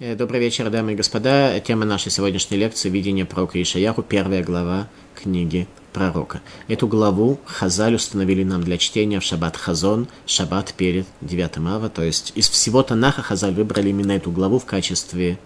Э, 0.00 0.14
добрый 0.14 0.38
вечер, 0.38 0.70
дамы 0.70 0.92
и 0.92 0.94
господа. 0.94 1.58
Тема 1.58 1.84
нашей 1.84 2.12
сегодняшней 2.12 2.56
лекции– 2.56 2.88
видение 2.90 3.24
пророка 3.24 3.60
Ишаяху, 3.60 4.04
первая 4.04 4.44
глава 4.44 4.86
книги 5.16 5.66
пророка. 5.92 6.40
Эту 6.68 6.86
главу 6.86 7.40
Хазаль 7.44 7.96
установили 7.96 8.44
нам 8.44 8.62
для 8.62 8.78
чтения 8.78 9.18
в 9.18 9.24
Шаббат 9.24 9.56
Хазон, 9.56 10.06
Шаббат 10.24 10.72
перед 10.74 11.04
9 11.20 11.56
ава. 11.66 11.88
То 11.88 12.04
есть 12.04 12.30
из 12.36 12.48
всего 12.48 12.84
Танаха 12.84 13.22
Хазаль 13.22 13.54
выбрали 13.54 13.88
именно 13.88 14.12
эту 14.12 14.30
главу 14.30 14.60
в 14.60 14.66
качестве 14.66 15.36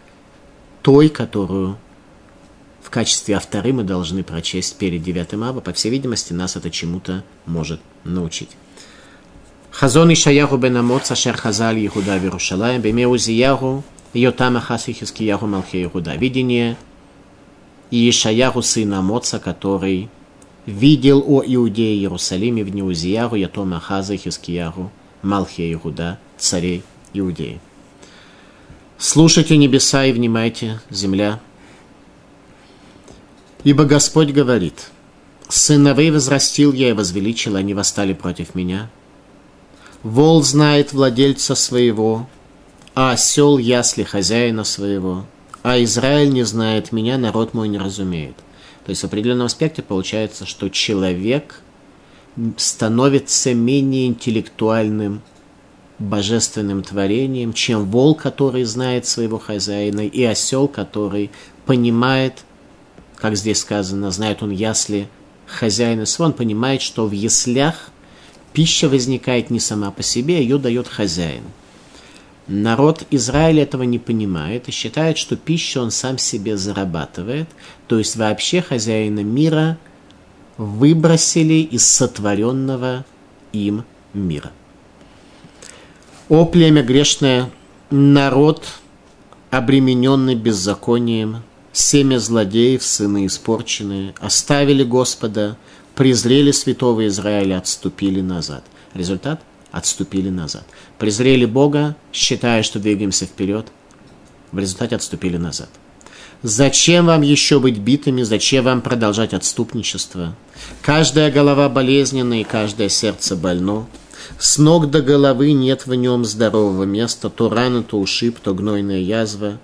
той, 0.82 1.08
которую 1.08 1.78
в 2.82 2.90
качестве 2.90 3.36
авторы 3.36 3.72
мы 3.72 3.84
должны 3.84 4.22
прочесть 4.22 4.76
перед 4.76 5.02
9 5.02 5.32
ава. 5.32 5.60
По 5.60 5.72
всей 5.72 5.88
видимости, 5.88 6.34
нас 6.34 6.56
это 6.56 6.70
чему-то 6.70 7.24
может 7.46 7.80
научить. 8.04 8.50
Хазон 9.70 10.12
Ишаяху 10.12 10.58
бен 10.58 10.76
Амоц, 10.76 11.10
Ашер 11.10 11.38
Хазаль 11.38 11.78
Ехуда 11.78 12.18
Вирушалаем, 12.18 12.82
Беме 12.82 13.08
Узияху, 13.08 13.82
Йотама 14.14 14.60
Хаси 14.60 14.92
Хискияху 14.92 15.46
Малхе 15.46 15.84
Иуда. 15.84 16.14
Видение 16.16 16.76
Иешаяху 17.90 18.62
сына 18.62 19.02
Моца, 19.02 19.38
который 19.38 20.08
видел 20.66 21.24
о 21.26 21.42
Иудее 21.44 21.96
Иерусалиме 21.96 22.62
в 22.64 22.70
дни 22.70 22.82
Узияру, 22.82 23.36
Ятома 23.36 23.80
Хаза 23.80 24.16
Хискияху 24.16 24.90
Малхе 25.22 25.72
Иуда, 25.72 26.18
царей 26.36 26.82
Иудеи. 27.14 27.60
Слушайте 28.98 29.56
небеса 29.56 30.04
и 30.04 30.12
внимайте, 30.12 30.80
земля. 30.90 31.40
Ибо 33.64 33.84
Господь 33.84 34.30
говорит, 34.30 34.90
«Сыновей 35.48 36.10
возрастил 36.10 36.72
я 36.72 36.90
и 36.90 36.92
возвеличил, 36.92 37.56
они 37.56 37.74
восстали 37.74 38.12
против 38.12 38.54
меня. 38.54 38.90
Вол 40.02 40.42
знает 40.42 40.92
владельца 40.92 41.54
своего, 41.54 42.28
а 42.94 43.12
осел 43.12 43.58
ясли 43.58 44.02
хозяина 44.02 44.64
своего, 44.64 45.24
а 45.62 45.82
Израиль 45.82 46.32
не 46.32 46.42
знает 46.42 46.92
меня, 46.92 47.18
народ 47.18 47.54
мой 47.54 47.68
не 47.68 47.78
разумеет. 47.78 48.36
То 48.84 48.90
есть 48.90 49.02
в 49.02 49.06
определенном 49.06 49.46
аспекте 49.46 49.82
получается, 49.82 50.44
что 50.44 50.68
человек 50.68 51.60
становится 52.56 53.54
менее 53.54 54.08
интеллектуальным 54.08 55.22
божественным 55.98 56.82
творением, 56.82 57.52
чем 57.52 57.84
волк, 57.84 58.22
который 58.22 58.64
знает 58.64 59.06
своего 59.06 59.38
хозяина, 59.38 60.00
и 60.00 60.22
осел, 60.24 60.66
который 60.66 61.30
понимает, 61.64 62.44
как 63.16 63.36
здесь 63.36 63.60
сказано, 63.60 64.10
знает 64.10 64.42
он 64.42 64.50
ясли 64.50 65.08
хозяина 65.46 66.06
своего, 66.06 66.30
он 66.30 66.32
понимает, 66.32 66.82
что 66.82 67.06
в 67.06 67.12
яслях 67.12 67.90
пища 68.52 68.88
возникает 68.88 69.50
не 69.50 69.60
сама 69.60 69.90
по 69.90 70.02
себе, 70.02 70.42
ее 70.42 70.58
дает 70.58 70.88
хозяин. 70.88 71.44
Народ 72.48 73.04
Израиля 73.10 73.62
этого 73.62 73.84
не 73.84 73.98
понимает 73.98 74.68
и 74.68 74.72
считает, 74.72 75.16
что 75.16 75.36
пищу 75.36 75.80
он 75.80 75.90
сам 75.90 76.18
себе 76.18 76.56
зарабатывает, 76.56 77.48
то 77.86 77.98
есть 77.98 78.16
вообще 78.16 78.60
хозяина 78.60 79.20
мира 79.20 79.78
выбросили 80.56 81.54
из 81.62 81.86
сотворенного 81.86 83.04
им 83.52 83.84
мира. 84.12 84.50
О 86.28 86.44
племя 86.44 86.82
грешное, 86.82 87.50
народ, 87.90 88.64
обремененный 89.50 90.34
беззаконием, 90.34 91.42
семя 91.72 92.18
злодеев, 92.18 92.82
сыны 92.82 93.26
испорченные, 93.26 94.14
оставили 94.18 94.82
Господа, 94.82 95.56
презрели 95.94 96.50
святого 96.50 97.06
Израиля, 97.06 97.58
отступили 97.58 98.20
назад. 98.20 98.64
Результат– 98.94 99.40
отступили 99.72 100.28
назад. 100.28 100.64
Презрели 100.98 101.46
Бога, 101.46 101.96
считая, 102.12 102.62
что 102.62 102.78
двигаемся 102.78 103.24
вперед, 103.24 103.66
в 104.52 104.58
результате 104.58 104.94
отступили 104.94 105.38
назад. 105.38 105.70
Зачем 106.42 107.06
вам 107.06 107.22
еще 107.22 107.58
быть 107.58 107.78
битыми? 107.78 108.22
Зачем 108.22 108.64
вам 108.64 108.82
продолжать 108.82 109.32
отступничество? 109.32 110.36
Каждая 110.82 111.30
голова 111.32 111.68
болезненна 111.68 112.40
и 112.40 112.44
каждое 112.44 112.88
сердце 112.88 113.34
больно. 113.34 113.86
С 114.38 114.58
ног 114.58 114.90
до 114.90 115.02
головы 115.02 115.52
нет 115.52 115.86
в 115.86 115.94
нем 115.94 116.24
здорового 116.24 116.84
места, 116.84 117.30
то 117.30 117.48
рана, 117.48 117.82
то 117.82 117.98
ушиб, 117.98 118.38
то 118.40 118.54
гнойная 118.54 119.00
язва. 119.00 119.58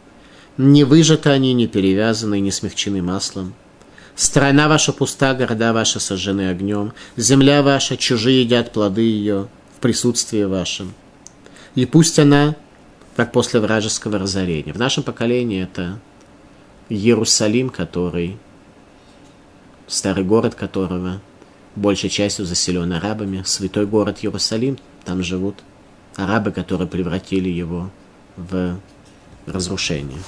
Не 0.56 0.84
выжаты 0.84 1.30
они, 1.30 1.52
не 1.52 1.66
перевязаны, 1.66 2.40
не 2.40 2.50
смягчены 2.50 3.02
маслом. 3.02 3.54
Страна 4.14 4.68
ваша 4.68 4.92
пуста, 4.92 5.34
города 5.34 5.72
ваши 5.72 6.00
сожжены 6.00 6.48
огнем, 6.48 6.92
земля 7.16 7.62
ваша, 7.62 7.96
чужие 7.96 8.42
едят 8.42 8.72
плоды 8.72 9.02
ее 9.02 9.48
в 9.78 9.80
присутствии 9.80 10.42
вашем. 10.42 10.92
И 11.76 11.86
пусть 11.86 12.18
она, 12.18 12.56
как 13.14 13.30
после 13.30 13.60
вражеского 13.60 14.18
разорения. 14.18 14.72
В 14.72 14.78
нашем 14.78 15.04
поколении 15.04 15.62
это 15.62 16.00
Иерусалим, 16.88 17.70
который, 17.70 18.38
старый 19.86 20.24
город 20.24 20.56
которого 20.56 21.20
большей 21.76 22.10
частью 22.10 22.44
заселен 22.44 22.92
арабами, 22.92 23.44
святой 23.46 23.86
город 23.86 24.18
Иерусалим, 24.22 24.78
там 25.04 25.22
живут 25.22 25.62
арабы, 26.16 26.50
которые 26.50 26.88
превратили 26.88 27.48
его 27.48 27.88
в 28.36 28.80
разрушение. 29.46 30.18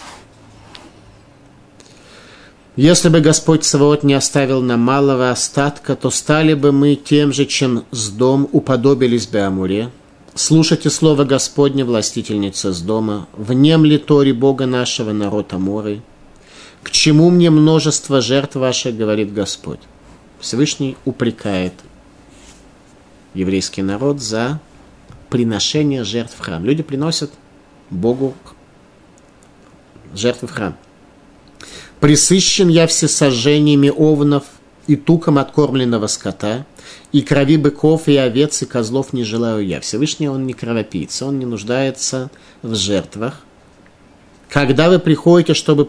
Если 2.80 3.10
бы 3.10 3.20
Господь 3.20 3.62
Саваот 3.66 4.04
не 4.04 4.14
оставил 4.14 4.62
нам 4.62 4.80
малого 4.80 5.30
остатка, 5.30 5.96
то 5.96 6.08
стали 6.08 6.54
бы 6.54 6.72
мы 6.72 6.94
тем 6.94 7.30
же, 7.30 7.44
чем 7.44 7.84
с 7.91 8.08
дом 8.08 8.48
уподобились 8.52 9.26
бы 9.26 9.41
Амуре. 9.41 9.91
Слушайте 10.34 10.88
слово 10.88 11.24
Господне, 11.24 11.84
властительница 11.84 12.72
с 12.72 12.80
дома, 12.80 13.28
внемли 13.34 13.98
Тори 13.98 14.32
Бога 14.32 14.64
нашего, 14.64 15.12
народ 15.12 15.52
Аморы. 15.52 16.00
К 16.82 16.91
чему 16.91 17.28
мне 17.28 17.50
множество 17.50 18.22
жертв 18.22 18.54
ваших, 18.54 18.97
говорит 18.97 19.34
Господь. 19.34 19.80
Всевышний 20.38 20.97
упрекает 21.04 21.74
еврейский 23.34 23.82
народ 23.82 24.22
за 24.22 24.58
приношение 25.28 26.02
жертв 26.02 26.34
в 26.34 26.41
храм. 26.41 26.64
Люди 26.64 26.82
приносят 26.82 27.30
Богу 27.91 28.32
жертвы 30.14 30.48
в 30.48 30.52
храм. 30.52 30.76
Присыщен 32.00 32.68
я 32.68 32.86
всесожжениями 32.86 33.90
овнов 33.90 34.44
и 34.86 34.96
туком 34.96 35.36
откормленного 35.38 36.06
скота, 36.06 36.64
и 37.12 37.20
крови 37.20 37.58
быков 37.58 38.08
и 38.08 38.16
овец 38.16 38.62
и 38.62 38.66
козлов 38.66 39.12
не 39.12 39.22
желаю 39.22 39.64
я. 39.64 39.80
Всевышний 39.80 40.28
он 40.28 40.46
не 40.46 40.54
кровопийца, 40.54 41.26
он 41.26 41.38
не 41.38 41.44
нуждается 41.44 42.30
в 42.62 42.74
жертвах. 42.74 43.42
Когда 44.48 44.88
вы 44.88 44.98
приходите, 44.98 45.54
чтобы 45.54 45.88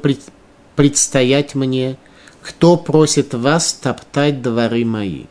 предстоять 0.76 1.56
мне, 1.56 1.98
кто 2.42 2.76
просит 2.76 3.34
вас 3.34 3.74
топтать 3.74 4.42
дворы 4.42 4.84
мои? 4.84 5.24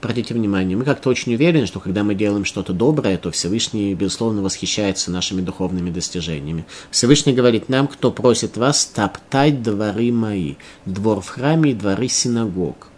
Обратите 0.00 0.32
внимание, 0.32 0.76
мы 0.76 0.84
как-то 0.84 1.10
очень 1.10 1.34
уверены, 1.34 1.66
что 1.66 1.78
когда 1.78 2.02
мы 2.02 2.14
делаем 2.14 2.46
что-то 2.46 2.72
доброе, 2.72 3.18
то 3.18 3.30
Всевышний, 3.30 3.94
безусловно, 3.94 4.42
восхищается 4.42 5.10
нашими 5.10 5.42
духовными 5.42 5.90
достижениями. 5.90 6.64
Всевышний 6.90 7.34
говорит 7.34 7.68
нам, 7.68 7.86
кто 7.86 8.10
просит 8.10 8.56
вас 8.56 8.86
топтать 8.86 9.62
дворы 9.62 10.10
мои, 10.10 10.54
двор 10.86 11.20
в 11.20 11.28
храме 11.28 11.72
и 11.72 11.74
дворы 11.74 12.08
синагог. 12.08 12.88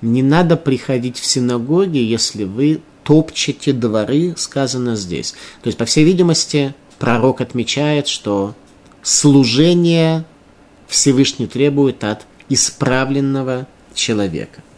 Не 0.00 0.22
надо 0.22 0.56
приходить 0.56 1.18
в 1.18 1.26
синагоги, 1.26 1.98
если 1.98 2.44
вы 2.44 2.80
топчете 3.02 3.74
дворы, 3.74 4.34
сказано 4.38 4.96
здесь. 4.96 5.34
То 5.62 5.68
есть, 5.68 5.78
по 5.78 5.84
всей 5.84 6.04
видимости, 6.04 6.74
пророк 6.98 7.42
отмечает, 7.42 8.08
что 8.08 8.54
служение 9.02 10.24
Всевышний 10.88 11.46
требует 11.46 12.04
от 12.04 12.26
исправленного 12.48 13.66
человека– 13.94 14.62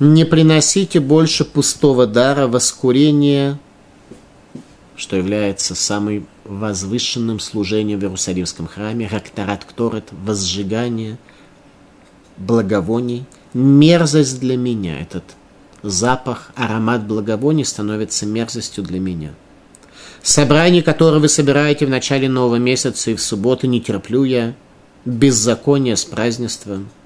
не 0.00 0.24
приносите 0.24 1.00
больше 1.00 1.44
пустого 1.44 2.06
дара 2.06 2.46
воскурения, 2.46 3.58
что 4.96 5.16
является 5.16 5.74
самым 5.74 6.26
возвышенным 6.44 7.40
служением 7.40 8.00
в 8.00 8.02
Иерусалимском 8.02 8.66
храме, 8.66 9.08
Рактарат 9.10 9.64
Кторет, 9.64 10.08
возжигание 10.10 11.18
благовоний, 12.36 13.24
мерзость 13.54 14.40
для 14.40 14.56
меня. 14.56 15.00
Этот 15.00 15.24
запах, 15.82 16.50
аромат 16.56 17.06
благовоний 17.06 17.64
становится 17.64 18.26
мерзостью 18.26 18.82
для 18.82 18.98
меня. 18.98 19.30
Собрание, 20.22 20.82
которое 20.82 21.20
вы 21.20 21.28
собираете 21.28 21.86
в 21.86 21.90
начале 21.90 22.28
нового 22.28 22.56
месяца 22.56 23.10
и 23.10 23.14
в 23.14 23.20
субботу, 23.20 23.66
не 23.66 23.80
терплю 23.80 24.24
я, 24.24 24.54
беззаконие 25.04 25.96
с 25.96 26.04
празднеством– 26.04 26.88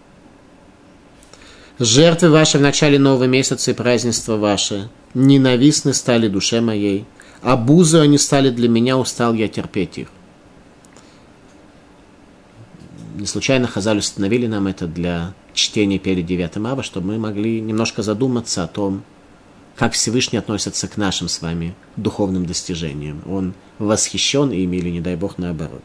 Жертвы 1.79 2.31
ваши 2.31 2.59
в 2.59 2.61
начале 2.61 2.99
нового 2.99 3.25
месяца 3.25 3.71
и 3.71 3.75
празднества 3.75 4.37
ваши 4.37 4.89
ненавистны 5.15 5.95
стали 5.95 6.27
душе 6.27 6.61
моей. 6.61 7.05
Обузы 7.41 8.01
они 8.01 8.19
стали 8.19 8.51
для 8.51 8.69
меня, 8.69 8.99
устал 8.99 9.33
я 9.33 9.47
терпеть 9.47 9.97
их. 9.97 10.09
Не 13.15 13.27
случайно 13.27 13.69
Хазаль 13.69 13.99
установили 13.99 14.49
нам 14.49 14.67
это 14.67 14.89
для 14.89 15.35
чтения 15.55 16.01
перед 16.01 16.27
9 16.27 16.57
ава, 16.57 16.83
чтобы 16.83 17.09
мы 17.09 17.19
могли 17.19 17.61
немножко 17.61 18.03
задуматься 18.03 18.65
о 18.65 18.69
том, 18.69 19.05
как 19.77 19.93
Всевышний 19.93 20.39
относится 20.39 20.89
к 20.89 20.97
нашим 20.97 21.29
с 21.29 21.41
вами 21.41 21.77
духовным 21.97 22.45
достижениям. 22.45 23.23
Он 23.29 23.55
восхищен 23.79 24.51
ими 24.51 24.79
или, 24.79 24.91
не 24.91 25.01
дай 25.01 25.15
Бог, 25.15 25.39
наоборот. 25.39 25.83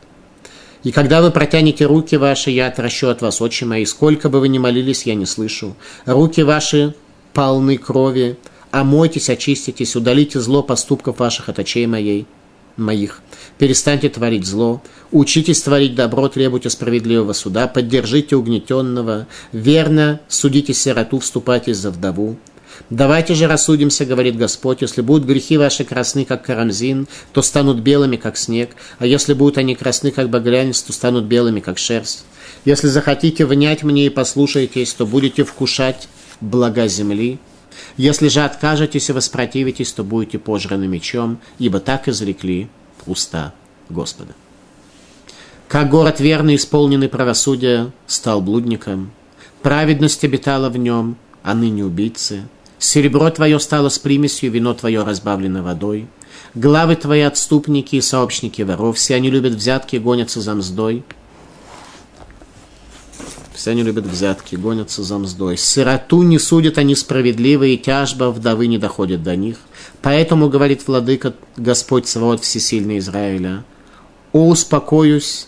И 0.84 0.92
когда 0.92 1.22
вы 1.22 1.32
протянете 1.32 1.86
руки 1.86 2.18
ваши, 2.18 2.52
я 2.52 2.68
отращу 2.68 3.08
от 3.08 3.22
вас, 3.22 3.42
отче 3.42 3.66
мои, 3.66 3.86
сколько 3.86 4.30
бы 4.30 4.40
вы 4.40 4.50
ни 4.50 4.58
молились, 4.58 5.04
я 5.04 5.16
не 5.16 5.26
слышу. 5.26 5.76
Руки 6.06 6.42
ваши 6.42 6.94
полны 7.34 7.78
крови, 7.78 8.38
омойтесь, 8.72 9.30
очиститесь, 9.30 9.96
удалите 9.96 10.40
зло 10.40 10.62
поступков 10.62 11.20
ваших 11.20 11.48
от 11.48 11.60
очей 11.60 11.88
моей, 11.88 12.28
моих. 12.76 13.22
Перестаньте 13.58 14.10
творить 14.10 14.46
зло, 14.46 14.82
учитесь 15.12 15.62
творить 15.62 15.96
добро, 15.96 16.28
требуйте 16.28 16.70
справедливого 16.70 17.34
суда, 17.34 17.68
поддержите 17.68 18.36
угнетенного, 18.36 19.28
верно 19.54 20.20
судите 20.28 20.74
сироту, 20.74 21.20
вступайте 21.20 21.74
за 21.74 21.92
вдову. 21.92 22.38
Давайте 22.90 23.34
же 23.34 23.48
рассудимся, 23.48 24.06
говорит 24.06 24.38
Господь, 24.38 24.82
если 24.82 25.02
будут 25.02 25.26
грехи 25.26 25.58
ваши 25.58 25.84
красны, 25.84 26.26
как 26.26 26.44
карамзин, 26.46 27.08
то 27.32 27.42
станут 27.42 27.80
белыми, 27.80 28.18
как 28.18 28.38
снег, 28.38 28.76
а 29.00 29.06
если 29.06 29.34
будут 29.34 29.58
они 29.58 29.76
красны, 29.76 30.12
как 30.12 30.30
багрянец, 30.30 30.82
то 30.82 30.92
станут 30.92 31.26
белыми, 31.26 31.60
как 31.62 31.78
шерсть. 31.78 32.26
Если 32.66 32.88
захотите 32.88 33.46
внять 33.46 33.84
мне 33.84 34.06
и 34.06 34.10
послушаетесь, 34.10 34.94
то 34.94 35.06
будете 35.06 35.44
вкушать 35.44 36.10
блага 36.42 36.88
земли. 36.88 37.40
Если 37.98 38.28
же 38.28 38.42
откажетесь 38.42 39.10
и 39.10 39.14
воспротивитесь, 39.14 39.92
то 39.94 40.04
будете 40.04 40.38
пожраны 40.38 40.88
мечом, 40.88 41.40
ибо 41.60 41.80
так 41.80 42.08
изрекли 42.08 42.68
уста 43.06 43.54
Господа. 43.90 44.34
Как 45.68 45.90
город 45.90 46.20
верный, 46.20 46.56
исполненный 46.58 47.10
правосудия, 47.10 47.92
стал 48.06 48.42
блудником, 48.42 49.12
праведность 49.64 50.24
обитала 50.24 50.70
в 50.70 50.78
нем, 50.78 51.16
а 51.44 51.56
ныне 51.56 51.86
убийцы– 51.86 52.44
Серебро 52.84 53.30
твое 53.30 53.62
стало 53.62 53.88
с 53.88 53.98
примесью, 53.98 54.52
вино 54.52 54.74
твое 54.74 55.04
разбавлено 55.04 55.64
водой. 55.64 56.06
Главы 56.54 56.98
твои 56.98 57.22
отступники 57.22 57.96
и 57.96 58.02
сообщники 58.02 58.62
воров, 58.62 58.98
все 58.98 59.16
они 59.16 59.30
любят 59.30 59.54
взятки, 59.54 59.96
гонятся 59.96 60.42
за 60.42 60.54
мздой. 60.54 61.06
Все 63.54 63.72
они 63.72 63.84
любят 63.84 64.06
взятки, 64.06 64.58
гонятся 64.58 65.02
за 65.02 65.18
мздой. 65.18 65.56
Сироту 65.56 66.24
не 66.24 66.38
судят 66.38 66.78
они 66.78 66.94
справедливо, 66.94 67.64
и 67.64 67.78
тяжба 67.78 68.32
вдовы 68.32 68.68
не 68.68 68.78
доходит 68.78 69.24
до 69.24 69.38
них. 69.38 69.60
Поэтому, 70.02 70.50
говорит 70.50 70.86
владыка 70.86 71.34
Господь 71.56 72.10
Савод 72.10 72.44
Всесильный 72.44 72.98
Израиля, 72.98 73.64
«О, 74.34 74.50
успокоюсь 74.50 75.48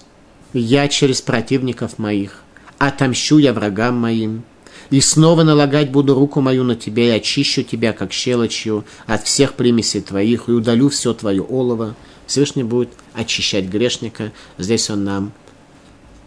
я 0.53 0.87
через 0.87 1.21
противников 1.21 1.99
моих, 1.99 2.43
отомщу 2.77 3.39
я 3.39 3.51
врагам 3.51 3.97
моим, 3.97 4.45
и 4.89 5.01
снова 5.01 5.43
налагать 5.43 5.91
буду 5.91 6.13
руку 6.13 6.41
мою 6.41 6.63
на 6.63 6.75
тебя, 6.75 7.05
и 7.05 7.17
очищу 7.17 7.63
тебя, 7.63 7.93
как 7.93 8.13
щелочью, 8.13 8.85
от 9.05 9.23
всех 9.23 9.53
примесей 9.53 10.01
твоих, 10.01 10.47
и 10.47 10.51
удалю 10.51 10.89
все 10.89 11.13
твое 11.13 11.41
олово. 11.41 11.95
Всевышний 12.27 12.63
будет 12.63 12.89
очищать 13.13 13.65
грешника. 13.65 14.31
Здесь 14.57 14.89
он 14.89 15.03
нам 15.03 15.31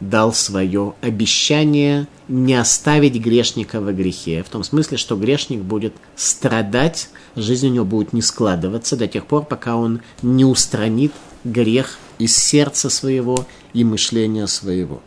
дал 0.01 0.33
свое 0.33 0.95
обещание 1.01 2.07
не 2.29 2.55
оставить 2.55 3.17
грешника 3.17 3.81
во 3.81 3.93
грехе. 3.93 4.43
В 4.43 4.49
том 4.49 4.63
смысле, 4.63 4.97
что 4.97 5.17
грешник 5.17 5.61
будет 5.61 5.95
страдать, 6.15 7.11
жизнь 7.35 7.69
у 7.69 7.71
него 7.71 7.85
будет 7.85 8.13
не 8.13 8.23
складываться 8.23 8.97
до 8.97 9.09
тех 9.09 9.27
пор, 9.27 9.45
пока 9.45 9.77
он 9.77 10.01
не 10.23 10.45
устранит 10.45 11.13
грех 11.45 11.99
из 12.19 12.37
сердца 12.37 12.91
своего 12.91 13.47
и 13.73 13.83
мышления 13.85 14.47
своего. 14.47 15.03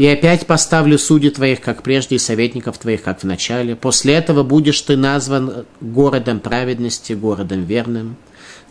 И 0.00 0.06
опять 0.06 0.46
поставлю 0.46 0.98
судей 0.98 1.28
твоих, 1.28 1.60
как 1.60 1.82
прежде, 1.82 2.16
и 2.16 2.18
советников 2.18 2.78
твоих, 2.78 3.02
как 3.02 3.20
в 3.20 3.24
начале. 3.24 3.76
После 3.76 4.14
этого 4.14 4.42
будешь 4.42 4.80
ты 4.80 4.96
назван 4.96 5.66
городом 5.82 6.40
праведности, 6.40 7.12
городом 7.12 7.64
верным. 7.64 8.16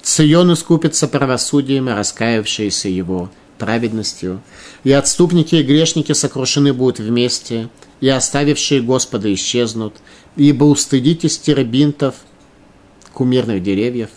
Цион 0.02 0.54
искупится 0.54 1.08
правосудием, 1.08 1.88
раскаявшиеся 1.88 2.90
его 2.90 3.30
праведностью. 3.60 4.42
И 4.84 4.92
отступники 4.92 5.54
и 5.54 5.62
грешники 5.62 6.14
сокрушены 6.14 6.74
будут 6.74 6.98
вместе, 6.98 7.70
и 8.02 8.10
оставившие 8.10 8.82
Господа 8.82 9.32
исчезнут, 9.32 9.98
ибо 10.36 10.64
устыдитесь 10.64 11.38
теребинтов, 11.38 12.16
кумирных 13.14 13.62
деревьев, 13.62 14.10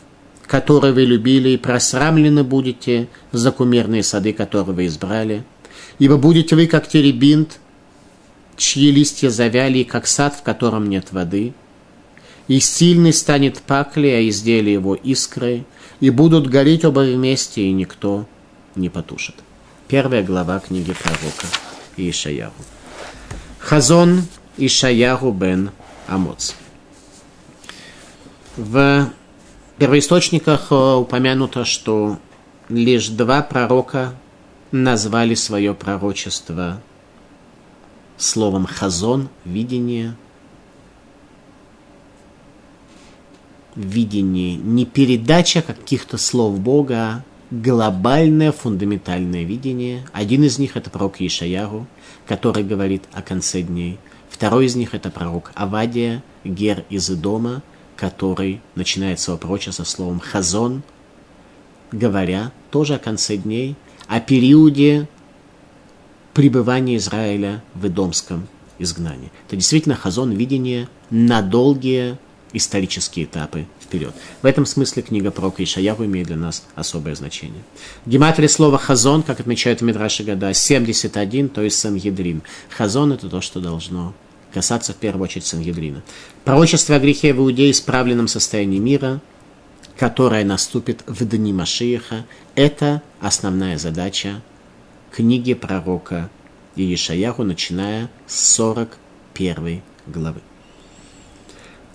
которые 0.46 0.94
вы 0.94 1.02
любили, 1.02 1.50
и 1.50 1.58
просрамлены 1.58 2.42
будете 2.42 3.08
за 3.32 3.52
кумирные 3.52 4.02
сады, 4.02 4.32
которые 4.32 4.74
вы 4.74 4.86
избрали– 4.86 5.44
Ибо 5.98 6.16
будете 6.16 6.56
вы, 6.56 6.66
как 6.66 6.88
теребинт, 6.88 7.60
чьи 8.56 8.90
листья 8.90 9.30
завяли, 9.30 9.82
как 9.82 10.06
сад, 10.06 10.34
в 10.34 10.42
котором 10.42 10.88
нет 10.88 11.12
воды. 11.12 11.54
И 12.48 12.60
сильный 12.60 13.12
станет 13.12 13.60
пакли, 13.62 14.08
а 14.08 14.28
изделие 14.28 14.74
его 14.74 14.94
искры, 14.94 15.64
и 16.00 16.10
будут 16.10 16.48
гореть 16.48 16.84
оба 16.84 17.00
вместе, 17.00 17.62
и 17.62 17.72
никто 17.72 18.26
не 18.74 18.88
потушит. 18.88 19.36
Первая 19.88 20.22
глава 20.22 20.58
книги 20.58 20.92
пророка 20.92 21.46
Ишаяру. 21.96 22.52
Хазон 23.58 24.22
Ишаяру 24.56 25.32
бен 25.32 25.70
Амоц. 26.08 26.54
В 28.56 29.10
первоисточниках 29.78 30.68
э, 30.70 30.74
упомянуто, 30.74 31.64
что 31.64 32.18
лишь 32.68 33.08
два 33.08 33.42
пророка 33.42 34.14
назвали 34.72 35.34
свое 35.34 35.74
пророчество 35.74 36.80
словом 38.16 38.66
«хазон»– 38.66 39.28
видение. 39.44 40.16
Видение 43.76 44.56
не 44.56 44.84
передача 44.84 45.62
каких-то 45.62 46.18
слов 46.18 46.58
Бога, 46.58 46.96
а 46.96 47.24
глобальное 47.50 48.52
фундаментальное 48.52 49.44
видение. 49.44 50.06
Один 50.12 50.44
из 50.44 50.58
них– 50.58 50.72
это 50.76 50.90
пророк 50.90 51.20
Ишаяру, 51.20 51.86
который 52.26 52.64
говорит 52.64 53.04
о 53.12 53.22
конце 53.22 53.62
дней. 53.62 53.98
Второй 54.30 54.66
из 54.66 54.74
них– 54.74 54.90
это 54.94 55.10
пророк 55.10 55.52
Авадия, 55.54 56.22
Гер 56.44 56.84
из 56.88 57.10
Идома, 57.10 57.62
который 57.96 58.62
начинает 58.74 59.20
свое 59.20 59.38
пророчество 59.38 59.84
словом 59.84 60.18
«хазон», 60.18 60.82
говоря 61.92 62.52
тоже 62.70 62.94
о 62.94 62.98
конце 62.98 63.36
дней– 63.36 63.76
о 64.08 64.20
периоде 64.20 65.08
пребывания 66.34 66.96
Израиля 66.96 67.62
в 67.74 67.86
Идомском 67.86 68.48
изгнании. 68.78 69.30
Это 69.46 69.56
действительно 69.56 69.94
хазон 69.94 70.32
видения 70.32 70.88
на 71.10 71.42
долгие 71.42 72.18
исторические 72.52 73.24
этапы 73.24 73.66
вперед. 73.80 74.14
В 74.42 74.46
этом 74.46 74.66
смысле 74.66 75.02
книга 75.02 75.30
про 75.30 75.52
Ишаяру 75.56 76.04
имеет 76.04 76.26
для 76.26 76.36
нас 76.36 76.64
особое 76.74 77.14
значение. 77.14 77.62
Гематрия 78.06 78.48
слова 78.48 78.78
«хазон», 78.78 79.22
как 79.22 79.40
отмечают 79.40 79.80
в 79.80 79.84
Мидраше 79.84 80.24
Года, 80.24 80.52
71, 80.52 81.48
то 81.48 81.62
есть 81.62 81.78
Сангедрин. 81.78 82.42
Хазон– 82.70 83.12
это 83.14 83.28
то, 83.28 83.40
что 83.40 83.60
должно 83.60 84.14
касаться 84.52 84.92
в 84.92 84.96
первую 84.96 85.24
очередь 85.24 85.46
Сангедрина. 85.46 86.02
Пророчество 86.44 86.96
о 86.96 87.00
грехе 87.00 87.32
в 87.32 87.38
Иудее 87.38 87.70
исправленном 87.70 88.28
состоянии 88.28 88.78
мира– 88.78 89.20
которая 90.02 90.44
наступит 90.44 91.04
в 91.06 91.24
дни 91.24 91.52
Машииха, 91.52 92.26
это 92.56 93.02
основная 93.20 93.78
задача 93.78 94.42
книги 95.12 95.54
пророка 95.54 96.28
Иешаяху, 96.74 97.44
начиная 97.44 98.10
с 98.26 98.54
41 98.54 99.80
главы. 100.08 100.40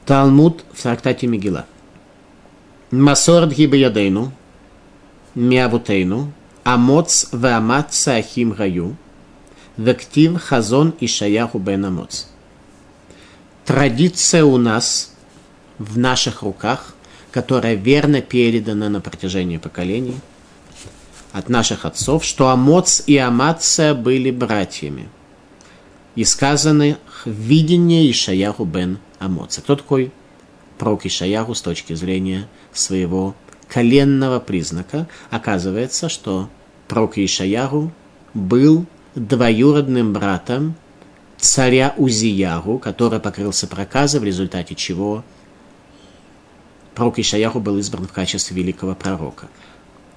Талмуд 0.05 0.63
в 0.71 0.81
трактате 0.81 1.27
Мегила. 1.27 1.65
Масорд 2.91 3.51
гибеядейну, 3.51 4.31
миавутейну, 5.35 6.31
амоц 6.63 7.27
веамат 7.33 7.93
саахим 7.93 8.53
раю, 8.53 8.95
вектив 9.75 10.41
хазон 10.41 10.93
Ишаяху 11.01 11.59
бен 11.59 11.83
амоц. 11.83 12.27
Традиция 13.65 14.45
у 14.45 14.55
нас 14.55 15.13
в 15.77 15.97
наших 15.97 16.43
руках– 16.43 16.93
которая 17.31 17.75
верно 17.75 18.21
передана 18.21 18.89
на 18.89 19.01
протяжении 19.01 19.57
поколений 19.57 20.17
от 21.31 21.49
наших 21.49 21.85
отцов, 21.85 22.23
что 22.23 22.49
Амоц 22.49 23.03
и 23.05 23.17
Амация 23.17 23.93
были 23.93 24.31
братьями. 24.31 25.09
И 26.15 26.23
сказаны 26.23 26.97
в 27.25 27.29
видении 27.29 28.09
Ишаяху 28.09 28.65
бен 28.65 28.97
Амоца. 29.19 29.61
Кто 29.61 29.75
такой 29.75 30.11
пророк 30.77 31.05
Ишаяху 31.05 31.53
с 31.53 31.61
точки 31.61 31.93
зрения 31.93 32.47
своего 32.73 33.35
коленного 33.67 34.39
признака? 34.39 35.07
Оказывается, 35.29 36.09
что 36.09 36.49
пророк 36.87 37.17
Ишаяху 37.17 37.91
был 38.33 38.85
двоюродным 39.13 40.13
братом 40.13 40.75
царя 41.37 41.93
Узияру, 41.97 42.79
который 42.79 43.19
покрылся 43.19 43.67
проказом, 43.67 44.21
в 44.21 44.25
результате 44.25 44.75
чего 44.75 45.23
пророк 46.97 47.19
Ишаяху 47.19 47.59
был 47.59 47.77
избран 47.77 48.07
в 48.07 48.11
качестве 48.11 48.57
великого 48.57 48.95
пророка. 48.95 49.49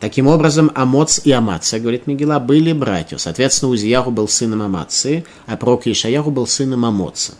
Таким 0.01 0.29
образом, 0.29 0.73
Амоц 0.75 1.21
и 1.27 1.31
Амация, 1.31 1.79
говорит 1.79 2.07
Мегила, 2.07 2.39
были 2.39 2.73
братья. 2.73 3.19
Соответственно, 3.19 3.71
Узияху 3.71 4.11
был 4.11 4.29
сыном 4.29 4.63
Амации, 4.63 5.27
а 5.47 5.59
пророк 5.59 5.87
Ишаяху 5.87 6.31
был 6.31 6.47
сыном 6.47 6.87
Амоца. 6.87 7.35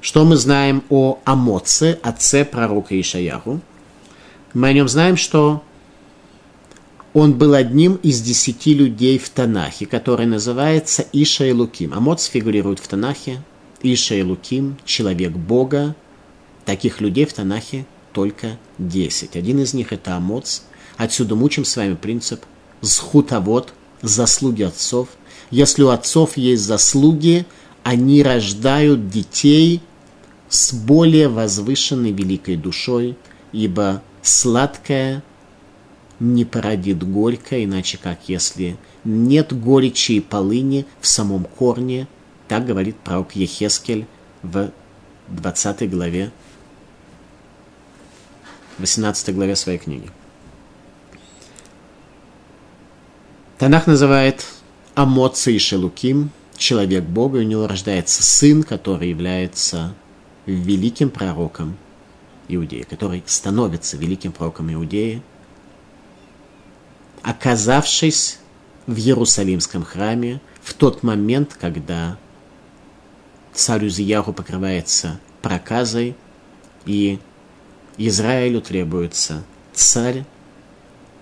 Что 0.00 0.24
мы 0.24 0.36
знаем 0.36 0.84
о 0.88 1.18
Амоце, 1.24 1.98
отце 2.00 2.44
пророка 2.44 2.98
Ишаяху? 3.00 3.60
Мы 4.54 4.68
о 4.68 4.72
нем 4.72 4.86
знаем, 4.86 5.16
что 5.16 5.64
он 7.12 7.32
был 7.32 7.54
одним 7.54 7.96
из 8.04 8.22
десяти 8.22 8.72
людей 8.72 9.18
в 9.18 9.28
Танахе, 9.30 9.86
который 9.86 10.26
называется 10.26 11.04
Иша 11.12 11.46
и 11.46 11.52
Луким. 11.52 11.92
Амоц 11.92 12.26
фигурирует 12.26 12.78
в 12.78 12.86
Танахе. 12.86 13.42
Иша 13.82 14.14
и 14.14 14.22
Луким, 14.22 14.76
человек 14.84 15.32
Бога. 15.32 15.96
Таких 16.64 17.00
людей 17.00 17.24
в 17.24 17.32
Танахе 17.32 17.84
только 18.16 18.56
десять. 18.78 19.36
Один 19.36 19.60
из 19.60 19.74
них 19.74 19.92
это 19.92 20.16
Амоц. 20.16 20.62
Отсюда 20.96 21.34
мы 21.34 21.44
учим 21.44 21.66
с 21.66 21.76
вами 21.76 21.96
принцип 21.96 22.46
схутовод, 22.80 23.74
заслуги 24.00 24.62
отцов. 24.62 25.08
Если 25.50 25.82
у 25.82 25.90
отцов 25.90 26.38
есть 26.38 26.62
заслуги, 26.62 27.44
они 27.82 28.22
рождают 28.22 29.10
детей 29.10 29.82
с 30.48 30.72
более 30.72 31.28
возвышенной 31.28 32.12
великой 32.12 32.56
душой, 32.56 33.18
ибо 33.52 34.02
сладкое 34.22 35.22
не 36.18 36.46
породит 36.46 37.06
горько, 37.06 37.62
иначе 37.62 37.98
как 38.02 38.20
если 38.28 38.78
нет 39.04 39.52
горечи 39.52 40.12
и 40.12 40.20
полыни 40.20 40.86
в 41.02 41.06
самом 41.06 41.44
корне, 41.44 42.08
так 42.48 42.64
говорит 42.64 42.96
пророк 42.96 43.36
Ехескель 43.36 44.06
в 44.42 44.70
20 45.28 45.90
главе, 45.90 46.32
18 48.78 49.34
главе 49.34 49.56
своей 49.56 49.78
книги. 49.78 50.10
Танах 53.58 53.86
называет 53.86 54.44
Амоца 54.94 55.50
и 55.50 55.58
Шелуким, 55.58 56.30
человек 56.56 57.04
Бога, 57.04 57.38
и 57.38 57.44
у 57.44 57.48
него 57.48 57.66
рождается 57.66 58.22
сын, 58.22 58.62
который 58.62 59.08
является 59.08 59.94
великим 60.44 61.10
пророком 61.10 61.76
Иудеи, 62.48 62.82
который 62.82 63.22
становится 63.26 63.96
великим 63.96 64.32
пророком 64.32 64.72
Иудеи– 64.72 65.22
оказавшись 67.26 68.38
в 68.86 68.96
Иерусалимском 68.96 69.82
храме 69.82 70.40
в 70.62 70.74
тот 70.74 71.02
момент, 71.02 71.56
когда 71.60 72.18
царь 73.52 73.86
Узияху 73.86 74.32
покрывается 74.32 75.18
проказой, 75.42 76.14
и 76.84 77.18
Израилю 77.98 78.60
требуется 78.60 79.44
царь, 79.72 80.24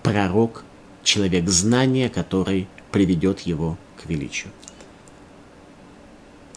пророк, 0.03 0.63
человек 1.03 1.47
знания, 1.49 2.09
который 2.09 2.67
приведет 2.91 3.41
его 3.41 3.77
к 4.01 4.09
величию. 4.09 4.51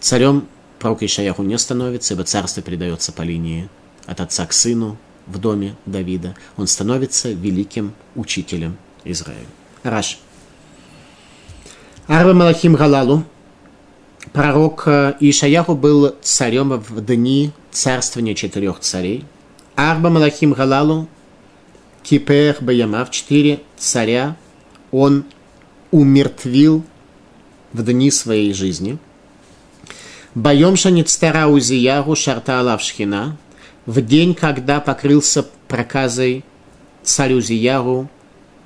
Царем 0.01 0.47
пророк 0.79 1.03
Ишаяху 1.03 1.43
не 1.43 1.59
становится, 1.59 2.15
ибо 2.15 2.25
царство 2.25 2.63
передается 2.63 3.13
по 3.13 3.23
линии 3.23 3.69
от 4.07 4.21
отца 4.21 4.47
к 4.47 4.53
сыну 4.53 4.97
в 5.27 5.39
доме 5.39 5.77
Давида. 5.87 6.35
Он 6.57 6.67
становится 6.67 7.31
великим 7.31 7.93
учителем 8.15 8.77
Израиль. 9.05 9.47
Раш. 9.83 10.19
Арба 12.07 12.33
Малахим 12.33 12.75
Галалу, 12.75 13.25
пророк 14.33 14.85
э, 14.87 15.17
Ишаяху 15.21 15.75
был 15.75 16.17
царем 16.23 16.71
в 16.71 17.05
дни 17.05 17.53
царствования 17.71 18.35
четырех 18.35 18.81
царей. 18.81 19.25
Арба 19.79 20.11
Малахим 20.11 20.55
Галалу, 20.55 21.07
Кипер 22.03 22.57
Баямав, 22.61 23.13
четыре 23.13 23.61
царя, 23.77 24.35
он 24.91 25.25
умертвил 25.93 26.83
в 27.73 27.85
дни 27.85 28.11
своей 28.11 28.53
жизни. 28.53 28.99
Байом 30.35 30.75
Шаництара 30.75 31.47
Узияру 31.47 32.17
Шарта 32.17 32.59
Алавшхина, 32.59 33.37
в 33.87 34.01
день, 34.01 34.35
когда 34.35 34.81
покрылся 34.81 35.47
проказой 35.69 36.45
царь 37.05 37.35
Узияру, 37.35 38.11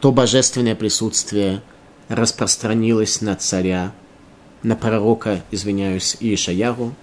то 0.00 0.12
божественное 0.12 0.74
присутствие 0.74 1.60
распространилось 2.08 3.20
на 3.20 3.36
царя, 3.36 3.92
на 4.62 4.76
пророка, 4.76 5.42
извиняюсь, 5.50 6.16
Ишаяру. 6.20 6.94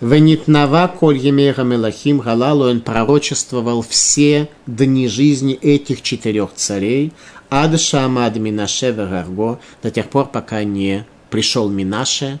Венитнава 0.00 0.88
коль 0.88 1.18
емера 1.18 1.62
мелахим 1.62 2.18
галалу, 2.18 2.64
он 2.64 2.80
пророчествовал 2.80 3.82
все 3.82 4.48
дни 4.66 5.08
жизни 5.08 5.54
этих 5.54 6.02
четырех 6.02 6.54
царей, 6.54 7.12
ад 7.50 7.78
шамад 7.80 8.36
Минаше 8.36 8.92
Гарго, 8.92 9.60
до 9.82 9.90
тех 9.90 10.08
пор, 10.08 10.26
пока 10.26 10.64
не 10.64 11.06
пришел 11.30 11.68
Минаше, 11.68 12.40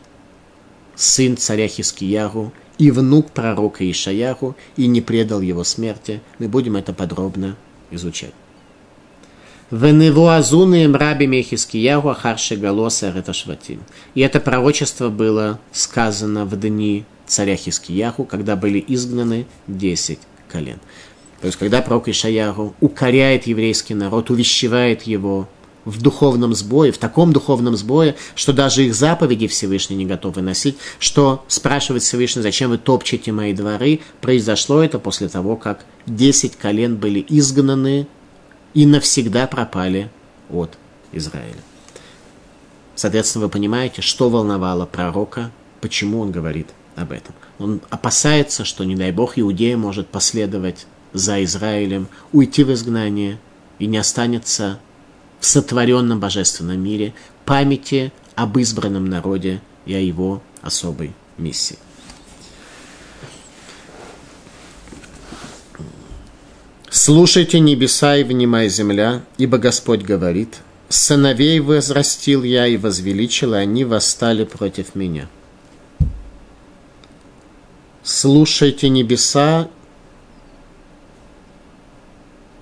сын 0.94 1.36
царя 1.36 1.68
Хискияру, 1.68 2.52
и 2.78 2.90
внук 2.90 3.30
пророка 3.30 3.88
Ишаяру, 3.88 4.56
и 4.76 4.86
не 4.86 5.00
предал 5.00 5.40
его 5.40 5.64
смерти. 5.64 6.20
Мы 6.38 6.48
будем 6.48 6.76
это 6.76 6.92
подробно 6.92 7.56
изучать. 7.90 8.32
Веневуазуны 9.72 10.92
раби 10.92 11.26
Мехискиягу 11.26 12.10
Ахарши 12.10 12.56
Галоса 12.56 13.10
Реташватим. 13.10 13.80
И 14.14 14.20
это 14.20 14.38
пророчество 14.38 15.08
было 15.08 15.58
сказано 15.72 16.44
в 16.44 16.60
дни 16.60 17.06
царя 17.26 17.56
Хискияху, 17.56 18.24
когда 18.24 18.54
были 18.54 18.84
изгнаны 18.86 19.46
10 19.68 20.18
колен. 20.50 20.78
То 21.40 21.46
есть, 21.46 21.58
когда 21.58 21.80
пророк 21.80 22.06
Ишаяру 22.08 22.74
укоряет 22.80 23.46
еврейский 23.46 23.94
народ, 23.94 24.28
увещевает 24.28 25.04
его 25.04 25.48
в 25.86 26.02
духовном 26.02 26.54
сбое, 26.54 26.92
в 26.92 26.98
таком 26.98 27.32
духовном 27.32 27.74
сбое, 27.74 28.14
что 28.34 28.52
даже 28.52 28.84
их 28.84 28.94
заповеди 28.94 29.46
Всевышний 29.46 29.96
не 29.96 30.04
готовы 30.04 30.42
носить, 30.42 30.76
что 30.98 31.46
спрашивает 31.48 32.02
Всевышний, 32.02 32.42
зачем 32.42 32.68
вы 32.68 32.76
топчете 32.76 33.32
мои 33.32 33.54
дворы, 33.54 34.00
произошло 34.20 34.82
это 34.82 34.98
после 34.98 35.30
того, 35.30 35.56
как 35.56 35.86
10 36.06 36.56
колен 36.56 36.96
были 36.96 37.24
изгнаны 37.26 38.06
и 38.74 38.86
навсегда 38.86 39.46
пропали 39.46 40.10
от 40.50 40.76
Израиля. 41.12 41.60
Соответственно, 42.94 43.46
вы 43.46 43.50
понимаете, 43.50 44.02
что 44.02 44.28
волновало 44.28 44.86
пророка, 44.86 45.50
почему 45.80 46.20
он 46.20 46.30
говорит 46.30 46.68
об 46.94 47.12
этом. 47.12 47.34
Он 47.58 47.80
опасается, 47.90 48.64
что, 48.64 48.84
не 48.84 48.96
дай 48.96 49.12
Бог, 49.12 49.38
Иудея 49.38 49.76
может 49.76 50.08
последовать 50.08 50.86
за 51.12 51.42
Израилем, 51.44 52.08
уйти 52.32 52.64
в 52.64 52.72
изгнание 52.72 53.38
и 53.78 53.86
не 53.86 53.98
останется 53.98 54.78
в 55.40 55.46
сотворенном 55.46 56.20
божественном 56.20 56.80
мире 56.82 57.14
памяти 57.44 58.12
об 58.34 58.58
избранном 58.58 59.06
народе 59.06 59.60
и 59.86 59.94
о 59.94 59.98
его 59.98 60.42
особой 60.62 61.12
миссии. 61.38 61.78
Слушайте 66.94 67.58
небеса 67.58 68.18
и 68.18 68.22
внимай 68.22 68.68
земля, 68.68 69.22
ибо 69.38 69.56
Господь 69.56 70.02
говорит, 70.02 70.58
сыновей 70.90 71.58
возрастил 71.58 72.42
я 72.42 72.66
и 72.66 72.76
возвеличил, 72.76 73.54
и 73.54 73.56
они 73.56 73.86
восстали 73.86 74.44
против 74.44 74.94
меня. 74.94 75.26
Слушайте 78.02 78.90
небеса 78.90 79.70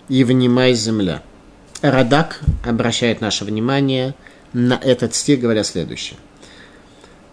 и 0.09 0.23
внимай 0.23 0.75
земля. 0.75 1.25
Радак 1.83 2.41
обращает 2.65 3.21
наше 3.21 3.45
внимание 3.45 4.15
на 4.53 4.75
этот 4.75 5.13
стих, 5.17 5.41
говоря 5.41 5.65
следующее. 5.65 6.21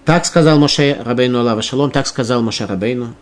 Так 0.03 0.25
сказал 0.25 0.57
Моше 0.57 0.99
Рабейну 1.05 1.41
Аллах 1.41 1.63
Шалом, 1.63 1.91
так 1.91 2.07
сказал 2.07 2.41
Моше 2.41 2.65
Рабейну, 2.65 3.13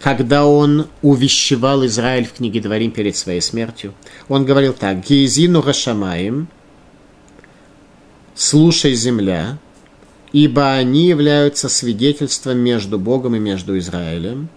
когда 0.00 0.46
он 0.46 0.88
увещевал 1.02 1.84
Израиль 1.86 2.26
в 2.26 2.34
книге 2.34 2.60
Дворим 2.60 2.90
перед 2.90 3.16
своей 3.16 3.40
смертью, 3.40 3.94
он 4.28 4.44
говорил 4.44 4.72
так, 4.72 5.06
«Гейзину 5.06 5.62
Рашамаем, 5.62 6.48
слушай 8.34 8.94
земля, 8.94 9.58
ибо 10.32 10.72
они 10.72 11.06
являются 11.06 11.68
свидетельством 11.68 12.58
между 12.58 12.98
Богом 12.98 13.36
и 13.36 13.38
между 13.38 13.78
Израилем». 13.78 14.48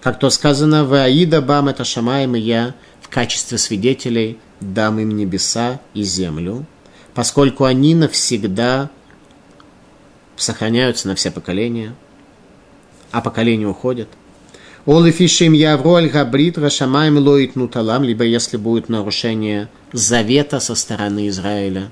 Как 0.00 0.18
то 0.18 0.30
сказано, 0.30 0.84
«Ваида 0.84 1.40
бам 1.40 1.68
это 1.68 1.84
Шамаем, 1.84 2.34
и 2.36 2.40
я 2.40 2.74
в 3.00 3.08
качестве 3.08 3.56
свидетелей 3.56 4.38
дам 4.60 4.98
им 4.98 5.16
небеса 5.16 5.80
и 5.94 6.02
землю, 6.02 6.66
поскольку 7.14 7.64
они 7.64 7.94
навсегда 7.94 8.90
сохраняются 10.36 11.08
на 11.08 11.14
все 11.14 11.30
поколения» 11.30 11.94
а 13.12 13.20
поколения 13.20 13.66
уходят. 13.66 14.08
Олифишим 14.84 15.52
Явроль 15.52 16.08
Габрит 16.08 16.58
Рашамаем 16.58 17.16
Лоит 17.18 17.54
Нуталам, 17.54 18.02
либо 18.02 18.24
если 18.24 18.56
будет 18.56 18.88
нарушение 18.88 19.68
завета 19.92 20.58
со 20.58 20.74
стороны 20.74 21.28
Израиля, 21.28 21.90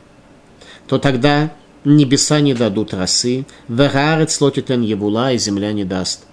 то 0.89 0.99
тогда 0.99 1.53
небеса 1.85 2.41
не 2.41 2.53
дадут 2.53 2.93
росы, 2.93 3.47
Верарец 3.69 4.41
лотитен 4.41 4.83
Евула, 4.83 5.33
и 5.33 5.39
земля 5.39 5.73
не 5.73 5.85
даст 5.85 6.25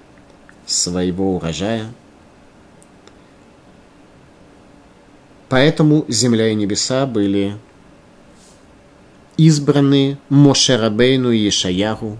своего 0.66 1.36
урожая. 1.36 1.86
Поэтому 5.50 6.06
земля 6.08 6.50
и 6.50 6.56
небеса 6.56 7.06
были 7.06 7.56
избраны 9.38 10.18
Мошерабейну 10.30 11.32
и 11.32 11.48
Ишаяру 11.48 12.18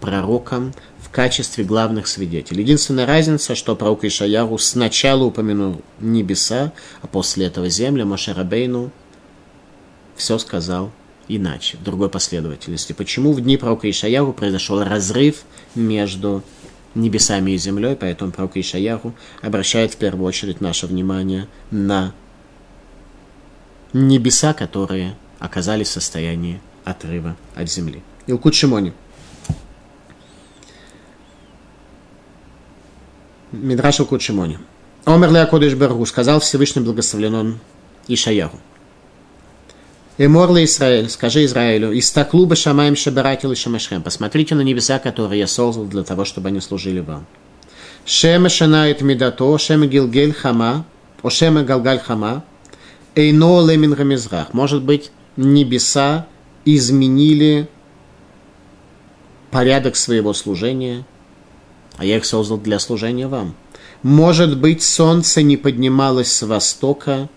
пророкам 0.00 0.72
в 0.91 0.91
качестве 1.12 1.64
главных 1.64 2.08
свидетелей. 2.08 2.62
Единственная 2.62 3.06
разница, 3.06 3.54
что 3.54 3.76
пророк 3.76 4.04
Ишаяру 4.04 4.58
сначала 4.58 5.24
упомянул 5.24 5.82
небеса, 6.00 6.72
а 7.02 7.06
после 7.06 7.46
этого 7.46 7.68
земля, 7.68 8.04
Машарабейну 8.04 8.90
все 10.16 10.38
сказал 10.38 10.90
иначе, 11.28 11.76
в 11.76 11.84
другой 11.84 12.08
последовательности. 12.08 12.92
Почему 12.92 13.32
в 13.32 13.40
дни 13.40 13.56
пророка 13.56 13.88
Ишаяру 13.88 14.32
произошел 14.32 14.82
разрыв 14.82 15.44
между 15.74 16.42
небесами 16.94 17.52
и 17.52 17.58
землей, 17.58 17.96
поэтому 17.96 18.32
пророк 18.32 18.56
Ишаяру 18.56 19.14
обращает 19.40 19.94
в 19.94 19.96
первую 19.96 20.26
очередь 20.26 20.60
наше 20.60 20.86
внимание 20.86 21.46
на 21.70 22.12
небеса, 23.92 24.52
которые 24.54 25.16
оказались 25.38 25.88
в 25.88 25.92
состоянии 25.92 26.60
отрыва 26.84 27.36
от 27.54 27.70
земли. 27.70 28.02
Илкут 28.26 28.54
Шимони. 28.54 28.92
Мидраш 33.52 34.00
Илкут 34.00 34.22
Шимони. 34.22 34.58
Омер 35.04 35.30
Леакодыш 35.30 35.74
Баргу 35.74 36.06
сказал 36.06 36.40
Всевышний 36.40 36.82
благословлен 36.82 37.34
он 37.34 37.58
Ишаяру. 38.08 38.58
Эморла 40.18 40.64
Израиль, 40.64 41.08
скажи 41.10 41.44
Израилю, 41.44 41.92
из 41.92 42.10
таклуба 42.10 42.54
шамаем 42.56 42.96
шабаратил 42.96 43.52
и 43.52 43.54
шамашхем. 43.54 44.02
Посмотрите 44.02 44.54
на 44.54 44.62
небеса, 44.62 44.98
которые 44.98 45.40
я 45.40 45.46
создал 45.46 45.84
для 45.84 46.02
того, 46.02 46.24
чтобы 46.24 46.48
они 46.48 46.60
служили 46.60 47.00
вам. 47.00 47.26
Шема 48.04 48.48
шанает 48.48 49.00
медато, 49.02 49.56
шема 49.58 49.86
гилгель 49.86 50.32
хама, 50.32 50.84
о 51.22 51.30
шема 51.30 51.62
галгаль 51.62 52.00
хама, 52.00 52.44
эйно 53.14 53.66
лемин 53.66 53.92
рамизрах. 53.92 54.52
Может 54.54 54.82
быть, 54.82 55.10
небеса 55.36 56.26
изменили 56.64 57.68
порядок 59.50 59.96
своего 59.96 60.32
служения, 60.32 61.04
а 62.02 62.04
я 62.04 62.16
их 62.16 62.26
создал 62.26 62.58
для 62.58 62.78
служения 62.78 63.28
вам. 63.28 63.54
Может 64.02 64.58
быть, 64.58 64.82
солнце 64.82 65.42
не 65.42 65.56
поднималось 65.56 66.32
с 66.32 66.42
востока 66.42 67.28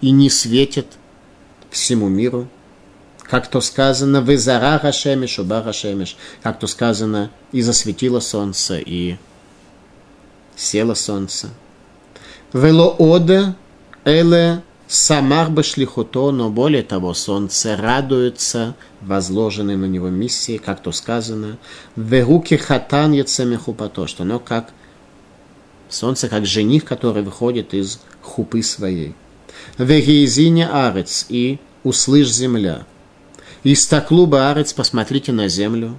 и 0.00 0.10
не 0.10 0.30
светит– 0.30 0.86
всему 1.74 2.08
миру. 2.08 2.48
Как 3.22 3.48
то 3.48 3.60
сказано, 3.60 4.20
«Вы 4.20 4.38
зара 4.38 4.78
Хашемиш, 4.78 5.38
уба 5.38 5.62
Хашемиш», 5.62 6.16
как 6.42 6.58
то 6.58 6.66
сказано, 6.66 7.30
«И 7.52 7.62
засветило 7.62 8.20
солнце, 8.20 8.78
и 8.78 9.16
село 10.56 10.94
солнце». 10.94 11.50
«Вело 12.52 12.94
оде 12.98 13.54
эле 14.04 14.62
самар 14.94 15.50
башлихуто», 15.50 16.30
но 16.30 16.50
более 16.50 16.82
того, 16.82 17.14
солнце 17.14 17.76
радуется 17.76 18.74
возложенной 19.00 19.76
на 19.76 19.86
него 19.86 20.08
миссии, 20.08 20.56
как 20.56 20.82
то 20.82 20.92
сказано, 20.92 21.58
«Веруки 21.96 22.56
хатан 22.56 23.12
яцемехупато», 23.12 24.06
что 24.06 24.22
оно 24.22 24.38
как 24.38 24.72
солнце, 25.88 26.28
как 26.28 26.46
жених, 26.46 26.84
который 26.84 27.22
выходит 27.22 27.74
из 27.74 28.00
хупы 28.22 28.62
своей. 28.62 29.14
Вегейзине 29.78 30.68
арец 30.68 31.26
и 31.28 31.58
услышь 31.82 32.30
земля. 32.30 32.86
Из 33.62 33.86
таклуба 33.86 34.50
арец 34.50 34.72
посмотрите 34.72 35.32
на 35.32 35.48
землю. 35.48 35.98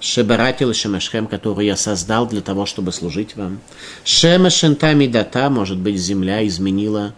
Шебаратил 0.00 0.72
Шемешхем, 0.74 1.26
который 1.26 1.66
я 1.66 1.76
создал 1.76 2.28
для 2.28 2.40
того, 2.40 2.66
чтобы 2.66 2.92
служить 2.92 3.34
вам. 3.34 3.58
Шемешента 4.04 4.94
Мидата, 4.94 5.50
может 5.50 5.78
быть, 5.78 5.96
земля 5.96 6.46
изменила 6.46 7.14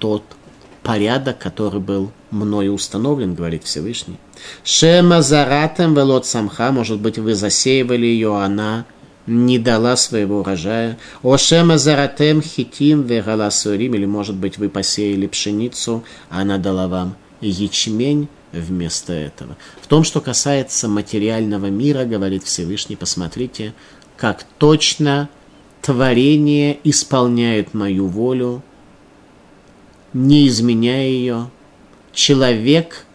тот 0.00 0.24
порядок, 0.82 1.38
который 1.38 1.80
был 1.80 2.10
мною 2.30 2.72
установлен, 2.72 3.34
говорит 3.34 3.64
Всевышний. 3.64 4.16
Шема 4.64 5.22
заратем 5.22 5.94
велот 5.94 6.26
самха, 6.26 6.72
может 6.72 7.00
быть, 7.00 7.18
вы 7.18 7.34
засеивали 7.34 8.06
ее, 8.06 8.36
она 8.36 8.86
не 9.26 9.58
дала 9.58 9.96
своего 9.96 10.40
урожая. 10.40 10.98
Ошема 11.22 11.78
заратем 11.78 12.42
хитим 12.42 13.02
вегаласурим, 13.02 13.94
или, 13.94 14.06
может 14.06 14.36
быть, 14.36 14.58
вы 14.58 14.68
посеяли 14.68 15.26
пшеницу, 15.26 16.02
она 16.30 16.58
дала 16.58 16.88
вам 16.88 17.16
ячмень 17.40 18.28
вместо 18.52 19.12
этого. 19.12 19.56
В 19.80 19.86
том, 19.86 20.02
что 20.02 20.20
касается 20.20 20.88
материального 20.88 21.66
мира, 21.66 22.04
говорит 22.04 22.44
Всевышний, 22.44 22.96
посмотрите, 22.96 23.74
как 24.16 24.44
точно 24.58 25.28
творение 25.82 26.78
исполняет 26.84 27.74
мою 27.74 28.06
волю, 28.06 28.62
не 30.12 30.48
изменяя 30.48 31.06
ее. 31.06 31.50
Человек 32.12 33.06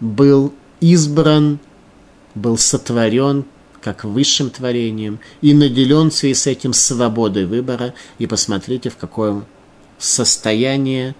был 0.00 0.52
избран, 0.80 1.58
был 2.34 2.58
сотворен 2.58 3.44
как 3.80 4.04
высшим 4.04 4.50
творением 4.50 5.20
и 5.40 5.54
наделен 5.54 6.10
в 6.10 6.14
связи 6.14 6.34
с 6.34 6.46
этим 6.46 6.72
свободой 6.72 7.46
выбора. 7.46 7.94
И 8.18 8.26
посмотрите, 8.26 8.90
в 8.90 8.96
какое 8.96 9.44
состояние 9.98 11.14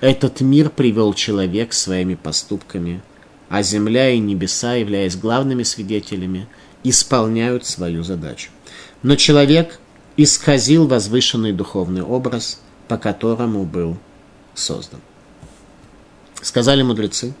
этот 0.00 0.40
мир 0.40 0.70
привел 0.70 1.14
человек 1.14 1.72
своими 1.72 2.14
поступками, 2.14 3.02
а 3.48 3.62
земля 3.62 4.10
и 4.10 4.18
небеса, 4.18 4.74
являясь 4.74 5.16
главными 5.16 5.62
свидетелями, 5.62 6.48
исполняют 6.82 7.66
свою 7.66 8.02
задачу. 8.02 8.50
Но 9.02 9.16
человек 9.16 9.80
исказил 10.16 10.86
возвышенный 10.86 11.52
духовный 11.52 12.02
образ, 12.02 12.60
по 12.88 12.96
которому 12.96 13.64
был 13.64 13.96
создан. 14.54 15.00
Сказали 16.40 16.82
мудрецы, 16.82 17.34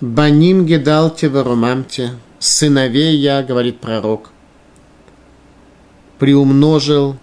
«Баним 0.00 0.66
гедалте 0.66 1.28
варумамте, 1.28 2.14
сыновей 2.38 3.16
я, 3.16 3.42
говорит 3.42 3.80
пророк, 3.80 4.30
приумножил, 6.18 7.16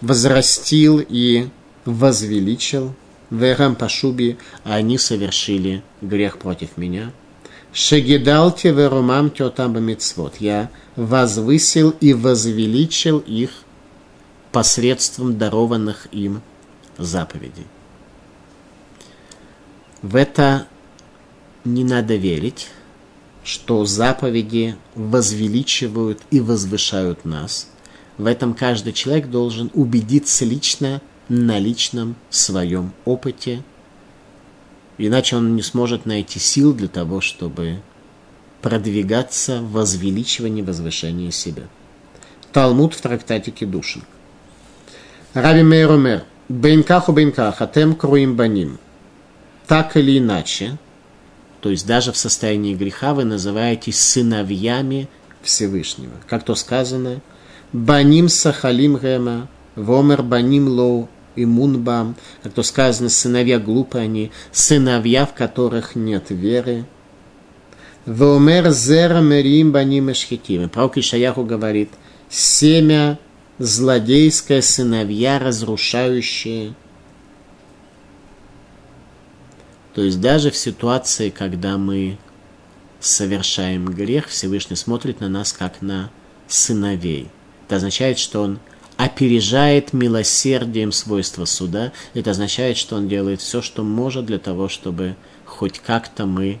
возрастил 0.00 1.04
и 1.06 1.48
возвеличил, 1.84 2.94
верам 3.30 3.74
пашуби, 3.74 4.38
а 4.64 4.74
они 4.74 4.98
совершили 4.98 5.82
грех 6.00 6.38
против 6.38 6.76
меня. 6.76 7.12
Шегидалте 7.72 8.72
верумам 8.72 9.30
тетам 9.30 9.80
мецвод. 9.82 10.36
Я 10.40 10.70
возвысил 10.96 11.90
и 12.00 12.12
возвеличил 12.12 13.18
их 13.18 13.50
посредством 14.52 15.38
дарованных 15.38 16.08
им 16.12 16.42
заповедей. 16.98 17.66
В 20.02 20.16
это 20.16 20.66
не 21.64 21.84
надо 21.84 22.16
верить, 22.16 22.68
что 23.44 23.84
заповеди 23.84 24.76
возвеличивают 24.94 26.20
и 26.30 26.40
возвышают 26.40 27.24
нас. 27.24 27.68
В 28.16 28.26
этом 28.26 28.54
каждый 28.54 28.92
человек 28.92 29.28
должен 29.28 29.70
убедиться 29.74 30.44
лично 30.44 31.00
на 31.28 31.58
личном 31.58 32.16
своем 32.28 32.92
опыте, 33.04 33.62
иначе 34.98 35.36
он 35.36 35.54
не 35.54 35.62
сможет 35.62 36.06
найти 36.06 36.38
сил 36.38 36.74
для 36.74 36.88
того, 36.88 37.20
чтобы 37.20 37.80
продвигаться 38.62 39.62
в 39.62 39.72
возвеличивании, 39.72 40.62
возвышении 40.62 41.30
себя. 41.30 41.64
Талмуд 42.52 42.94
в 42.94 43.00
трактате 43.00 43.52
Кедушин. 43.52 44.02
Раби 45.32 45.62
Мейромер, 45.62 46.24
Бейнкаху 46.48 47.12
Бейнках, 47.12 47.62
Атем 47.62 47.94
Круим 47.94 48.34
Баним. 48.34 48.80
Так 49.68 49.96
или 49.96 50.18
иначе, 50.18 50.76
то 51.60 51.70
есть 51.70 51.86
даже 51.86 52.10
в 52.10 52.16
состоянии 52.16 52.74
греха 52.74 53.14
вы 53.14 53.22
называетесь 53.22 54.00
сыновьями 54.00 55.08
Всевышнего. 55.42 56.14
Как 56.28 56.42
то 56.42 56.56
сказано, 56.56 57.20
Баним 57.72 58.28
Сахалим 58.28 58.98
Гема, 58.98 59.46
Вомер 59.76 60.24
Баним 60.24 60.66
Лоу 60.66 61.08
и 61.36 61.44
Мунбам, 61.46 62.16
как 62.42 62.52
то 62.52 62.64
сказано, 62.64 63.08
сыновья 63.08 63.60
глупые 63.60 64.02
они, 64.02 64.32
сыновья, 64.50 65.26
в 65.26 65.34
которых 65.34 65.94
нет 65.94 66.30
веры. 66.30 66.86
Вомер 68.04 68.70
Зера 68.70 69.20
Мерим 69.20 69.70
Баним 69.70 70.10
Эшхитим. 70.10 70.68
Пророк 70.68 70.98
Ишаяху 70.98 71.44
говорит, 71.44 71.90
семя 72.28 73.16
злодейское, 73.60 74.60
сыновья 74.60 75.38
разрушающие– 75.38 76.74
То 79.94 80.02
есть 80.02 80.20
даже 80.20 80.50
в 80.50 80.56
ситуации, 80.56 81.30
когда 81.30 81.76
мы 81.76 82.16
совершаем 83.00 83.86
грех, 83.86 84.28
Всевышний 84.28 84.76
смотрит 84.76 85.20
на 85.20 85.28
нас 85.28 85.52
как 85.52 85.82
на 85.82 86.10
сыновей. 86.48 87.28
Это 87.66 87.76
означает, 87.76 88.18
что 88.18 88.42
он 88.42 88.60
опережает 88.96 89.92
милосердием 89.92 90.92
свойства 90.92 91.44
суда. 91.44 91.92
Это 92.14 92.30
означает, 92.30 92.76
что 92.76 92.96
он 92.96 93.08
делает 93.08 93.40
все, 93.40 93.62
что 93.62 93.82
может 93.82 94.26
для 94.26 94.38
того, 94.38 94.68
чтобы 94.68 95.16
хоть 95.44 95.78
как-то 95.80 96.26
мы 96.26 96.60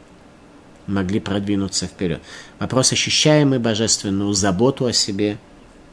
могли 0.86 1.20
продвинуться 1.20 1.86
вперед. 1.86 2.20
Вопрос, 2.58 2.92
ощущаем 2.92 3.50
мы 3.50 3.60
божественную 3.60 4.32
заботу 4.32 4.86
о 4.86 4.92
себе 4.92 5.38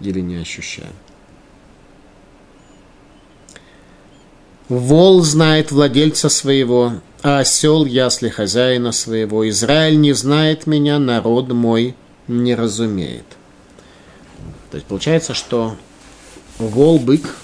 или 0.02 0.20
не 0.20 0.38
ощущаем. 0.38 0.94
Вол 4.70 5.22
знает 5.22 5.72
владельца 5.72 6.28
своего, 6.28 6.94
а 7.24 7.40
осел 7.40 7.86
ясли 7.86 8.30
хозяина 8.30 8.92
своего. 8.92 9.48
Израиль 9.50 10.00
не 10.00 10.14
знает 10.14 10.68
меня, 10.68 11.00
народ 11.00 11.52
мой 11.54 11.96
не 12.28 12.54
разумеет. 12.54 13.26
То 14.70 14.76
есть 14.76 14.86
получается, 14.88 15.34
что 15.34 15.78
вол, 16.60 17.00
бык, 17.00 17.38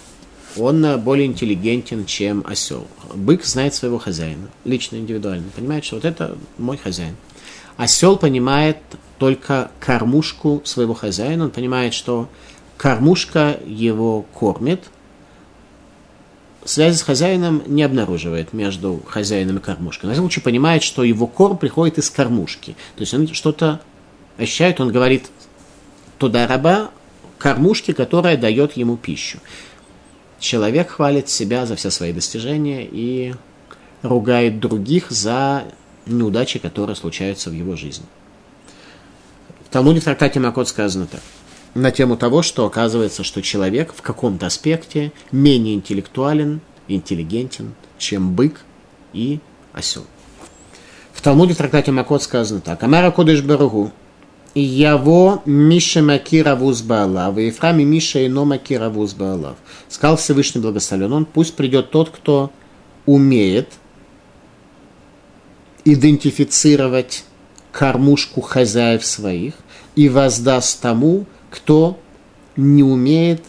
он 0.58 1.00
более 1.00 1.26
интеллигентен, 1.28 2.06
чем 2.06 2.44
осел. 2.46 2.88
Бык 3.16 3.46
знает 3.46 3.74
своего 3.74 4.00
хозяина, 4.00 4.50
лично, 4.66 4.98
индивидуально, 4.98 5.46
понимает, 5.56 5.86
что 5.86 5.96
вот 5.96 6.06
это 6.06 6.38
мой 6.58 6.78
хозяин. 6.78 7.16
Осел 7.78 8.18
понимает 8.18 8.78
только 9.24 9.72
кормушку 9.80 10.62
своего 10.66 10.94
хозяина, 10.94 11.46
он 11.46 11.52
понимает, 11.52 11.94
что 11.94 12.28
кормушка 12.76 13.58
его 13.66 14.24
кормит, 14.34 14.84
связи 16.66 16.98
с 16.98 17.04
хозяином 17.04 17.64
не 17.66 17.84
обнаруживает 17.84 18.52
между 18.52 19.02
хозяином 19.08 19.60
и 19.60 19.62
кормушкой. 19.62 20.10
На 20.10 20.16
случай 20.18 20.42
понимает, 20.42 20.84
что 20.84 21.06
его 21.06 21.26
корм 21.26 21.58
приходит 21.58 22.00
из 22.00 22.10
кормушки. 22.10 22.76
То 22.98 23.02
есть 23.04 23.14
он 23.14 23.30
что-то 23.30 23.80
ощущает, 24.38 24.82
он 24.82 24.92
говорит 24.92 25.28
туда 26.18 26.46
раба 26.46 26.92
кормушке, 27.38 27.94
которая 27.94 28.36
дает 28.36 28.74
ему 28.74 28.98
пищу. 28.98 29.40
Человек 30.38 30.90
хвалит 30.90 31.30
себя 31.30 31.66
за 31.66 31.78
все 31.78 31.92
свои 31.92 32.12
достижения 32.12 32.86
и 32.86 33.36
ругает 34.02 34.60
других 34.60 35.12
за 35.12 35.64
неудачи, 36.06 36.60
которые 36.60 36.98
случаются 36.98 37.50
в 37.50 37.54
его 37.54 37.78
жизни. 37.78 38.06
В 39.74 39.76
Талмуде 39.76 40.02
в 40.02 40.04
трактате 40.04 40.40
Макот 40.40 40.68
сказано 40.68 41.08
так. 41.08 41.22
На 41.74 41.90
тему 41.90 42.16
того, 42.16 42.44
что 42.44 42.68
оказывается, 42.68 43.24
что 43.24 43.42
человек 43.42 43.92
в 43.92 44.04
каком-то 44.04 44.46
аспекте 44.46 45.12
менее 45.32 45.74
интеллектуален, 45.74 46.62
интеллигентен, 46.88 47.74
чем 47.98 48.36
бык 48.36 48.60
и 49.14 49.40
осел. 49.74 50.06
В 51.12 51.24
Талмуде 51.24 51.56
в 51.56 51.58
трактате 51.58 51.92
Макот 51.92 52.22
сказано 52.22 52.62
так. 52.62 52.84
Амара 52.84 53.10
Кодыш 53.10 53.42
Баругу. 53.42 53.92
Яво 54.54 55.42
Миша 55.48 56.04
Макира 56.04 56.54
Вузбаалав, 56.54 57.36
и 57.40 57.48
Ефрами 57.48 57.82
Миша 57.82 58.28
Ино 58.28 58.46
Макира 58.46 58.90
Вузбаалав. 58.90 59.56
Сказал 59.90 60.18
Всевышний 60.18 60.62
Благословен 60.62 61.12
он, 61.12 61.26
пусть 61.26 61.56
придет 61.56 61.90
тот, 61.90 62.12
кто 62.12 62.52
умеет 63.08 63.70
идентифицировать 65.84 67.24
кормушку 67.72 68.40
хозяев 68.42 69.04
своих 69.04 69.56
и 69.96 70.10
воздаст 70.10 70.82
тому, 70.82 71.26
кто 71.50 72.00
не 72.56 72.84
умеет 72.84 73.44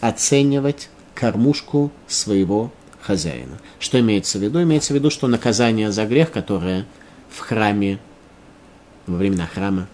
оценивать 0.00 0.88
кормушку 1.14 1.90
своего 2.06 2.72
хозяина. 3.00 3.58
Что 3.78 4.00
имеется 4.00 4.38
в 4.38 4.42
виду? 4.42 4.62
Имеется 4.62 4.92
в 4.92 4.96
виду, 4.96 5.10
что 5.10 5.26
наказание 5.26 5.92
за 5.92 6.06
грех, 6.06 6.30
которое 6.30 6.86
в 7.30 7.40
храме, 7.40 7.98
во 9.06 9.16
времена 9.16 9.46
храма, 9.52 9.88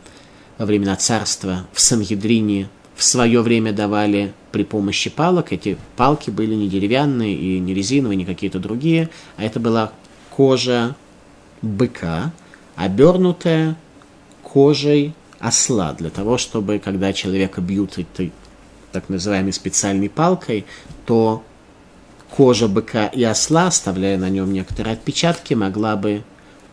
во 0.58 0.66
времена 0.66 0.96
царства, 0.96 1.66
в 1.72 1.80
Сангедрине 1.80 2.68
в 2.96 3.04
свое 3.04 3.42
время 3.42 3.72
давали 3.72 4.32
при 4.50 4.64
помощи 4.64 5.08
палок. 5.08 5.52
Эти 5.52 5.78
палки 5.96 6.30
были 6.30 6.54
не 6.54 6.68
деревянные 6.68 7.34
и 7.34 7.60
не 7.60 7.72
резиновые, 7.72 8.16
не 8.16 8.24
какие-то 8.24 8.58
другие, 8.58 9.08
а 9.36 9.44
это 9.44 9.60
была 9.60 9.92
кожа 10.30 10.96
быка, 11.62 12.32
обернутая 12.74 13.76
кожей 14.42 15.14
осла, 15.40 15.92
для 15.92 16.10
того, 16.10 16.38
чтобы, 16.38 16.78
когда 16.78 17.12
человека 17.12 17.60
бьют 17.60 17.98
этой 17.98 18.32
так 18.92 19.08
называемой 19.08 19.52
специальной 19.52 20.08
палкой, 20.08 20.66
то 21.06 21.42
кожа 22.30 22.68
быка 22.68 23.06
и 23.06 23.22
осла, 23.22 23.66
оставляя 23.66 24.18
на 24.18 24.28
нем 24.28 24.52
некоторые 24.52 24.94
отпечатки, 24.94 25.54
могла 25.54 25.96
бы 25.96 26.22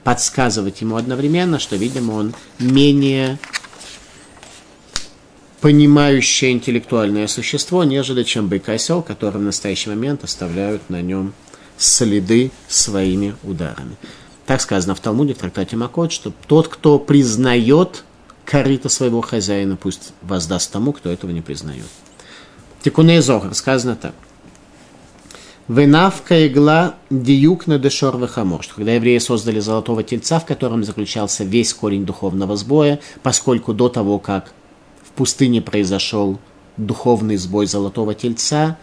подсказывать 0.03 0.81
ему 0.81 0.95
одновременно, 0.95 1.59
что, 1.59 1.75
видимо, 1.75 2.13
он 2.13 2.33
менее 2.59 3.39
понимающее 5.61 6.51
интеллектуальное 6.51 7.27
существо, 7.27 7.83
нежели 7.83 8.23
чем 8.23 8.47
бык 8.47 8.69
и 8.69 8.73
осел, 8.73 9.01
которые 9.01 9.41
в 9.41 9.45
настоящий 9.45 9.89
момент 9.89 10.23
оставляют 10.23 10.89
на 10.89 11.01
нем 11.01 11.33
следы 11.77 12.51
своими 12.67 13.35
ударами. 13.43 13.97
Так 14.45 14.61
сказано 14.61 14.93
в 14.93 14.99
Талмуде, 14.99 15.33
в 15.33 15.39
трактате 15.39 15.75
Макот, 15.75 16.11
что 16.11 16.31
тот, 16.47 16.67
кто 16.67 16.99
признает 16.99 18.04
корыто 18.45 18.89
своего 18.89 19.21
хозяина, 19.21 19.75
пусть 19.75 20.13
воздаст 20.21 20.71
тому, 20.71 20.93
кто 20.93 21.09
этого 21.09 21.31
не 21.31 21.41
признает. 21.41 21.87
Тикуней 22.83 23.19
Зохар, 23.19 23.53
сказано 23.55 23.95
так. 23.95 24.13
Венавка 25.67 26.47
игла 26.47 26.93
диюк 27.09 27.65
на 27.65 27.79
дешор 27.79 28.17
вахамор, 28.17 28.63
когда 28.75 28.93
евреи 28.93 29.17
создали 29.17 29.59
золотого 29.59 30.03
тельца, 30.03 30.39
в 30.39 30.45
котором 30.45 30.83
заключался 30.83 31.43
весь 31.43 31.73
корень 31.73 32.05
духовного 32.05 32.55
сбоя, 32.55 32.99
поскольку 33.23 33.73
до 33.73 33.89
того, 33.89 34.19
как 34.19 34.53
в 35.03 35.09
пустыне 35.13 35.63
произошел 35.63 36.39
духовный 36.77 37.37
сбой 37.37 37.65
золотого 37.65 38.13
тельца, 38.13 38.77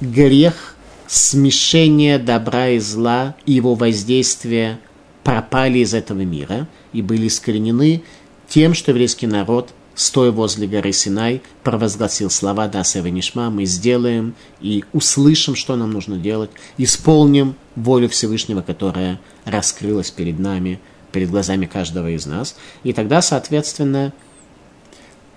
грех 0.00 0.76
смешение 1.08 2.18
добра 2.18 2.68
и 2.68 2.78
зла 2.78 3.34
и 3.44 3.52
его 3.54 3.74
воздействие 3.74 4.78
пропали 5.24 5.80
из 5.80 5.94
этого 5.94 6.20
мира 6.20 6.68
и 6.92 7.02
были 7.02 7.26
искоренены 7.26 8.04
тем, 8.48 8.74
что 8.74 8.90
еврейский 8.90 9.26
народ, 9.26 9.72
стоя 9.94 10.30
возле 10.30 10.66
горы 10.66 10.92
Синай, 10.92 11.42
провозгласил 11.62 12.30
слова 12.30 12.66
«Да, 12.68 12.82
Нишма», 12.94 13.50
мы 13.50 13.66
сделаем 13.66 14.34
и 14.60 14.84
услышим, 14.92 15.54
что 15.54 15.76
нам 15.76 15.90
нужно 15.92 16.16
делать, 16.16 16.50
исполним 16.78 17.54
волю 17.76 18.08
Всевышнего, 18.08 18.62
которая 18.62 19.20
раскрылась 19.44 20.10
перед 20.10 20.38
нами, 20.38 20.80
перед 21.12 21.30
глазами 21.30 21.66
каждого 21.66 22.08
из 22.10 22.26
нас. 22.26 22.56
И 22.84 22.92
тогда, 22.92 23.20
соответственно, 23.22 24.12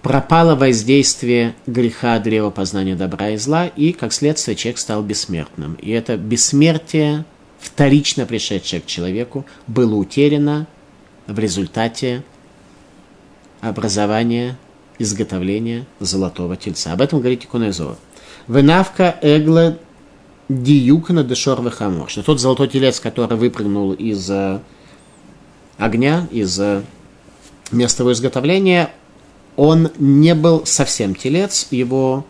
пропало 0.01 0.55
воздействие 0.55 1.55
греха 1.67 2.17
древа 2.19 2.49
познания 2.49 2.95
добра 2.95 3.31
и 3.31 3.37
зла, 3.37 3.67
и, 3.67 3.91
как 3.91 4.13
следствие, 4.13 4.55
человек 4.55 4.79
стал 4.79 5.03
бессмертным. 5.03 5.75
И 5.75 5.91
это 5.91 6.17
бессмертие, 6.17 7.25
вторично 7.59 8.25
пришедшее 8.25 8.81
к 8.81 8.85
человеку, 8.85 9.45
было 9.67 9.95
утеряно 9.95 10.67
в 11.27 11.37
результате 11.39 12.23
образования, 13.61 14.57
изготовления 14.99 15.85
золотого 15.99 16.57
тельца. 16.57 16.93
Об 16.93 17.01
этом 17.01 17.19
говорит 17.19 17.45
Икунезор. 17.45 17.97
Венавка 18.47 19.17
эгла 19.21 19.77
диюкна 20.49 21.23
дешор 21.23 21.61
вехамор. 21.61 22.09
Что 22.09 22.23
тот 22.23 22.39
золотой 22.39 22.67
телец, 22.67 22.99
который 22.99 23.37
выпрыгнул 23.37 23.93
из 23.93 24.29
э, 24.29 24.59
огня, 25.77 26.27
из 26.31 26.59
э, 26.59 26.81
места 27.71 28.03
его 28.03 28.11
изготовления, 28.11 28.91
он 29.55 29.91
не 29.97 30.35
был 30.35 30.65
совсем 30.65 31.15
телец, 31.15 31.67
его 31.71 32.25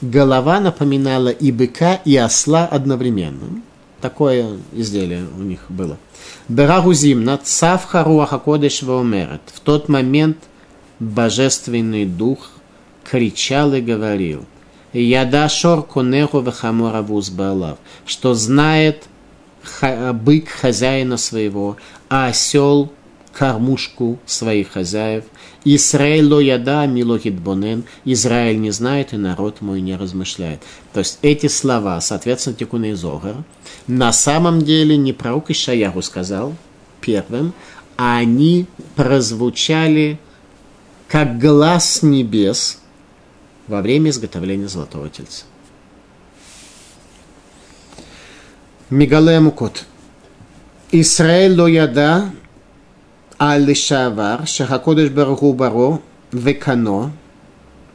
голова 0.00 0.60
напоминала 0.60 1.28
и 1.28 1.50
быка, 1.50 1.94
и 2.04 2.16
осла 2.16 2.66
одновременно. 2.66 3.62
Такое 4.00 4.58
изделие 4.72 5.26
у 5.36 5.42
них 5.42 5.60
было. 5.68 5.96
Берагузим 6.48 7.24
над 7.24 7.46
Цавха 7.46 8.04
Руаха 8.04 8.38
Кодеш 8.38 8.82
Ваумерет. 8.82 9.40
В 9.52 9.60
тот 9.60 9.88
момент 9.88 10.38
божественный 10.98 12.04
дух 12.04 12.50
кричал 13.10 13.72
и 13.74 13.80
говорил, 13.80 14.44
Яда 14.92 15.48
Шор 15.48 15.82
Конеху 15.82 16.40
Вахамора 16.40 17.02
Вузбалав, 17.02 17.78
что 18.06 18.34
знает 18.34 19.04
бык 20.12 20.48
хозяина 20.48 21.16
своего, 21.16 21.76
а 22.08 22.28
осел 22.28 22.92
кормушку 23.36 24.18
своих 24.24 24.72
хозяев. 24.72 25.24
Израиль 25.64 26.24
ло 26.24 26.40
яда 26.40 26.86
милохит 26.86 27.38
бонен. 27.38 27.84
Израиль 28.06 28.58
не 28.58 28.70
знает, 28.70 29.12
и 29.12 29.18
народ 29.18 29.60
мой 29.60 29.82
не 29.82 29.94
размышляет. 29.94 30.62
То 30.94 31.00
есть 31.00 31.18
эти 31.20 31.46
слова, 31.46 32.00
соответственно, 32.00 32.56
Тикуна 32.56 32.86
и 32.86 32.94
Зогар, 32.94 33.36
на 33.86 34.12
самом 34.12 34.62
деле 34.62 34.96
не 34.96 35.12
пророк 35.12 35.50
Ишаяру 35.50 36.00
сказал 36.00 36.54
первым, 37.02 37.52
а 37.98 38.16
они 38.16 38.66
прозвучали 38.94 40.18
как 41.06 41.38
глаз 41.38 42.02
небес 42.02 42.80
во 43.66 43.82
время 43.82 44.10
изготовления 44.10 44.68
золотого 44.68 45.10
тельца. 45.10 45.44
Мигале 48.88 49.40
Мукот. 49.40 49.84
Израиль 50.92 51.60
ло 51.60 51.66
яда 51.66 52.30
Аль-Лешавар, 53.38 54.46
Шахакодыш 54.46 55.10
Бараху 55.10 55.52
Баро, 55.52 56.00
Векано, 56.32 57.12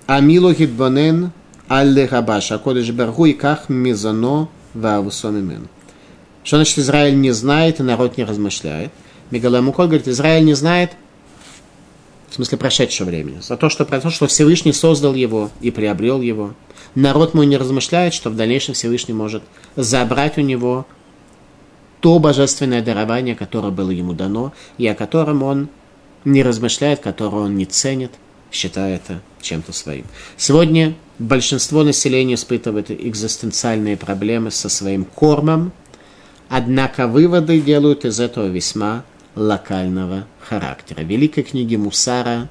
Амило 0.05 0.53
Гидбонен, 0.53 1.31
Аль-Лехаба, 1.69 2.41
Шахакодыш 2.41 2.89
и 2.89 3.33
Ках 3.33 3.69
Мизано 3.69 4.49
Вавусомимен. 4.73 5.67
Что 6.43 6.57
значит 6.57 6.79
Израиль 6.79 7.19
не 7.19 7.31
знает 7.31 7.79
и 7.79 7.83
народ 7.83 8.17
не 8.17 8.23
размышляет? 8.23 8.91
Мегаламуколь 9.31 9.87
говорит, 9.87 10.07
Израиль 10.07 10.45
не 10.45 10.53
знает, 10.53 10.91
в 12.29 12.35
смысле 12.35 12.57
прошедшего 12.57 13.07
времени, 13.07 13.39
за 13.41 13.57
то, 13.57 13.69
что 13.69 13.85
про 13.85 13.99
то, 13.99 14.09
что 14.09 14.27
Всевышний 14.27 14.73
создал 14.73 15.13
его 15.13 15.49
и 15.59 15.71
приобрел 15.71 16.21
его. 16.21 16.53
Народ 16.95 17.33
мой 17.33 17.45
не 17.45 17.57
размышляет, 17.57 18.13
что 18.13 18.29
в 18.29 18.35
дальнейшем 18.35 18.73
Всевышний 18.73 19.13
может 19.13 19.43
забрать 19.75 20.37
у 20.37 20.41
него 20.41 20.85
то 22.01 22.19
божественное 22.19 22.81
дарование, 22.81 23.35
которое 23.35 23.71
было 23.71 23.91
ему 23.91 24.13
дано, 24.13 24.53
и 24.77 24.87
о 24.87 24.95
котором 24.95 25.43
он 25.43 25.69
не 26.25 26.43
размышляет, 26.43 26.99
которое 26.99 27.43
он 27.43 27.55
не 27.55 27.65
ценит, 27.65 28.11
считая 28.51 28.95
это 28.95 29.21
чем-то 29.41 29.71
своим. 29.71 30.05
Сегодня 30.35 30.95
большинство 31.19 31.83
населения 31.83 32.33
испытывает 32.33 32.91
экзистенциальные 32.91 33.97
проблемы 33.97 34.51
со 34.51 34.67
своим 34.67 35.05
кормом, 35.05 35.71
однако 36.49 37.07
выводы 37.07 37.61
делают 37.61 38.03
из 38.03 38.19
этого 38.19 38.47
весьма 38.47 39.05
локального 39.35 40.25
характера. 40.41 41.01
В 41.03 41.07
великой 41.07 41.43
книге 41.43 41.77
Мусара 41.77 42.49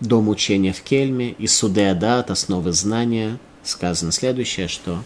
«Дом 0.00 0.28
учения 0.28 0.72
в 0.72 0.82
Кельме» 0.82 1.32
и 1.32 1.46
«Суды 1.46 1.86
Адат. 1.88 2.30
Основы 2.30 2.72
знания» 2.72 3.38
сказано 3.64 4.12
следующее, 4.12 4.68
что 4.68 5.02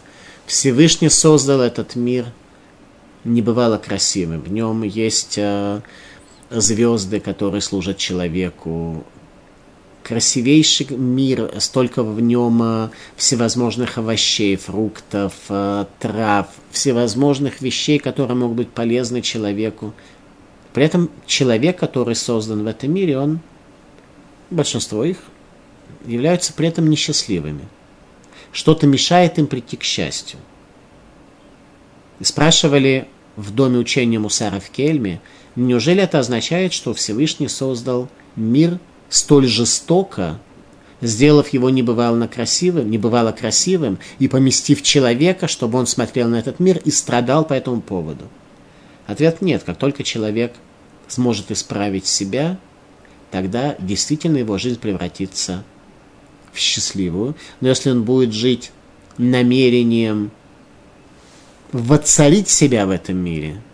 Всевышний 0.46 1.08
создал 1.08 1.60
этот 1.60 1.96
мир 1.96 2.26
небывало 3.24 3.78
красивым. 3.78 4.40
В 4.40 4.52
нем 4.52 4.82
есть 4.82 5.34
э, 5.38 5.80
звезды, 6.50 7.20
которые 7.20 7.60
служат 7.60 7.96
человеку, 7.98 9.04
красивейший 10.02 10.86
мир, 10.90 11.50
столько 11.58 12.02
в 12.02 12.20
нем 12.20 12.62
э, 12.62 12.88
всевозможных 13.16 13.98
овощей, 13.98 14.56
фруктов, 14.56 15.32
э, 15.48 15.86
трав, 15.98 16.48
всевозможных 16.70 17.60
вещей, 17.60 17.98
которые 17.98 18.36
могут 18.36 18.56
быть 18.56 18.68
полезны 18.68 19.22
человеку. 19.22 19.94
При 20.74 20.84
этом 20.84 21.10
человек, 21.26 21.78
который 21.78 22.14
создан 22.14 22.64
в 22.64 22.66
этом 22.66 22.92
мире, 22.92 23.18
он, 23.18 23.40
большинство 24.50 25.04
их, 25.04 25.18
являются 26.04 26.52
при 26.52 26.68
этом 26.68 26.90
несчастливыми. 26.90 27.66
Что-то 28.52 28.86
мешает 28.86 29.38
им 29.38 29.46
прийти 29.46 29.76
к 29.76 29.82
счастью. 29.82 30.38
И 32.20 32.24
спрашивали 32.24 33.08
в 33.36 33.52
доме 33.52 33.78
учения 33.78 34.18
Мусара 34.18 34.60
в 34.60 34.70
Кельме, 34.70 35.20
неужели 35.56 36.02
это 36.02 36.18
означает, 36.18 36.72
что 36.72 36.94
Всевышний 36.94 37.48
создал 37.48 38.08
мир– 38.36 38.78
столь 39.14 39.46
жестоко, 39.46 40.40
сделав 41.00 41.48
его 41.48 41.70
небывало 41.70 42.26
красивым, 42.26 42.90
небывало 42.90 43.30
красивым 43.30 43.98
и 44.18 44.26
поместив 44.26 44.82
человека, 44.82 45.46
чтобы 45.46 45.78
он 45.78 45.86
смотрел 45.86 46.28
на 46.28 46.36
этот 46.36 46.58
мир 46.58 46.78
и 46.84 46.90
страдал 46.90 47.44
по 47.44 47.52
этому 47.52 47.80
поводу? 47.80 48.24
Ответ 49.06 49.40
нет. 49.40 49.62
Как 49.64 49.78
только 49.78 50.02
человек 50.02 50.52
сможет 51.06 51.50
исправить 51.50 52.06
себя, 52.06 52.58
тогда 53.30 53.76
действительно 53.78 54.38
его 54.38 54.58
жизнь 54.58 54.80
превратится 54.80 55.62
в 56.52 56.58
счастливую. 56.58 57.36
Но 57.60 57.68
если 57.68 57.90
он 57.90 58.02
будет 58.02 58.32
жить 58.32 58.72
намерением 59.16 60.32
воцарить 61.74 62.48
себя 62.48 62.86
в 62.86 62.90
этом 62.90 63.16
мире– 63.16 63.60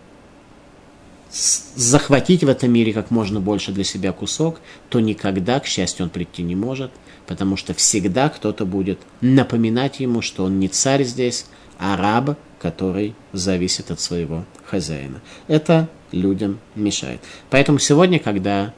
захватить 1.31 2.43
в 2.43 2.49
этом 2.49 2.71
мире 2.71 2.93
как 2.93 3.11
можно 3.11 3.39
больше 3.39 3.71
для 3.71 3.83
себя 3.83 4.11
кусок, 4.11 4.59
то 4.89 4.99
никогда, 4.99 5.59
к 5.59 5.65
счастью, 5.65 6.05
он 6.05 6.09
прийти 6.09 6.43
не 6.43 6.55
может, 6.55 6.91
потому 7.25 7.55
что 7.55 7.73
всегда 7.73 8.29
кто-то 8.29 8.65
будет 8.65 8.99
напоминать 9.21 9.99
ему, 9.99 10.21
что 10.21 10.43
он 10.43 10.59
не 10.59 10.67
царь 10.67 11.03
здесь, 11.03 11.45
а 11.79 11.95
раб, 11.95 12.37
который 12.59 13.15
зависит 13.31 13.91
от 13.91 13.99
своего 13.99 14.45
хозяина. 14.65 15.21
Это 15.47 15.89
людям 16.11 16.59
мешает. 16.75 17.21
Поэтому 17.49 17.79
сегодня, 17.79 18.19
когда 18.19 18.73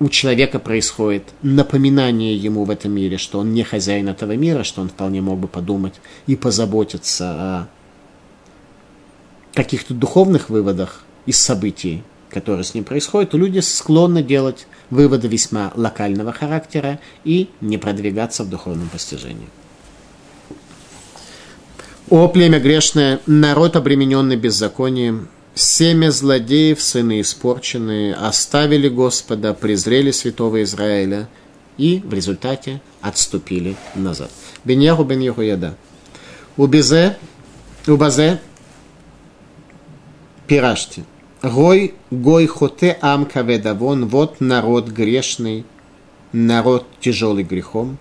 у 0.00 0.08
человека 0.08 0.58
происходит 0.58 1.24
напоминание 1.42 2.36
ему 2.36 2.64
в 2.64 2.70
этом 2.70 2.92
мире, 2.92 3.18
что 3.18 3.38
он 3.38 3.52
не 3.52 3.62
хозяин 3.62 4.08
этого 4.08 4.36
мира, 4.36 4.64
что 4.64 4.80
он 4.80 4.88
вполне 4.88 5.20
мог 5.20 5.38
бы 5.38 5.48
подумать 5.48 5.94
и 6.26 6.36
позаботиться 6.36 7.30
о 7.30 7.68
каких-то 9.54 9.94
духовных 9.94 10.50
выводах 10.50 11.02
из 11.26 11.38
событий, 11.38 12.02
которые 12.28 12.64
с 12.64 12.74
ним 12.74 12.84
происходят, 12.84 13.30
то 13.30 13.38
люди 13.38 13.60
склонны 13.60 14.22
делать 14.22 14.66
выводы 14.90 15.28
весьма 15.28 15.72
локального 15.76 16.32
характера 16.32 16.98
и 17.24 17.48
не 17.60 17.78
продвигаться 17.78 18.42
в 18.42 18.50
духовном 18.50 18.88
постижении. 18.88 19.48
О, 22.10 22.28
племя 22.28 22.60
грешное, 22.60 23.20
народ, 23.26 23.76
обремененный 23.76 24.36
беззаконием, 24.36 25.28
семя 25.54 26.10
злодеев, 26.10 26.82
сыны 26.82 27.20
испорченные, 27.20 28.14
оставили 28.14 28.88
Господа, 28.88 29.54
презрели 29.54 30.10
святого 30.10 30.62
Израиля 30.62 31.28
и 31.78 32.00
в 32.04 32.12
результате 32.12 32.80
отступили 33.00 33.76
назад. 33.94 34.30
Беньяху 34.64 35.04
бен 35.04 35.20
Яхуяда. 35.20 35.76
Убезе, 36.56 37.16
убазе, 37.86 38.40
пирашьте. 40.46 41.04
Гой, 41.42 41.94
гой 42.10 42.46
хоте 42.46 42.96
ам 43.02 43.26
каведавон, 43.26 44.06
вот 44.06 44.40
народ 44.40 44.88
грешный, 44.88 45.66
народ 46.32 46.86
тяжелый 47.00 47.44
грехом. 47.44 47.98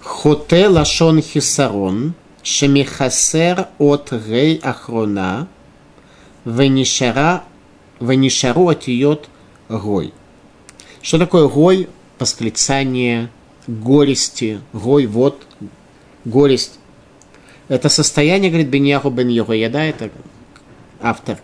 Хоте 0.00 0.68
лашон 0.68 1.20
хисарон, 1.20 2.14
шемихасер 2.42 3.68
от 3.78 4.12
гей 4.12 4.60
ахрона, 4.62 5.48
венишара, 6.48 7.44
венишару 8.00 8.68
отиот 8.68 9.28
гой. 9.68 10.14
Что 11.02 11.18
такое 11.18 11.48
гой? 11.48 11.88
Восклицание 12.18 13.30
горести, 13.66 14.60
гой, 14.72 15.06
вот, 15.06 15.46
горесть. 16.24 16.78
Это 17.68 17.88
состояние, 17.90 18.50
говорит 18.50 18.70
Беньяху 18.70 19.10
бен 19.10 19.28
Йохояда, 19.28 19.78
это 19.78 20.10
автор 21.00 21.38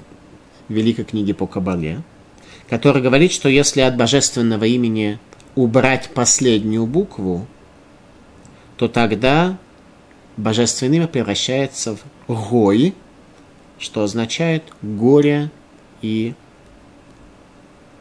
великой 0.68 1.04
книги 1.04 1.34
по 1.34 1.46
Кабале, 1.46 2.02
который 2.68 3.02
говорит, 3.02 3.30
что 3.30 3.48
если 3.50 3.82
от 3.82 3.96
божественного 3.96 4.64
имени 4.64 5.18
убрать 5.54 6.10
последнюю 6.14 6.86
букву, 6.86 7.46
то 8.78 8.88
тогда 8.88 9.58
божественное 10.38 10.96
имя 10.96 11.06
превращается 11.08 11.96
в 12.26 12.48
гой, 12.50 12.94
что 13.78 14.02
означает 14.02 14.64
горе 14.82 15.50
и 16.02 16.34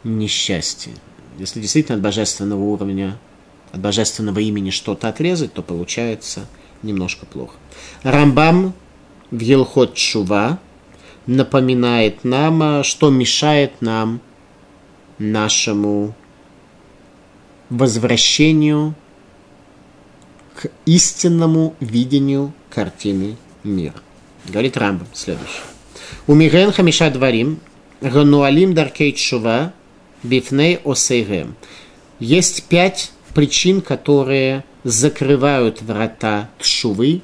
несчастье. 0.03 0.93
Если 1.39 1.61
действительно 1.61 1.97
от 1.97 2.03
божественного 2.03 2.61
уровня, 2.61 3.17
от 3.71 3.79
божественного 3.79 4.39
имени 4.39 4.69
что-то 4.69 5.09
отрезать, 5.09 5.53
то 5.53 5.61
получается 5.61 6.47
немножко 6.83 7.25
плохо. 7.25 7.55
Рамбам 8.03 8.73
в 9.31 9.39
Елхот 9.39 9.97
Шува 9.97 10.59
напоминает 11.25 12.23
нам, 12.23 12.61
а, 12.61 12.83
что 12.83 13.09
мешает 13.09 13.81
нам 13.81 14.21
нашему 15.17 16.13
возвращению 17.69 18.93
к 20.55 20.69
истинному 20.85 21.75
видению 21.79 22.53
картины 22.69 23.37
мира. 23.63 24.02
Говорит 24.45 24.77
Рамбам 24.77 25.07
следующее. 25.13 25.63
У 26.27 26.35
Мирен 26.35 26.71
Хамиша 26.71 27.09
Дварим, 27.09 27.59
Гануалим 28.01 28.73
Даркей 28.73 29.13
Чува, 29.13 29.73
Бифней 30.21 30.79
Осейгем. 30.83 31.55
Есть 32.19 32.63
пять 32.63 33.11
причин, 33.33 33.81
которые 33.81 34.63
закрывают 34.83 35.81
врата 35.81 36.49
Тшувы, 36.59 37.21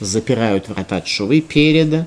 запирают 0.00 0.68
врата 0.68 1.00
Тшувы 1.00 1.40
перед 1.40 2.06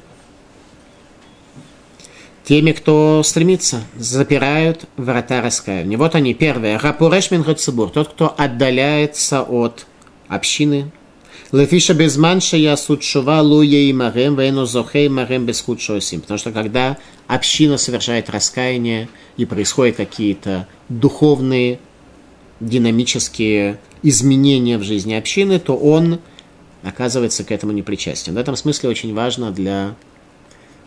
теми, 2.49 2.71
кто 2.71 3.21
стремится, 3.23 3.83
запирают 3.95 4.85
врата 4.97 5.39
раскаяния. 5.39 5.99
Вот 5.99 6.15
они, 6.15 6.33
первое. 6.33 6.79
Рапуреш 6.79 7.29
Минхацибур, 7.29 7.91
тот, 7.91 8.09
кто 8.09 8.33
отдаляется 8.35 9.43
от 9.43 9.85
общины. 10.27 10.91
Лефиша 11.51 11.95
безманша 11.95 12.57
я 12.57 12.77
судшува 12.77 13.41
луя 13.41 13.79
и 13.79 13.93
марем, 13.93 14.35
вейну 14.35 14.65
зохей 14.65 15.09
марем 15.09 15.45
без 15.45 15.63
сим. 16.01 16.21
Потому 16.21 16.37
что 16.37 16.51
когда 16.51 16.97
община 17.27 17.77
совершает 17.77 18.29
раскаяние 18.29 19.09
и 19.35 19.45
происходят 19.45 19.95
какие-то 19.95 20.67
духовные, 20.89 21.79
динамические 22.59 23.79
изменения 24.03 24.77
в 24.77 24.83
жизни 24.83 25.13
общины, 25.13 25.59
то 25.59 25.75
он 25.75 26.19
оказывается 26.83 27.43
к 27.43 27.51
этому 27.51 27.71
непричастен. 27.71 28.35
В 28.35 28.37
этом 28.37 28.55
смысле 28.55 28.89
очень 28.89 29.13
важно 29.13 29.51
для 29.51 29.95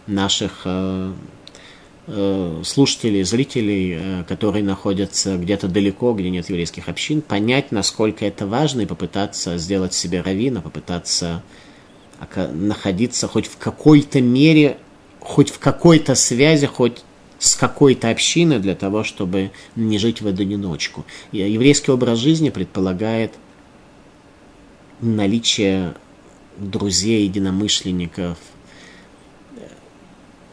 наших 0.07 0.63
Э, 0.65 1.13
слушателей, 2.65 3.23
зрителей, 3.23 3.97
э, 3.99 4.25
которые 4.29 4.63
находятся 4.63 5.37
где-то 5.37 5.69
далеко, 5.69 6.13
где 6.13 6.31
нет 6.31 6.49
еврейских 6.49 6.89
общин, 6.89 7.23
понять, 7.23 7.73
насколько 7.73 8.25
это 8.25 8.47
важно, 8.47 8.83
и 8.83 8.87
попытаться 8.87 9.57
сделать 9.59 9.95
себе 9.95 10.21
равина, 10.21 10.61
попытаться 10.61 11.43
находиться 12.37 13.27
хоть 13.27 13.47
в 13.47 13.57
какой-то 13.57 14.21
мере, 14.21 14.77
хоть 15.19 15.51
в 15.51 15.59
какой-то 15.59 16.15
связи, 16.15 16.67
хоть 16.67 17.03
с 17.39 17.57
какой-то 17.57 18.11
общиной 18.11 18.61
для 18.61 18.77
того, 18.77 19.03
чтобы 19.03 19.51
не 19.75 19.99
жить 19.99 20.23
в 20.23 20.29
одиночку. 20.29 21.05
Еврейский 21.33 21.91
образ 21.91 22.19
жизни 22.21 22.51
предполагает 22.51 23.33
наличие 25.01 25.95
друзей, 26.59 27.25
единомышленников, 27.25 28.39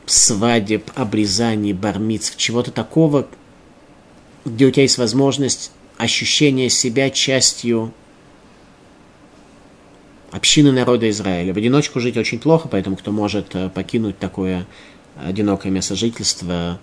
свадеб, 0.09 0.91
обрезаний, 0.95 1.73
бармиц, 1.73 2.33
чего-то 2.35 2.71
такого, 2.71 3.27
где 4.45 4.65
у 4.65 4.71
тебя 4.71 4.83
есть 4.83 4.97
возможность 4.97 5.71
ощущения 5.97 6.69
себя 6.69 7.09
частью 7.09 7.93
общины 10.31 10.71
народа 10.71 11.09
Израиля. 11.09 11.53
В 11.53 11.57
одиночку 11.57 11.99
жить 11.99 12.17
очень 12.17 12.39
плохо, 12.39 12.67
поэтому 12.67 12.95
кто 12.95 13.11
может 13.11 13.55
э, 13.55 13.69
покинуть 13.69 14.17
такое 14.17 14.65
одинокое 15.15 15.71
место 15.71 15.95
жительства, 15.95 16.79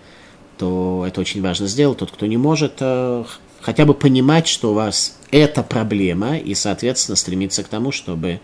то 0.59 1.05
это 1.07 1.21
очень 1.21 1.43
важно 1.43 1.67
сделать. 1.67 1.99
Тот, 1.99 2.11
кто 2.11 2.27
не 2.27 2.37
может, 2.37 2.75
э, 2.81 3.25
хотя 3.61 3.85
бы 3.85 3.95
понимать, 3.95 4.47
что 4.47 4.73
у 4.73 4.75
вас 4.75 5.19
это 5.31 5.62
проблема, 5.62 6.37
и, 6.37 6.55
соответственно, 6.55 7.17
стремиться 7.17 7.62
к 7.62 7.69
тому, 7.69 7.93
чтобы 7.93 8.41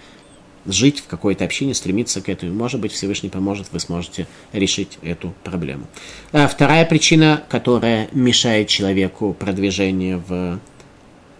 жить 0.66 1.00
в 1.00 1.06
какой-то 1.06 1.44
общине, 1.44 1.74
стремиться 1.74 2.20
к 2.20 2.28
этому. 2.28 2.52
Может 2.52 2.80
быть, 2.80 2.92
Всевышний 2.92 3.28
поможет, 3.28 3.68
вы 3.72 3.80
сможете 3.80 4.26
решить 4.52 4.98
эту 5.02 5.34
проблему. 5.44 5.86
А 6.32 6.46
вторая 6.48 6.84
причина, 6.84 7.42
которая 7.48 8.08
мешает 8.12 8.68
человеку 8.68 9.34
продвижению 9.34 10.22
в 10.26 10.58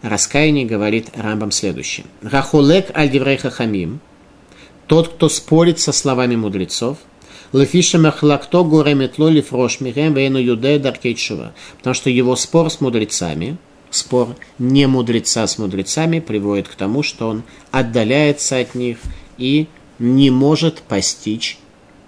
раскаянии, 0.02 0.64
говорит 0.64 1.10
Рамбам 1.14 1.50
следующее. 1.50 2.06
Рахулек 2.22 2.96
аль 2.96 3.38
хамим, 3.38 4.00
тот, 4.86 5.08
кто 5.08 5.28
спорит 5.28 5.78
со 5.78 5.92
словами 5.92 6.36
мудрецов, 6.36 6.98
Лефиша 7.52 7.98
махлакто 7.98 8.62
гуреметло 8.62 9.28
лифрош 9.28 9.80
мирем 9.80 10.14
вейну. 10.14 10.40
Потому 11.76 11.94
что 11.94 12.08
его 12.08 12.34
спор 12.34 12.70
с 12.70 12.80
мудрецами– 12.80 13.56
спор 13.94 14.36
не 14.58 14.86
мудреца 14.86 15.46
с 15.46 15.58
мудрецами 15.58 16.20
приводит 16.20 16.68
к 16.68 16.74
тому, 16.74 17.02
что 17.02 17.28
он 17.28 17.42
отдаляется 17.70 18.58
от 18.58 18.74
них 18.74 18.98
и 19.38 19.66
не 19.98 20.30
может 20.30 20.82
постичь 20.82 21.58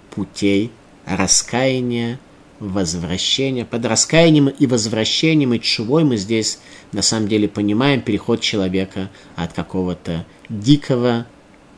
путей 0.09 0.71
раскаяния, 1.05 2.19
возвращения. 2.59 3.65
Под 3.65 3.85
раскаянием 3.85 4.47
и 4.47 4.65
возвращением 4.65 5.53
и 5.53 5.59
чувой 5.59 6.03
мы 6.03 6.17
здесь 6.17 6.59
на 6.91 7.01
самом 7.01 7.27
деле 7.27 7.47
понимаем 7.47 8.01
переход 8.01 8.41
человека 8.41 9.09
от 9.35 9.53
какого-то 9.53 10.25
дикого, 10.49 11.25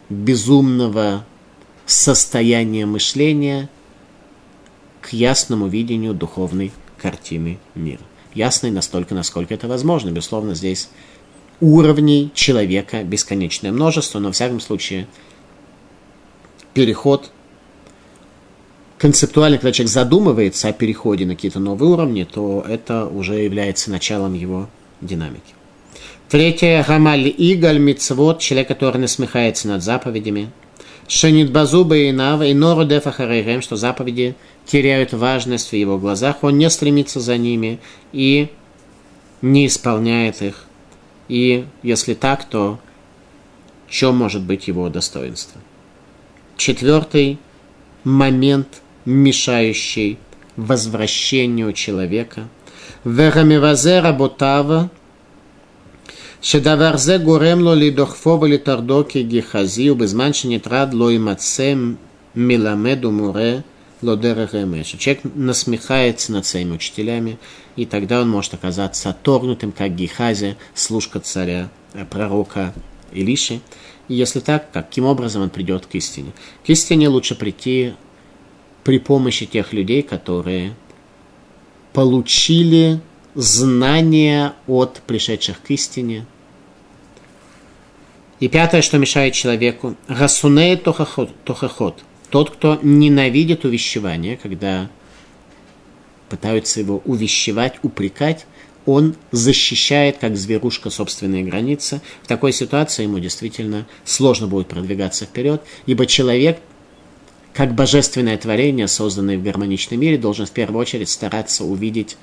безумного 0.10 1.26
состояния 1.86 2.86
мышления 2.86 3.70
к 5.02 5.14
ясному 5.14 5.68
видению 5.68 6.14
духовной 6.14 6.72
картины 6.98 7.60
мира 7.76 8.07
ясной 8.34 8.72
настолько, 8.72 9.16
насколько 9.16 9.54
это 9.54 9.68
возможно. 9.68 10.10
Безусловно, 10.10 10.56
здесь 10.56 10.90
уровней 11.60 12.32
человека 12.34 13.04
бесконечное 13.04 13.72
множество, 13.72 14.20
но 14.20 14.32
в 14.32 14.36
всяком 14.36 14.60
случае 14.60 15.08
переход 16.74 17.32
концептуально, 18.98 19.58
когда 19.58 19.72
человек 19.72 19.92
задумывается 19.92 20.68
о 20.68 20.74
переходе 20.74 21.26
на 21.26 21.36
какие-то 21.36 21.60
новые 21.60 21.92
уровни, 21.92 22.24
то 22.24 22.64
это 22.68 23.06
уже 23.08 23.36
является 23.36 23.92
началом 23.92 24.34
его 24.34 24.70
динамики. 25.02 25.54
Третье, 26.30 26.84
Гамаль 26.86 27.34
Игаль 27.38 27.80
Мицвод, 27.80 28.40
человек, 28.40 28.68
который 28.68 28.98
насмехается 28.98 29.68
над 29.70 29.82
заповедями. 29.84 30.52
Шенит 31.08 31.52
Базуба 31.52 31.96
и 31.96 32.12
Нава, 32.12 32.44
и 32.44 32.54
Нору 32.54 32.84
Дефа 32.84 33.14
что 33.62 33.78
заповеди 33.78 34.36
теряют 34.67 35.13
важность 35.13 35.71
в 35.71 35.77
его 35.77 35.99
глазах, 35.99 36.43
он 36.43 36.59
не 36.59 36.71
стремится 36.71 37.21
за 37.21 37.37
ними 37.37 37.81
и 38.13 38.49
не 39.43 39.67
исполняет 39.67 40.43
их. 40.43 40.65
И 41.29 41.67
если 41.83 42.15
так, 42.15 42.45
то 42.45 42.79
чем 43.89 44.17
может 44.17 44.43
быть 44.43 44.69
его 44.69 44.89
достоинство? 44.89 45.61
Четвертый 46.57 47.39
момент, 48.05 48.83
мешающий 49.05 50.19
возвращению 50.57 51.73
человека. 51.73 52.49
Верамивазе 53.05 54.01
работава, 54.01 54.89
שדבר 56.43 56.97
זה 56.97 57.17
גורם 57.19 57.61
לו 57.61 57.75
לדוחפו 57.75 58.39
ולטרדו 58.41 59.05
כגחזי, 59.09 59.91
ובזמן 59.91 60.33
שנטרד 60.33 60.95
לא 60.95 61.13
יימצא 61.13 61.75
מלמד 62.37 63.05
ומורה 63.05 63.55
Лодера 64.02 64.48
Ремеша. 64.52 64.98
Человек 64.98 65.24
насмехается 65.36 66.32
над 66.32 66.46
своими 66.46 66.74
учителями, 66.74 67.40
и 67.76 67.86
тогда 67.86 68.22
он 68.22 68.30
может 68.30 68.54
оказаться 68.54 69.10
отторгнутым, 69.10 69.72
как 69.72 69.96
Гехази, 69.96 70.56
служка 70.76 71.20
царя, 71.20 71.70
э, 71.94 72.06
пророка 72.06 72.74
Илиши. 73.12 73.62
И 74.08 74.14
если 74.14 74.40
так, 74.40 74.72
каким 74.72 75.06
образом 75.06 75.42
он 75.42 75.50
придет 75.50 75.86
к 75.86 75.96
истине? 75.96 76.32
К 76.66 76.70
истине 76.70 77.10
лучше 77.10 77.36
прийти 77.36 77.94
при 78.84 79.00
помощи 79.00 79.46
тех 79.46 79.74
людей, 79.74 80.02
которые 80.02 80.76
получили 81.94 83.02
знания 83.34 84.54
от 84.68 85.02
пришедших 85.08 85.62
к 85.62 85.72
истине. 85.72 86.26
И 88.40 88.48
пятое, 88.48 88.82
что 88.82 89.00
мешает 89.00 89.34
человеку, 89.34 89.96
расунеет 90.08 90.84
тохохот, 90.84 92.04
тот, 92.30 92.52
кто 92.52 92.80
ненавидит 92.82 93.66
увещевание, 93.66 94.38
когда 94.38 94.90
пытаются 96.30 96.80
его 96.80 97.02
увещевать, 97.06 97.76
упрекать, 97.84 98.46
он 98.86 99.16
защищает, 99.32 100.18
как 100.18 100.38
зверушка, 100.38 100.90
собственные 100.90 101.44
границы. 101.44 102.02
В 102.24 102.28
такой 102.28 102.54
ситуации 102.54 103.04
ему 103.04 103.20
действительно 103.20 103.86
сложно 104.06 104.48
будет 104.48 104.68
продвигаться 104.68 105.26
вперед, 105.26 105.62
ибо 105.86 106.06
человек, 106.06 106.60
как 107.54 107.76
божественное 107.76 108.38
творение, 108.38 108.88
созданное 108.88 109.38
в 109.38 109.44
гармоничном 109.44 110.00
мире, 110.00 110.18
должен 110.18 110.46
в 110.46 110.52
первую 110.52 110.80
очередь 110.80 111.10
стараться 111.10 111.66
увидеть 111.66 112.18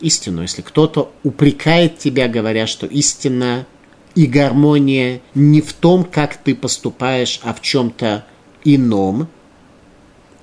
истину. 0.00 0.42
Если 0.42 0.62
кто-то 0.62 1.12
упрекает 1.22 1.98
тебя, 1.98 2.26
говоря, 2.26 2.66
что 2.66 2.86
истина 2.86 3.66
и 4.14 4.26
гармония 4.26 5.20
не 5.34 5.60
в 5.60 5.74
том, 5.74 6.04
как 6.04 6.36
ты 6.38 6.54
поступаешь, 6.54 7.40
а 7.42 7.52
в 7.52 7.60
чем-то 7.60 8.24
ином, 8.64 9.28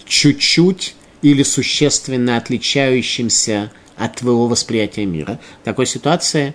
чуть-чуть 0.05 0.95
или 1.21 1.43
существенно 1.43 2.37
отличающимся 2.37 3.71
от 3.95 4.17
твоего 4.17 4.47
восприятия 4.47 5.05
мира. 5.05 5.39
В 5.61 5.65
такой 5.65 5.85
ситуации 5.85 6.53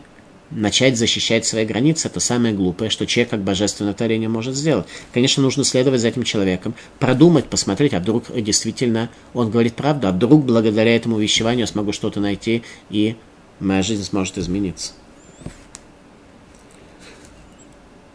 начать 0.51 0.97
защищать 0.97 1.45
свои 1.45 1.65
границы– 1.65 2.09
это 2.09 2.21
самое 2.21 2.55
глупое, 2.55 2.91
что 2.91 3.07
человек 3.07 3.31
как 3.31 3.43
божественное 3.43 3.95
творение 3.95 4.29
может 4.29 4.55
сделать. 4.55 4.87
Конечно, 5.13 5.43
нужно 5.43 5.65
следовать 5.65 6.01
за 6.01 6.09
этим 6.09 6.23
человеком, 6.23 6.75
продумать, 6.99 7.47
посмотреть, 7.47 7.95
а 7.95 8.01
вдруг 8.01 8.25
действительно 8.35 9.11
он 9.35 9.51
говорит 9.51 9.75
правду, 9.75 10.09
а 10.09 10.13
вдруг 10.13 10.45
благодаря 10.45 10.95
этому 10.95 11.19
вещеванию 11.19 11.61
я 11.63 11.67
смогу 11.67 11.93
что-то 11.93 12.21
найти, 12.21 12.63
и 12.91 13.17
моя 13.61 13.83
жизнь 13.83 14.05
сможет 14.05 14.39
измениться. 14.39 14.93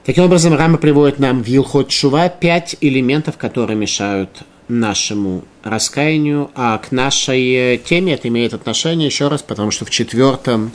Таким 0.07 0.23
образом, 0.23 0.55
Рама 0.55 0.77
приводит 0.77 1.19
нам 1.19 1.43
в 1.43 1.49
Илхот 1.49 1.91
Шува 1.91 2.29
пять 2.29 2.77
элементов, 2.79 3.35
которые 3.35 3.75
мешают 3.75 4.29
нашему 4.69 5.43
раскаянию, 5.63 6.49
а 6.55 6.77
к 6.77 6.93
нашей 6.93 7.77
теме 7.79 8.13
это 8.13 8.29
имеет 8.29 8.53
отношение 8.53 9.07
еще 9.07 9.27
раз, 9.27 9.41
потому 9.41 9.69
что 9.69 9.83
в 9.83 9.89
четвертом 9.89 10.71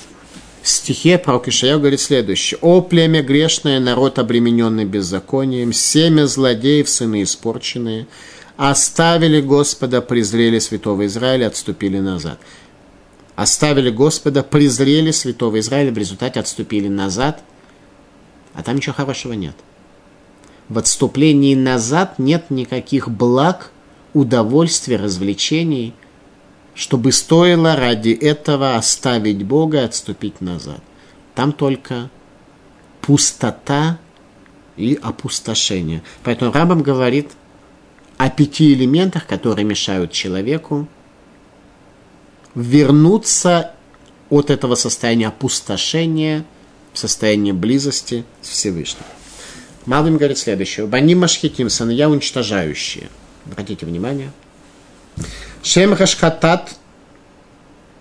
стихе 0.63 1.17
пророк 1.17 1.49
Ишая 1.49 1.79
говорит 1.79 2.01
следующее. 2.01 2.59
«О 2.61 2.83
племя 2.83 3.23
грешное, 3.23 3.81
народ 3.81 4.19
обремененный 4.19 4.85
беззаконием, 4.85 5.73
семя 5.73 6.27
злодеев, 6.27 6.87
сыны 6.87 7.23
испорченные, 7.23 8.09
оставили 8.59 9.41
Господа, 9.41 10.03
презрели 10.03 10.59
святого 10.59 11.07
Израиля, 11.07 11.47
отступили 11.47 12.01
назад». 12.01 12.39
Оставили 13.35 13.89
Господа, 13.89 14.43
презрели 14.43 15.11
святого 15.11 15.59
Израиля, 15.59 15.91
в 15.91 15.97
результате 15.97 16.39
отступили 16.39 16.89
назад– 16.89 17.43
а 18.55 18.63
там 18.63 18.77
ничего 18.77 18.95
хорошего 18.95 19.33
нет. 19.33 19.57
В 20.69 20.79
отступлении 20.79 21.55
назад 21.55 22.19
нет 22.19 22.51
никаких 22.51 23.09
благ, 23.09 23.73
удовольствия, 24.15 24.97
развлечений, 24.97 25.95
чтобы 26.75 27.13
стоило 27.13 27.77
ради 27.77 28.11
этого 28.11 28.77
оставить 28.77 29.45
Бога 29.45 29.83
и 29.83 29.85
отступить 29.85 30.41
назад. 30.41 30.81
Там 31.35 31.53
только 31.53 32.11
пустота 33.01 33.99
и 34.77 34.99
опустошение. 35.03 36.03
Поэтому 36.23 36.53
Рабам 36.53 36.83
говорит 36.83 37.33
о 38.17 38.31
пяти 38.31 38.73
элементах, 38.73 39.27
которые 39.27 39.65
мешают 39.65 40.13
человеку 40.13 40.87
вернуться 42.55 43.73
от 44.31 44.51
этого 44.51 44.75
состояния 44.75 45.29
опустошения– 45.29 46.45
состояние 46.95 47.55
близости 47.55 48.25
с 48.41 48.49
Всевышним. 48.49 49.05
Малым 49.87 50.17
говорит 50.17 50.39
следующее. 50.39 50.87
Бани 50.87 51.15
машхитим, 51.15 51.69
сыновья 51.69 52.09
уничтожающие. 52.09 53.09
Обратите 53.47 53.87
внимание. 53.87 54.31
Шем 55.63 55.97
хашхатат 55.97 56.75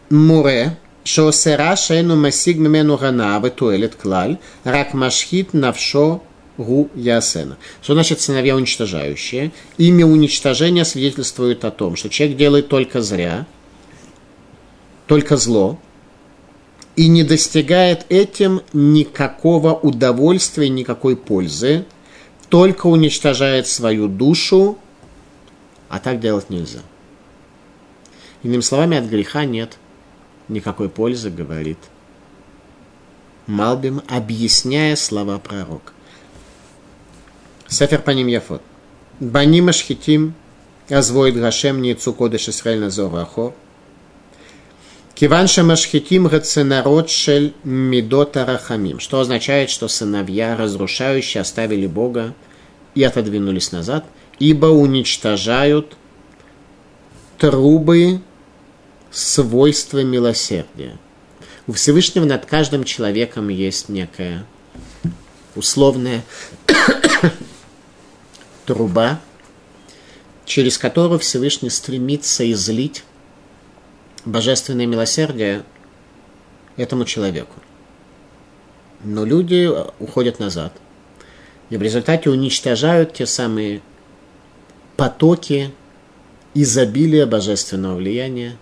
муре, 0.09 0.77
шоусера 1.03 1.75
шейну 1.75 2.15
масиг 2.15 2.57
мемену 2.57 2.97
ганавы 2.97 3.49
туэлет 3.49 3.95
клаль, 3.95 4.37
рак 4.63 4.93
машхит 4.93 5.53
навшо 5.53 6.23
гу 6.57 6.89
ясена. 6.95 7.57
Что 7.81 7.93
значит 7.93 8.21
сыновья 8.21 8.55
уничтожающие? 8.55 9.51
Имя 9.77 10.05
уничтожения 10.05 10.85
свидетельствует 10.85 11.65
о 11.65 11.71
том, 11.71 11.95
что 11.95 12.09
человек 12.09 12.37
делает 12.37 12.67
только 12.67 13.01
зря, 13.01 13.47
только 15.07 15.37
зло, 15.37 15.79
и 17.01 17.07
не 17.07 17.23
достигает 17.23 18.05
этим 18.09 18.61
никакого 18.73 19.73
удовольствия, 19.73 20.69
никакой 20.69 21.15
пользы, 21.17 21.85
только 22.47 22.85
уничтожает 22.85 23.65
свою 23.65 24.07
душу, 24.07 24.77
а 25.89 25.97
так 25.97 26.19
делать 26.19 26.51
нельзя. 26.51 26.81
Иными 28.43 28.61
словами, 28.61 28.97
от 28.97 29.05
греха 29.05 29.45
нет 29.45 29.79
никакой 30.47 30.89
пользы, 30.89 31.31
говорит 31.31 31.79
Малбим, 33.47 34.03
объясняя 34.07 34.95
слова 34.95 35.39
пророка. 35.39 35.93
Сефер 37.67 38.03
Паним 38.03 38.27
Яфот. 38.27 38.61
Баним 39.19 39.69
Ашхитим, 39.69 40.35
Азвоид 40.87 41.35
Гашем, 41.35 41.81
Ницу 41.81 42.13
Кодыш 42.13 42.49
Исраэль 42.49 42.79
Назор 42.79 43.55
Ахор. 45.21 45.21
Киван 45.21 45.47
Шамашхитим 45.47 46.27
Гаценарод 46.27 47.11
Шель 47.11 47.53
Медота 47.63 48.43
Рахамим. 48.43 48.99
Что 48.99 49.19
означает, 49.19 49.69
что 49.69 49.87
сыновья, 49.87 50.57
разрушающие, 50.57 51.41
оставили 51.41 51.85
Бога 51.85 52.33
и 52.95 53.03
отодвинулись 53.03 53.71
назад, 53.71 54.03
ибо 54.39 54.65
уничтожают 54.65 55.95
трубы 57.37 58.21
свойства 59.11 60.03
милосердия. 60.03 60.97
У 61.67 61.73
Всевышнего 61.73 62.25
над 62.25 62.47
каждым 62.47 62.83
человеком 62.83 63.49
есть 63.49 63.89
некая 63.89 64.43
условная 65.55 66.23
труба, 68.65 69.21
через 70.45 70.79
которую 70.79 71.19
Всевышний 71.19 71.69
стремится 71.69 72.49
излить 72.51 73.03
божественное 74.25 74.85
милосердие 74.85 75.63
этому 76.77 77.05
человеку. 77.05 77.55
Но 79.03 79.25
люди 79.25 79.69
уходят 79.99 80.39
назад. 80.39 80.73
И 81.69 81.77
в 81.77 81.81
результате 81.81 82.29
уничтожают 82.29 83.13
те 83.13 83.25
самые 83.25 83.81
потоки 84.97 85.71
изобилия 86.53 87.25
божественного 87.25 87.95
влияния, 87.95 88.57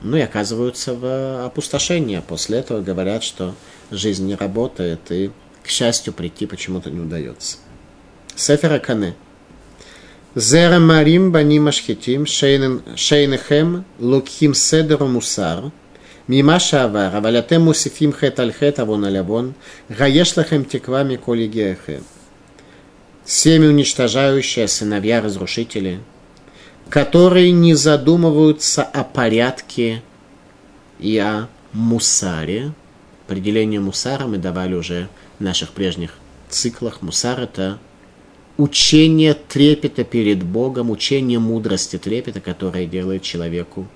ну 0.00 0.16
и 0.16 0.20
оказываются 0.20 0.94
в 0.94 1.44
опустошении. 1.44 2.22
После 2.26 2.58
этого 2.58 2.80
говорят, 2.82 3.24
что 3.24 3.54
жизнь 3.90 4.26
не 4.26 4.34
работает, 4.34 5.10
и, 5.10 5.30
к 5.62 5.68
счастью, 5.68 6.12
прийти 6.12 6.46
почему-то 6.46 6.90
не 6.90 7.00
удается. 7.00 7.56
Сефера 8.36 8.78
Кане. 8.78 9.14
Зера 10.34 10.78
Марим 10.78 11.32
Бани 11.32 11.58
Машхитим 11.58 12.26
Шейнехем 12.26 13.86
Лукхим 13.98 14.52
Седеру 14.52 15.06
Мусар 15.06 15.72
Мима 16.26 16.58
Шавар 16.58 17.16
Авалятем 17.16 17.62
Мусифим 17.62 18.12
Хет 18.12 18.38
Альхет 18.38 18.78
Авон 18.78 19.06
Алявон 19.06 19.54
Гаешлахем 19.88 20.66
теквами 20.66 21.16
коли 21.16 21.46
Геахем 21.46 22.04
Семи 23.24 23.66
уничтожающие 23.68 24.68
сыновья-разрушители, 24.68 26.00
которые 26.90 27.50
не 27.52 27.74
задумываются 27.74 28.82
о 28.82 29.04
порядке 29.04 30.02
и 30.98 31.18
о 31.18 31.48
мусаре. 31.74 32.72
Определение 33.26 33.80
мусара 33.80 34.26
мы 34.26 34.38
давали 34.38 34.74
уже 34.74 35.08
в 35.38 35.42
наших 35.42 35.70
прежних 35.70 36.12
циклах. 36.48 37.02
Мусар– 37.02 37.40
это 37.40 37.78
учение 38.58 39.32
трепета 39.32 40.04
перед 40.04 40.42
Богом, 40.42 40.90
учение 40.90 41.38
мудрости 41.38 41.96
трепета, 41.96 42.40
которое 42.40 42.84
делает 42.84 43.22
человеку 43.22 43.88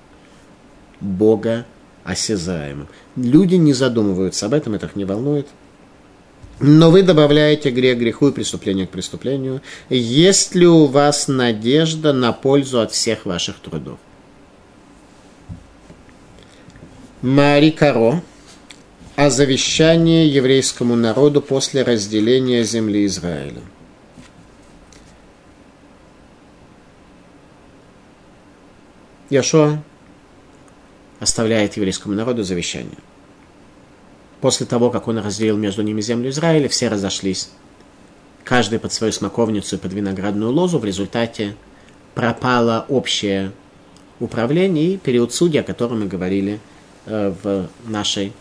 Бога 1.00 1.66
осязаемым. 2.04 2.88
Люди 3.16 3.56
не 3.56 3.74
задумываются 3.74 4.46
об 4.46 4.54
этом, 4.54 4.74
это 4.74 4.86
их 4.86 4.96
не 4.96 5.04
волнует– 5.04 5.48
но 6.64 6.92
вы 6.92 7.02
добавляете 7.02 7.70
грех 7.70 7.98
греху 7.98 8.28
и 8.28 8.32
преступление 8.32 8.86
к 8.86 8.90
преступлению. 8.90 9.62
Есть 9.90 10.54
ли 10.54 10.64
у 10.64 10.86
вас 10.86 11.26
надежда 11.26 12.12
на 12.12 12.32
пользу 12.32 12.80
от 12.80 12.92
всех 12.92 13.26
ваших 13.26 13.56
трудов? 13.58 13.98
Мари 17.20 17.70
Каро 17.70 18.22
о 19.16 19.28
завещании 19.28 20.26
еврейскому 20.26 20.94
народу 20.94 21.42
после 21.42 21.82
разделения 21.82 22.62
земли 22.62 23.06
Израиля. 23.06 23.60
Яшо 29.32 29.78
оставляет 31.18 31.76
еврейскому 31.76 32.14
народу 32.14 32.42
завещание– 32.42 32.98
после 34.42 34.66
того, 34.66 34.90
как 34.90 35.08
он 35.08 35.18
разделил 35.18 35.56
между 35.56 35.82
ними 35.82 36.02
землю 36.02 36.28
Израиля, 36.28 36.68
все 36.68 36.88
разошлись. 36.88 37.48
Каждый 38.44 38.80
под 38.80 38.92
свою 38.92 39.12
смоковницу 39.12 39.76
и 39.76 39.78
под 39.78 39.92
виноградную 39.92 40.50
лозу. 40.50 40.78
В 40.78 40.84
результате 40.84 41.54
пропало 42.14 42.84
общее 42.88 43.52
управление 44.18 44.94
и 44.94 44.96
период 44.98 45.32
судьи, 45.32 45.60
о 45.60 45.62
котором 45.62 46.00
мы 46.00 46.06
говорили 46.06 46.58
э, 47.06 47.32
в 47.42 47.68
нашей 47.88 48.32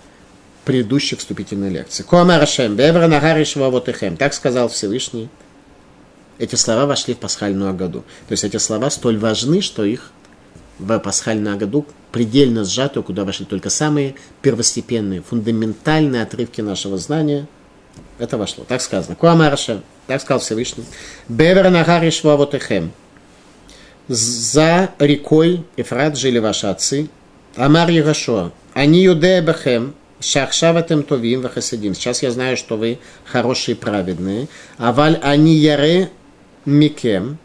предыдущей 0.65 1.15
вступительной 1.15 1.69
лекции. 1.69 2.03
Коамарашем, 2.03 2.75
бебра 2.75 3.07
нагаришва 3.07 3.69
вотехем. 3.69 4.17
Так 4.17 4.33
сказал 4.33 4.69
Всевышний. 4.69 5.29
Эти 6.39 6.55
слова 6.55 6.87
вошли 6.87 7.13
в 7.13 7.19
пасхальную 7.19 7.75
году. 7.75 8.03
То 8.27 8.31
есть 8.31 8.43
эти 8.43 8.57
слова 8.57 8.89
столь 8.89 9.19
важны, 9.19 9.61
что 9.61 9.85
их 9.85 10.11
в 10.82 10.99
пасхальную 10.99 11.57
году 11.57 11.86
предельно 12.11 12.65
сжатую, 12.65 13.03
куда 13.03 13.23
вошли 13.23 13.45
только 13.45 13.69
самые 13.69 14.15
первостепенные, 14.41 15.21
фундаментальные 15.21 16.23
отрывки 16.23 16.61
нашего 16.61 16.97
знания. 16.97 17.47
Это 18.19 18.38
вошло. 18.38 18.65
Так 18.67 18.82
сказано. 18.82 19.15
Куамарша, 19.15 19.82
так 20.07 20.21
сказал 20.21 20.39
Всевышний. 20.39 20.84
Бевер 21.29 21.69
нагари 21.69 22.09
швавотехем. 22.09 22.91
За 24.07 24.89
рекой 24.99 25.63
Ефрат 25.77 26.17
жили 26.17 26.39
ваши 26.39 26.67
отцы. 26.67 27.09
Амар 27.55 27.89
Егашуа. 27.89 28.51
Они 28.73 29.03
юдея 29.03 29.41
бехем. 29.41 29.93
Шахшаватем 30.19 31.03
товим 31.03 31.41
вахасидим. 31.41 31.95
Сейчас 31.95 32.21
я 32.21 32.32
знаю, 32.32 32.55
что 32.55 32.77
вы 32.77 32.99
хорошие 33.25 33.75
и 33.75 33.79
праведные. 33.79 34.47
Аваль 34.77 35.19
они 35.21 35.55
яре 35.55 36.11
микем. 36.65 37.39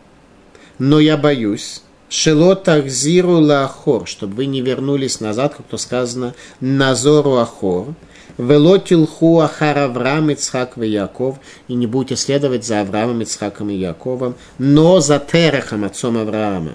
Но 0.78 1.00
я 1.00 1.16
боюсь, 1.16 1.82
Шелотах 2.08 2.86
зиру 2.86 3.40
лахор, 3.40 4.06
чтобы 4.06 4.34
вы 4.34 4.46
не 4.46 4.60
вернулись 4.60 5.20
назад, 5.20 5.56
как 5.56 5.66
то 5.66 5.76
сказано, 5.76 6.34
назору 6.60 7.36
ахор. 7.36 7.94
Велотилху 8.38 9.40
ахар 9.40 9.78
Авраам, 9.78 10.30
Ицхак 10.30 10.76
и 10.78 10.86
Яков, 10.86 11.36
и 11.68 11.74
не 11.74 11.86
будете 11.86 12.16
следовать 12.16 12.64
за 12.64 12.82
Авраамом, 12.82 13.22
Ицхаком 13.22 13.70
и 13.70 13.76
Яковом, 13.76 14.34
но 14.58 15.00
за 15.00 15.18
Терехом, 15.18 15.84
отцом 15.84 16.18
Авраама, 16.18 16.72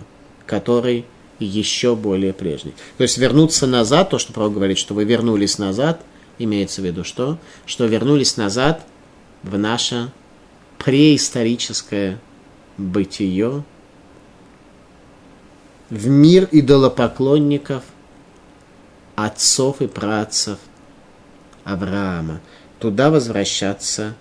который 0.48 1.06
еще 1.40 1.96
более 1.96 2.34
прежний. 2.34 2.74
То 2.98 3.04
есть 3.04 3.18
вернуться 3.18 3.68
назад, 3.68 4.10
то, 4.10 4.20
что 4.20 4.34
Пророк 4.34 4.54
говорит, 4.54 4.78
что 4.78 4.94
вы 4.94 5.04
вернулись 5.04 5.58
назад, 5.58 6.02
имеется 6.40 6.82
в 6.82 6.86
виду 6.86 7.04
что? 7.04 7.38
Что 7.66 7.86
вернулись 7.86 8.38
назад 8.38 8.84
в 9.44 9.58
наше 9.58 10.12
преисторическое 10.78 12.20
бытие, 12.78 13.64
в 15.92 16.08
мир 16.08 16.48
идолопоклонников, 16.52 17.84
отцов 19.16 19.82
и 19.82 19.88
працев 19.88 20.58
Авраама. 21.64 22.40
Туда 22.80 23.12
возвращаться 23.12 24.16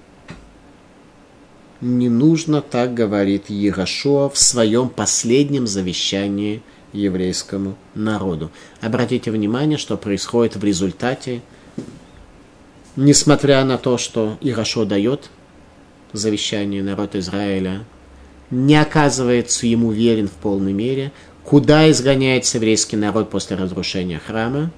не 1.80 2.10
нужно, 2.10 2.60
так 2.60 2.92
говорит 2.92 3.48
Егошуа 3.48 4.28
в 4.28 4.36
своем 4.36 4.90
последнем 4.90 5.66
завещании 5.66 6.62
еврейскому 6.92 7.76
народу. 7.94 8.50
Обратите 8.82 9.30
внимание, 9.30 9.78
что 9.78 9.96
происходит 9.96 10.56
в 10.56 10.64
результате, 10.64 11.40
несмотря 12.96 13.64
на 13.64 13.78
то, 13.78 13.96
что 13.96 14.36
Егошуа 14.42 14.84
дает 14.84 15.30
завещание 16.12 16.82
народа 16.82 17.20
Израиля, 17.20 17.84
не 18.50 18.74
оказывается 18.74 19.66
ему 19.66 19.92
верен 19.92 20.26
в 20.26 20.32
полной 20.32 20.72
мере, 20.72 21.12
Куда 21.50 21.90
изгоняется 21.90 22.58
еврейский 22.58 22.94
народ 22.94 23.28
после 23.28 23.56
разрушения 23.56 24.20
храма? 24.24 24.70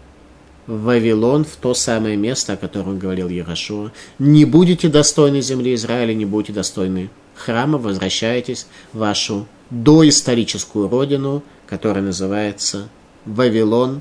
В 0.66 0.84
Вавилон, 0.84 1.44
в 1.44 1.56
то 1.56 1.74
самое 1.74 2.16
место, 2.16 2.54
о 2.54 2.56
котором 2.56 2.98
говорил 2.98 3.28
Ярошуа. 3.28 3.92
Не 4.18 4.46
будете 4.46 4.88
достойны 4.88 5.42
земли 5.42 5.74
Израиля, 5.74 6.14
не 6.14 6.24
будете 6.24 6.54
достойны 6.54 7.10
храма, 7.34 7.76
возвращайтесь 7.76 8.66
в 8.94 9.00
вашу 9.00 9.46
доисторическую 9.68 10.88
родину, 10.88 11.42
которая 11.66 12.02
называется 12.02 12.88
Вавилон, 13.26 14.00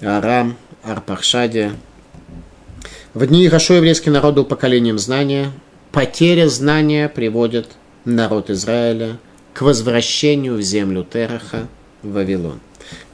Арам, 0.00 0.56
Арпахшадия. 0.82 1.76
В 3.12 3.26
дни 3.26 3.44
Ирашо 3.44 3.74
еврейский 3.74 4.08
народ 4.08 4.36
был 4.36 4.46
поколением 4.46 4.98
знания. 4.98 5.52
Потеря 5.92 6.48
знания 6.48 7.10
приводит 7.10 7.72
народ 8.06 8.48
Израиля 8.48 9.18
к 9.54 9.62
возвращению 9.62 10.56
в 10.56 10.62
землю 10.62 11.04
Тераха, 11.04 11.68
в 12.02 12.12
Вавилон. 12.12 12.60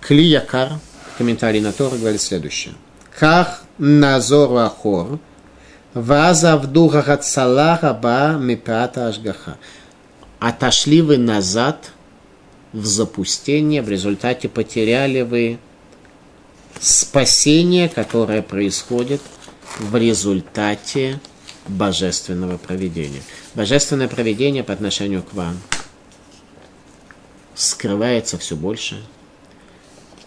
Кли 0.00 0.24
Якар, 0.24 0.72
комментарий 1.18 1.60
на 1.60 1.72
Тора, 1.72 1.96
говорит 1.96 2.20
следующее. 2.20 2.74
Ках 3.16 3.62
назор 3.76 4.56
ахор, 4.56 5.18
вазавду 5.92 6.88
гагацала 6.88 7.78
раба 7.80 8.32
мипата 8.32 9.08
ашгаха. 9.08 9.58
Отошли 10.38 11.02
вы 11.02 11.18
назад 11.18 11.92
в 12.72 12.86
запустение, 12.86 13.82
в 13.82 13.90
результате 13.90 14.48
потеряли 14.48 15.20
вы 15.20 15.58
спасение, 16.80 17.90
которое 17.90 18.40
происходит 18.40 19.20
в 19.78 19.94
результате 19.94 21.20
божественного 21.68 22.56
проведения. 22.56 23.20
Божественное 23.54 24.08
проведение 24.08 24.64
по 24.64 24.72
отношению 24.72 25.22
к 25.22 25.34
вам 25.34 25.58
скрывается 27.60 28.38
все 28.38 28.56
больше. 28.56 29.02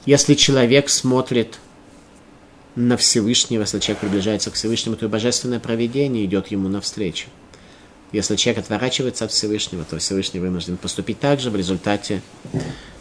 Если 0.05 0.35
человек 0.35 0.89
смотрит 0.89 1.59
на 2.75 2.95
Всевышнего, 2.97 3.61
если 3.61 3.79
человек 3.79 4.01
приближается 4.01 4.51
к 4.51 4.53
Всевышнему, 4.53 4.95
то 4.97 5.09
божественное 5.09 5.59
проведение 5.59 6.25
идет 6.25 6.47
ему 6.47 6.69
навстречу. 6.69 7.27
Если 8.11 8.35
человек 8.35 8.63
отворачивается 8.63 9.25
от 9.25 9.31
Всевышнего, 9.31 9.83
то 9.83 9.97
Всевышний 9.97 10.39
вынужден 10.39 10.77
поступить 10.77 11.19
так 11.19 11.39
же 11.39 11.49
в 11.49 11.55
результате 11.55 12.21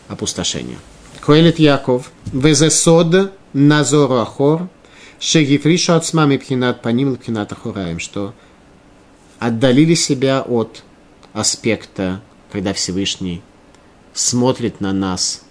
опустошения. 0.09 0.79
Коэлит 1.21 1.59
Яков, 1.59 2.11
везесод 2.33 3.33
назору 3.53 4.15
ахор, 4.15 4.69
шегифришу 5.21 5.93
от 5.93 6.07
смами 6.07 6.39
пхинат 6.39 6.81
паним 6.81 7.17
пхинат 7.17 7.53
ахураем, 7.53 7.99
что 7.99 8.35
отдалили 9.39 9.95
себя 9.95 10.41
от 10.41 10.83
аспекта, 11.35 12.23
когда 12.51 12.73
Всевышний 12.73 13.43
смотрит 14.15 14.81
на 14.81 14.93
нас 14.93 15.43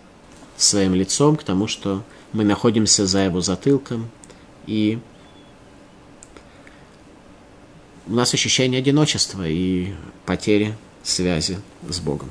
своим 0.57 0.93
лицом, 0.93 1.36
к 1.36 1.43
тому, 1.43 1.68
что 1.68 2.03
мы 2.34 2.43
находимся 2.43 3.05
за 3.05 3.20
его 3.20 3.41
затылком, 3.41 4.09
и 4.68 4.99
у 8.07 8.14
нас 8.14 8.34
ощущение 8.34 8.80
одиночества 8.80 9.47
и 9.47 9.93
потери 10.26 10.76
связи 11.03 11.59
с 11.88 11.99
Богом. 11.99 12.30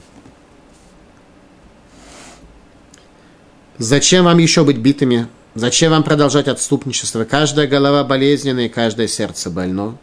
Зачем 3.79 4.27
вам 4.27 4.39
еще 4.39 4.65
быть 4.65 4.77
битыми? 4.77 5.27
Зачем 5.55 5.91
вам 5.91 6.03
продолжать 6.03 6.49
отступничество? 6.49 7.25
Каждая 7.25 7.67
голова 7.67 8.05
болезненная, 8.05 8.67
и 8.67 8.69
каждое 8.69 9.09
сердце 9.09 9.51
больно. 9.51 9.97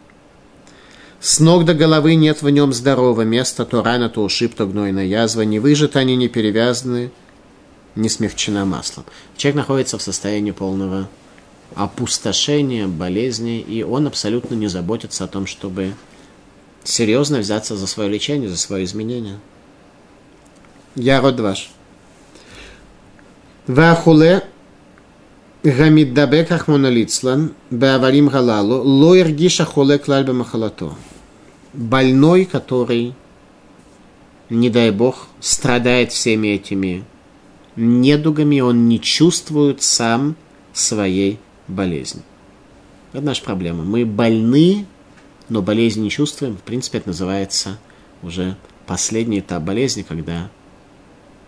С 1.19 1.39
ног 1.39 1.65
до 1.65 1.73
головы 1.73 2.15
нет 2.15 2.41
в 2.41 2.49
нем 2.49 2.73
здорового 2.73 3.23
места, 3.23 3.65
то 3.65 3.81
рана, 3.81 4.09
то 4.09 4.23
ушиб, 4.23 4.53
то 4.53 4.67
гнойная 4.67 5.05
язва. 5.05 5.41
Не 5.41 5.59
выжаты 5.59 5.99
они, 5.99 6.15
не 6.15 6.27
перевязаны, 6.27 7.11
не 7.95 8.07
смягчена 8.07 8.65
маслом. 8.65 9.05
Человек 9.35 9.57
находится 9.57 9.97
в 9.97 10.01
состоянии 10.01 10.51
полного 10.51 11.09
опустошения, 11.75 12.87
болезни, 12.87 13.59
и 13.59 13.83
он 13.83 14.07
абсолютно 14.07 14.55
не 14.55 14.67
заботится 14.67 15.23
о 15.23 15.27
том, 15.27 15.47
чтобы 15.47 15.93
серьезно 16.83 17.39
взяться 17.39 17.75
за 17.75 17.87
свое 17.87 18.09
лечение, 18.09 18.49
за 18.49 18.57
свое 18.57 18.85
изменение. 18.85 19.39
Я 20.95 21.19
род 21.21 21.39
ваш. 21.39 21.71
Вахуле 23.65 24.43
гамиддабек 25.71 26.51
ахмоналицлан 26.51 27.53
беаварим 27.71 28.27
галалу 28.29 28.81
ло 28.83 29.15
иргиша 29.15 29.65
хуле 29.65 29.97
клаль 29.97 30.25
бемахалато. 30.25 30.93
Больной, 31.73 32.45
который, 32.45 33.13
не 34.49 34.69
дай 34.69 34.91
бог, 34.91 35.27
страдает 35.39 36.11
всеми 36.11 36.47
этими 36.47 37.03
недугами, 37.75 38.61
он 38.61 38.87
не 38.87 38.99
чувствует 38.99 39.81
сам 39.81 40.35
своей 40.73 41.37
болезни. 41.67 42.21
Это 43.11 43.23
наша 43.23 43.43
проблема. 43.43 43.83
Мы 43.83 44.05
больны, 44.05 44.85
но 45.49 45.61
болезни 45.61 46.03
не 46.03 46.09
чувствуем. 46.09 46.55
В 46.55 46.61
принципе, 46.61 46.99
это 46.99 47.09
называется 47.09 47.77
уже 48.23 48.55
последний 48.85 49.39
этап 49.39 49.63
болезни, 49.63 50.03
когда 50.03 50.49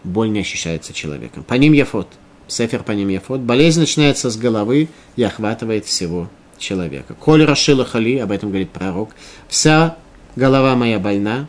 боль 0.04 0.30
не 0.30 0.40
ощущается 0.40 0.94
человеком. 0.94 1.44
По 1.44 1.54
ним 1.54 1.74
яфот. 1.74 2.08
Сефер 2.50 2.84
по 2.84 2.92
ним 2.92 3.10
яфот. 3.10 3.42
Болезнь 3.42 3.80
начинается 3.80 4.30
с 4.30 4.38
головы 4.38 4.90
и 5.16 5.24
охватывает 5.24 5.86
всего 5.86 6.30
человека. 6.58 7.14
Коль 7.14 7.46
Рашила 7.46 7.86
Хали, 7.86 8.18
об 8.18 8.32
этом 8.32 8.50
говорит 8.50 8.72
пророк, 8.72 9.12
вся 9.48 9.98
голова 10.36 10.76
моя 10.76 11.00
больна. 11.00 11.48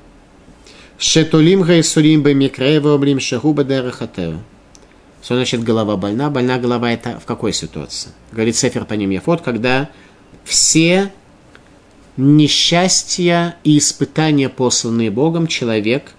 Шетулим 0.99 1.63
гайсулим 1.63 2.23
бы 2.23 2.35
микреева 2.35 2.95
облим 2.95 3.21
шахуба 3.21 3.65
дерахатева. 3.65 4.41
Что 5.23 5.35
значит 5.35 5.63
голова 5.63 5.97
больна? 5.97 6.31
Больна 6.31 6.59
голова 6.59 6.93
это 6.93 7.19
в 7.19 7.25
какой 7.25 7.53
ситуации? 7.53 8.11
Говорит 8.33 8.57
Сефер 8.57 8.85
по 8.85 8.95
ним 8.95 9.11
Яфот, 9.11 9.41
когда 9.43 9.91
все 10.45 11.13
несчастья 12.17 13.57
и 13.65 13.79
испытания, 13.79 14.49
посланные 14.49 15.11
Богом, 15.11 15.47
человек 15.47 16.13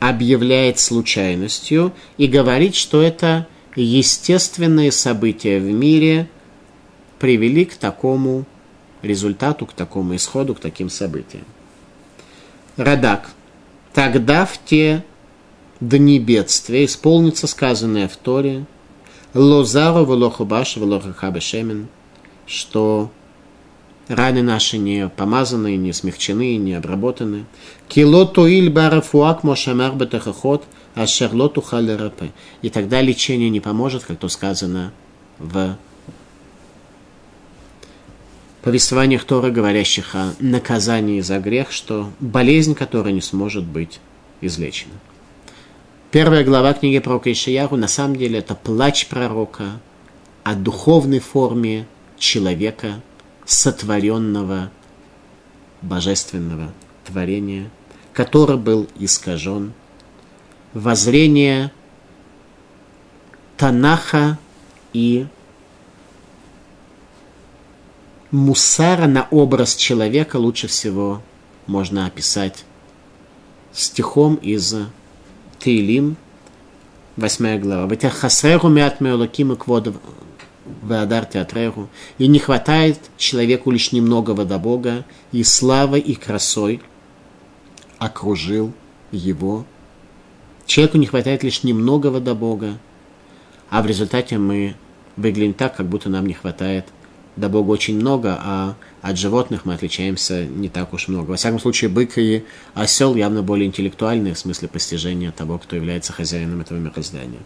объявляет 0.00 0.78
случайностью 0.78 1.92
и 2.16 2.26
говорит, 2.26 2.74
что 2.74 3.02
это 3.02 3.46
естественные 3.76 4.92
события 4.92 5.58
в 5.58 5.64
мире 5.64 6.28
привели 7.18 7.64
к 7.64 7.74
такому 7.74 8.44
результату, 9.02 9.66
к 9.66 9.72
такому 9.72 10.16
исходу, 10.16 10.54
к 10.54 10.60
таким 10.60 10.90
событиям. 10.90 11.44
Радак. 12.76 13.30
Тогда 13.92 14.46
в 14.46 14.58
те 14.64 15.04
дни 15.80 16.18
бедствия 16.18 16.84
исполнится 16.84 17.46
сказанное 17.46 18.08
в 18.08 18.16
Торе 18.16 18.64
Лозару 19.34 20.04
Волохубаш 20.04 20.76
Волохахабешемен, 20.76 21.88
что 22.46 23.10
раны 24.08 24.42
наши 24.42 24.78
не 24.78 25.08
помазаны, 25.08 25.76
не 25.76 25.92
смягчены, 25.92 26.56
не 26.56 26.74
обработаны. 26.74 27.46
Кило 27.88 28.24
тоиль 28.24 28.70
барафуак 28.70 29.42
мошамар 29.42 29.92
бетахахот 29.92 30.64
ашерлоту 30.94 31.60
халерапе. 31.60 32.32
И 32.62 32.70
тогда 32.70 33.00
лечение 33.00 33.50
не 33.50 33.60
поможет, 33.60 34.04
как 34.04 34.18
то 34.18 34.28
сказано 34.28 34.92
в 35.38 35.76
повествованиях 38.62 39.24
Торы, 39.24 39.50
говорящих 39.50 40.14
о 40.14 40.34
наказании 40.38 41.20
за 41.20 41.38
грех, 41.38 41.72
что 41.72 42.10
болезнь, 42.20 42.74
которая 42.74 43.12
не 43.12 43.20
сможет 43.20 43.64
быть 43.64 44.00
излечена. 44.40 44.94
Первая 46.10 46.44
глава 46.44 46.74
книги 46.74 46.98
пророка 46.98 47.32
Ишияру 47.32 47.76
на 47.76 47.88
самом 47.88 48.16
деле 48.16 48.38
это 48.38 48.54
плач 48.54 49.06
пророка 49.06 49.80
о 50.44 50.54
духовной 50.54 51.20
форме 51.20 51.86
человека, 52.18 53.00
сотворенного 53.46 54.70
божественного 55.80 56.72
творения, 57.04 57.70
который 58.12 58.56
был 58.56 58.86
искажен. 58.98 59.72
Воззрение 60.74 61.70
Танаха 63.56 64.38
и 64.92 65.26
мусара 68.30 69.06
на 69.06 69.28
образ 69.30 69.76
человека 69.76 70.36
лучше 70.36 70.66
всего 70.66 71.22
можно 71.66 72.06
описать 72.06 72.64
стихом 73.72 74.36
из 74.36 74.74
Тейлим, 75.58 76.16
8 77.16 77.60
глава. 77.60 77.86
Ватяхасреху 77.86 78.68
мят 78.68 79.00
меолаким 79.00 79.52
и 79.52 79.56
квод 79.56 79.94
вадар 80.82 81.24
театреху. 81.26 81.88
И 82.18 82.26
не 82.26 82.38
хватает 82.38 82.98
человеку 83.16 83.70
лишь 83.70 83.92
немногого 83.92 84.44
до 84.44 84.58
Бога, 84.58 85.04
и 85.30 85.44
славой 85.44 86.00
и 86.00 86.14
красой 86.14 86.80
окружил 87.98 88.72
его. 89.12 89.66
Человеку 90.66 90.98
не 90.98 91.06
хватает 91.06 91.42
лишь 91.42 91.64
немногого 91.64 92.20
до 92.20 92.34
Бога, 92.34 92.78
а 93.70 93.82
в 93.82 93.86
результате 93.86 94.38
мы 94.38 94.74
выглядим 95.16 95.54
так, 95.54 95.76
как 95.76 95.86
будто 95.86 96.08
нам 96.08 96.26
не 96.26 96.34
хватает 96.34 96.86
до 97.36 97.48
Бога 97.48 97.70
очень 97.70 97.96
много, 97.96 98.38
а 98.40 98.74
от 99.00 99.18
животных 99.18 99.64
мы 99.64 99.74
отличаемся 99.74 100.44
не 100.44 100.68
так 100.68 100.92
уж 100.92 101.08
много. 101.08 101.30
Во 101.30 101.36
всяком 101.36 101.58
случае, 101.60 101.88
бык 101.88 102.18
и 102.18 102.44
осел 102.74 103.14
явно 103.14 103.42
более 103.42 103.66
интеллектуальные 103.66 104.34
в 104.34 104.38
смысле 104.38 104.68
постижения 104.68 105.32
того, 105.32 105.58
кто 105.58 105.76
является 105.76 106.12
хозяином 106.12 106.60
этого 106.60 106.78
мироздания. 106.78 107.40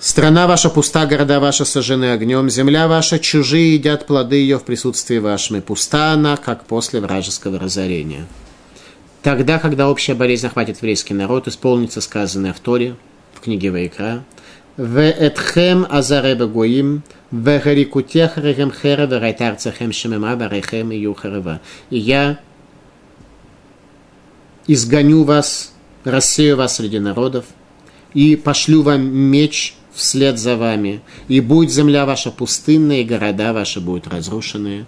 Страна 0.00 0.46
ваша 0.46 0.68
пуста, 0.68 1.06
города 1.06 1.40
ваши 1.40 1.64
сожжены 1.64 2.12
огнем, 2.12 2.50
земля 2.50 2.88
ваша 2.88 3.18
чужие 3.18 3.74
едят 3.74 4.06
плоды 4.06 4.36
ее 4.36 4.58
в 4.58 4.64
присутствии 4.64 5.16
вашем, 5.18 5.56
и 5.56 5.60
пуста 5.60 6.12
она, 6.12 6.36
как 6.36 6.66
после 6.66 7.00
вражеского 7.00 7.58
разорения. 7.58 8.26
Тогда, 9.24 9.58
когда 9.58 9.88
общая 9.88 10.12
болезнь 10.12 10.46
охватит 10.46 10.76
еврейский 10.76 11.14
народ, 11.14 11.48
исполнится 11.48 12.02
сказанное 12.02 12.52
в 12.52 12.60
Торе, 12.60 12.94
в 13.32 13.40
книге 13.40 13.70
Ваикра, 13.70 14.22
«В 14.76 15.00
этхем 15.00 15.86
азареба 15.88 16.46
гоим, 16.46 17.02
в 17.30 17.58
харикутех 17.58 18.36
рехем 18.36 18.70
херева 18.70 19.18
райтарцехем 19.18 19.92
шемема 19.92 20.36
барехем 20.36 20.92
и 20.92 20.98
юхарева». 20.98 21.62
«И 21.88 21.96
я 21.96 22.38
изгоню 24.66 25.24
вас, 25.24 25.72
рассею 26.04 26.58
вас 26.58 26.76
среди 26.76 26.98
народов, 26.98 27.46
и 28.12 28.36
пошлю 28.36 28.82
вам 28.82 29.06
меч 29.06 29.74
вслед 29.94 30.38
за 30.38 30.58
вами, 30.58 31.00
и 31.28 31.40
будет 31.40 31.72
земля 31.72 32.04
ваша 32.04 32.30
пустынная, 32.30 33.00
и 33.00 33.04
города 33.04 33.54
ваши 33.54 33.80
будут 33.80 34.06
разрушены». 34.06 34.84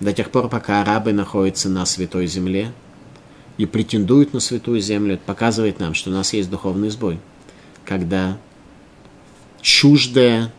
До 0.00 0.12
тех 0.12 0.30
пор, 0.30 0.50
пока 0.50 0.82
арабы 0.82 1.14
находятся 1.14 1.70
на 1.70 1.86
святой 1.86 2.26
земле– 2.26 2.74
и 3.60 3.66
претендуют 3.66 4.32
на 4.32 4.40
святую 4.40 4.80
землю, 4.80 5.14
это 5.14 5.22
показывает 5.26 5.80
нам, 5.80 5.92
что 5.92 6.08
у 6.08 6.14
нас 6.14 6.32
есть 6.32 6.48
духовный 6.48 6.88
сбой. 6.88 7.18
Когда 7.84 8.38
чуждое 9.60 10.50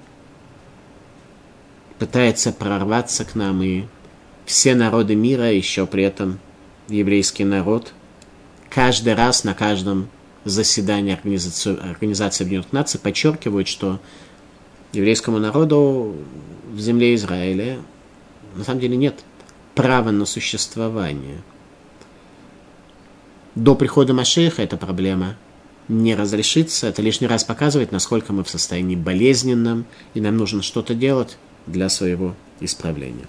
пытается 1.97 2.51
прорваться 2.51 3.25
к 3.25 3.33
нам, 3.33 3.63
и 3.63 3.85
все 4.45 4.75
народы 4.75 5.15
мира, 5.15 5.51
еще 5.51 5.87
при 5.87 6.03
этом 6.03 6.37
еврейский 6.89 7.43
народ, 7.43 7.91
каждый 8.69 9.15
раз 9.15 9.45
на 9.45 9.55
каждом 9.55 10.07
заседании 10.45 11.15
Организации, 11.15 11.75
Организации 11.79 12.43
Объединенных 12.43 12.71
Наций 12.71 12.99
подчеркивают, 12.99 13.67
что 13.67 13.99
еврейскому 14.93 15.39
народу 15.39 16.17
в 16.71 16.79
земле 16.79 17.15
Израиля 17.15 17.79
на 18.55 18.63
самом 18.63 18.79
деле 18.79 18.95
нет 18.95 19.23
права 19.73 20.11
на 20.11 20.27
существование. 20.27 21.41
До 23.55 23.75
прихода 23.75 24.13
Машеха 24.13 24.61
эта 24.61 24.77
проблема 24.77 25.35
не 25.87 26.15
разрешится. 26.15 26.87
Это 26.87 27.01
лишний 27.01 27.27
раз 27.27 27.43
показывает, 27.43 27.91
насколько 27.91 28.31
мы 28.33 28.43
в 28.43 28.49
состоянии 28.49 28.95
болезненном, 28.95 29.85
и 30.13 30.21
нам 30.21 30.37
нужно 30.37 30.61
что-то 30.61 30.93
делать 30.93 31.37
для 31.67 31.89
своего 31.89 32.35
исправления. 32.59 33.25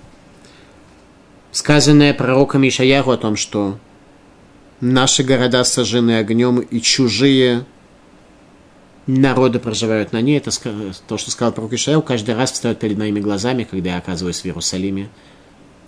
Сказанное 1.51 2.14
пророком 2.14 2.66
Ишаяху 2.66 3.11
о 3.11 3.16
том, 3.16 3.37
что 3.37 3.79
наши 4.81 5.23
города 5.23 5.64
сожжены 5.64 6.18
огнем, 6.18 6.61
и 6.61 6.81
чужие 6.81 7.66
народы 9.07 9.59
проживают 9.59 10.12
на 10.12 10.20
ней, 10.20 10.39
это 10.39 10.51
то, 11.09 11.18
что 11.18 11.31
сказал 11.31 11.53
пророк 11.53 11.73
Ишаяху, 11.73 12.03
каждый 12.03 12.35
раз 12.37 12.53
встает 12.53 12.79
перед 12.79 12.97
моими 12.97 13.20
глазами, 13.20 13.64
когда 13.64 13.91
я 13.91 13.99
оказываюсь 13.99 14.41
в 14.41 14.47
Иерусалиме, 14.47 15.09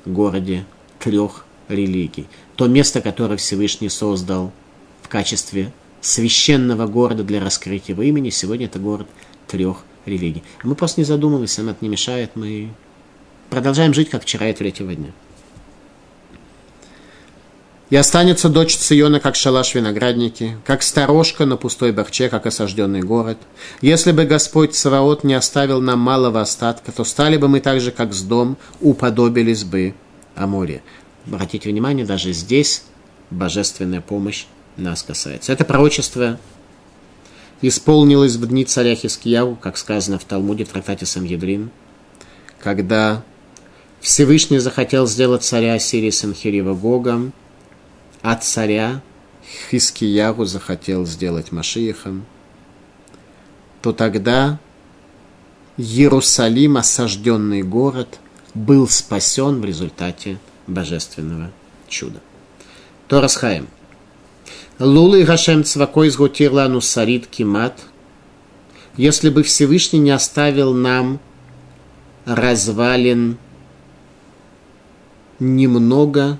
городе 0.05 0.65
трех 0.99 1.47
религий. 1.69 2.27
То 2.57 2.67
место, 2.67 3.01
которое 3.01 3.37
Всевышний 3.37 3.89
создал 3.89 4.53
в 5.03 5.09
качестве 5.09 5.73
священного 6.01 6.87
города 6.87 7.25
для 7.25 7.41
раскрытия 7.41 7.95
его 7.95 8.03
имени, 8.03 8.31
сегодня 8.31 8.67
это 8.67 8.79
город 8.79 9.09
трех 9.49 9.79
религий. 10.07 10.43
Мы 10.63 10.75
просто 10.75 11.01
не 11.01 11.05
задумываемся, 11.05 11.63
нам 11.63 11.71
это 11.71 11.85
не 11.85 11.89
мешает, 11.89 12.33
мы 12.35 12.71
продолжаем 13.51 13.95
жить, 13.95 14.11
как 14.11 14.23
вчера 14.23 14.51
и 14.51 14.53
третьего 14.53 14.95
дня. 14.95 15.11
И 17.91 17.97
останется 17.97 18.49
дочь 18.49 18.77
Циона, 18.77 19.21
как 19.21 19.37
шалаш 19.37 19.75
виноградники, 19.75 20.57
как 20.65 20.83
сторожка 20.83 21.45
на 21.45 21.57
пустой 21.57 21.93
бахче, 21.93 22.29
как 22.29 22.47
осажденный 22.47 23.03
город. 23.03 23.39
Если 23.83 24.11
бы 24.13 24.25
Господь 24.25 24.75
Саваот 24.75 25.23
не 25.23 25.35
оставил 25.35 25.81
нам 25.81 26.01
малого 26.01 26.41
остатка, 26.41 26.93
то 26.93 27.05
стали 27.05 27.37
бы 27.37 27.47
мы 27.47 27.61
так 27.61 27.81
же, 27.81 27.93
как 27.93 28.13
с 28.15 28.23
дом, 28.23 28.57
уподобились 28.81 29.65
бы 29.65 29.95
о 30.35 30.47
море. 30.47 30.83
Обратите 31.27 31.71
внимание, 31.71 32.05
даже 32.05 32.33
здесь 32.33 32.85
божественная 33.31 34.01
помощь 34.01 34.47
нас 34.77 35.03
касается. 35.03 35.53
Это 35.53 35.65
пророчество 35.65 36.39
исполнилось 37.63 38.37
в 38.37 38.47
дни 38.47 38.65
царя 38.65 38.95
Хискияу, 38.95 39.57
как 39.57 39.77
сказано 39.79 40.19
в 40.19 40.25
Талмуде, 40.25 40.65
в 40.65 40.69
трактате 40.69 41.07
Сангедрин, 41.07 41.71
когда 42.61 43.23
Всевышний 44.01 44.59
захотел 44.59 45.07
сделать 45.07 45.43
царя 45.43 45.79
Сирии 45.79 46.11
Санхирива 46.11 46.75
Гогом, 46.75 47.33
а 48.23 48.37
царя 48.37 49.01
Хискиягу 49.71 50.45
захотел 50.45 51.07
сделать 51.07 51.53
Машиихом, 51.53 52.27
то 53.81 53.93
тогда 53.93 54.59
Иерусалим, 55.77 56.77
осажденный 56.77 57.63
город, 57.63 58.21
был 58.55 58.89
спасен 58.89 59.61
в 59.61 59.65
результате 59.65 60.39
божественного 60.67 61.51
чуда. 61.89 62.21
Торас 63.09 63.37
Хаим. 63.37 63.69
Лулы 64.79 65.25
Гашем 65.25 65.65
Цвакой 65.65 66.11
сгутирлану 66.11 66.81
сарит 66.81 67.27
кимат. 67.27 67.81
Если 68.97 69.31
бы 69.31 69.43
Всевышний 69.43 69.99
не 69.99 70.11
оставил 70.11 70.73
нам 70.73 71.21
развалин 72.25 73.39
немного, 75.39 76.39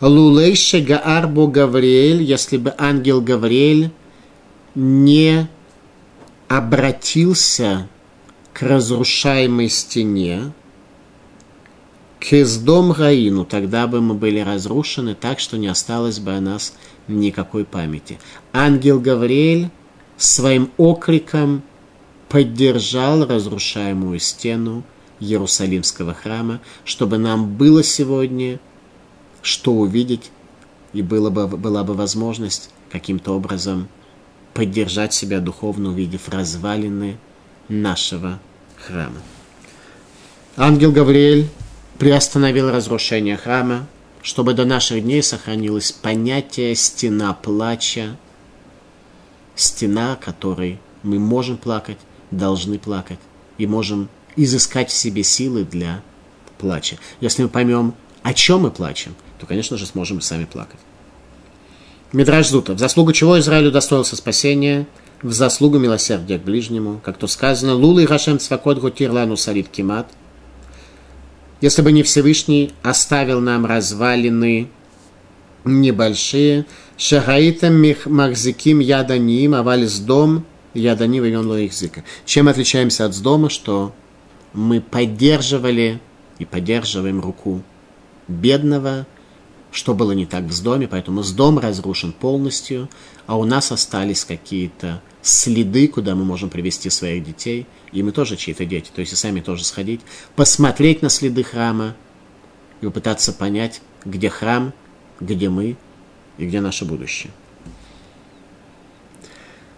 Лулейше 0.00 0.80
Гаарбу 0.80 1.48
Гавриэль, 1.48 2.22
если 2.22 2.56
бы 2.56 2.72
ангел 2.78 3.20
Гавриэль 3.20 3.90
не 4.76 5.48
обратился 6.46 7.88
к 8.52 8.62
разрушаемой 8.62 9.68
стене, 9.68 10.52
к 12.20 12.32
издом 12.32 12.92
Раину, 12.92 13.44
тогда 13.44 13.86
бы 13.86 14.00
мы 14.00 14.14
были 14.14 14.40
разрушены 14.40 15.14
так, 15.14 15.38
что 15.38 15.56
не 15.56 15.68
осталось 15.68 16.18
бы 16.18 16.32
о 16.32 16.40
нас 16.40 16.74
никакой 17.06 17.64
памяти. 17.64 18.18
Ангел 18.52 19.00
Гавриэль 19.00 19.70
своим 20.16 20.70
окриком 20.76 21.62
поддержал 22.28 23.24
разрушаемую 23.24 24.18
стену 24.18 24.82
Иерусалимского 25.20 26.14
храма, 26.14 26.60
чтобы 26.84 27.18
нам 27.18 27.56
было 27.56 27.82
сегодня 27.82 28.58
что 29.42 29.72
увидеть, 29.72 30.30
и 30.92 31.02
было 31.02 31.30
бы, 31.30 31.46
была 31.46 31.84
бы 31.84 31.94
возможность 31.94 32.70
каким-то 32.90 33.32
образом 33.32 33.88
поддержать 34.54 35.14
себя 35.14 35.40
духовно, 35.40 35.90
увидев 35.90 36.28
развалины 36.28 37.18
нашего 37.68 38.40
храма. 38.76 39.20
Ангел 40.56 40.92
Гавриэль 40.92 41.48
приостановил 41.98 42.70
разрушение 42.70 43.36
храма, 43.36 43.86
чтобы 44.22 44.54
до 44.54 44.64
наших 44.64 45.02
дней 45.02 45.22
сохранилось 45.22 45.92
понятие 45.92 46.74
стена 46.74 47.34
плача, 47.34 48.16
стена, 49.54 50.16
которой 50.16 50.78
мы 51.02 51.18
можем 51.18 51.56
плакать, 51.56 51.98
должны 52.30 52.78
плакать 52.78 53.18
и 53.58 53.66
можем 53.66 54.08
изыскать 54.36 54.90
в 54.90 54.94
себе 54.94 55.24
силы 55.24 55.64
для 55.64 56.02
плача. 56.58 56.96
Если 57.20 57.42
мы 57.42 57.48
поймем, 57.48 57.94
о 58.22 58.34
чем 58.34 58.62
мы 58.62 58.70
плачем, 58.70 59.14
то, 59.38 59.46
конечно 59.46 59.76
же, 59.76 59.86
сможем 59.86 60.18
и 60.18 60.22
сами 60.22 60.44
плакать. 60.44 60.80
Мидраж 62.12 62.48
Зута. 62.48 62.74
В 62.74 62.78
заслугу 62.78 63.12
чего 63.12 63.38
Израилю 63.38 63.70
достоился 63.70 64.16
спасения? 64.16 64.86
В 65.22 65.32
заслугу 65.32 65.78
милосердия 65.78 66.38
к 66.38 66.42
ближнему. 66.42 67.00
Как 67.04 67.18
то 67.18 67.26
сказано, 67.26 67.74
Лулы 67.74 68.06
Рашем 68.06 68.38
Цвакот 68.38 68.78
Гутирлану 68.78 69.36
Салит 69.36 69.68
Кимат. 69.68 70.06
Если 71.60 71.82
бы 71.82 71.90
не 71.90 72.02
Всевышний 72.02 72.72
оставил 72.82 73.40
нам 73.40 73.66
развалины 73.66 74.68
небольшие, 75.64 76.66
Шагаитам 76.96 77.82
Махзиким 78.06 78.78
Яданим, 78.78 79.54
с 79.54 79.98
дом 79.98 80.44
Ядани 80.74 81.20
Вайон 81.20 81.48
Лоихзика. 81.48 82.04
Чем 82.24 82.48
отличаемся 82.48 83.04
от 83.04 83.20
дома, 83.20 83.50
что 83.50 83.92
мы 84.52 84.80
поддерживали 84.80 86.00
и 86.38 86.44
поддерживаем 86.44 87.20
руку 87.20 87.62
бедного, 88.28 89.06
что 89.72 89.94
было 89.94 90.12
не 90.12 90.26
так 90.26 90.50
с 90.52 90.60
доме, 90.60 90.88
поэтому 90.88 91.22
с 91.22 91.32
дом 91.32 91.58
разрушен 91.58 92.12
полностью, 92.12 92.88
а 93.26 93.36
у 93.36 93.44
нас 93.44 93.72
остались 93.72 94.24
какие-то 94.24 95.02
следы, 95.22 95.88
куда 95.88 96.14
мы 96.14 96.24
можем 96.24 96.50
привести 96.50 96.90
своих 96.90 97.24
детей, 97.24 97.66
и 97.92 98.02
мы 98.02 98.12
тоже 98.12 98.36
чьи-то 98.36 98.64
дети, 98.64 98.90
то 98.94 99.00
есть 99.00 99.12
и 99.12 99.16
сами 99.16 99.40
тоже 99.40 99.64
сходить, 99.64 100.00
посмотреть 100.36 101.02
на 101.02 101.08
следы 101.08 101.42
храма 101.42 101.94
и 102.80 102.86
попытаться 102.86 103.32
понять, 103.32 103.80
где 104.04 104.30
храм, 104.30 104.72
где 105.20 105.48
мы 105.48 105.76
и 106.38 106.46
где 106.46 106.60
наше 106.60 106.84
будущее. 106.84 107.32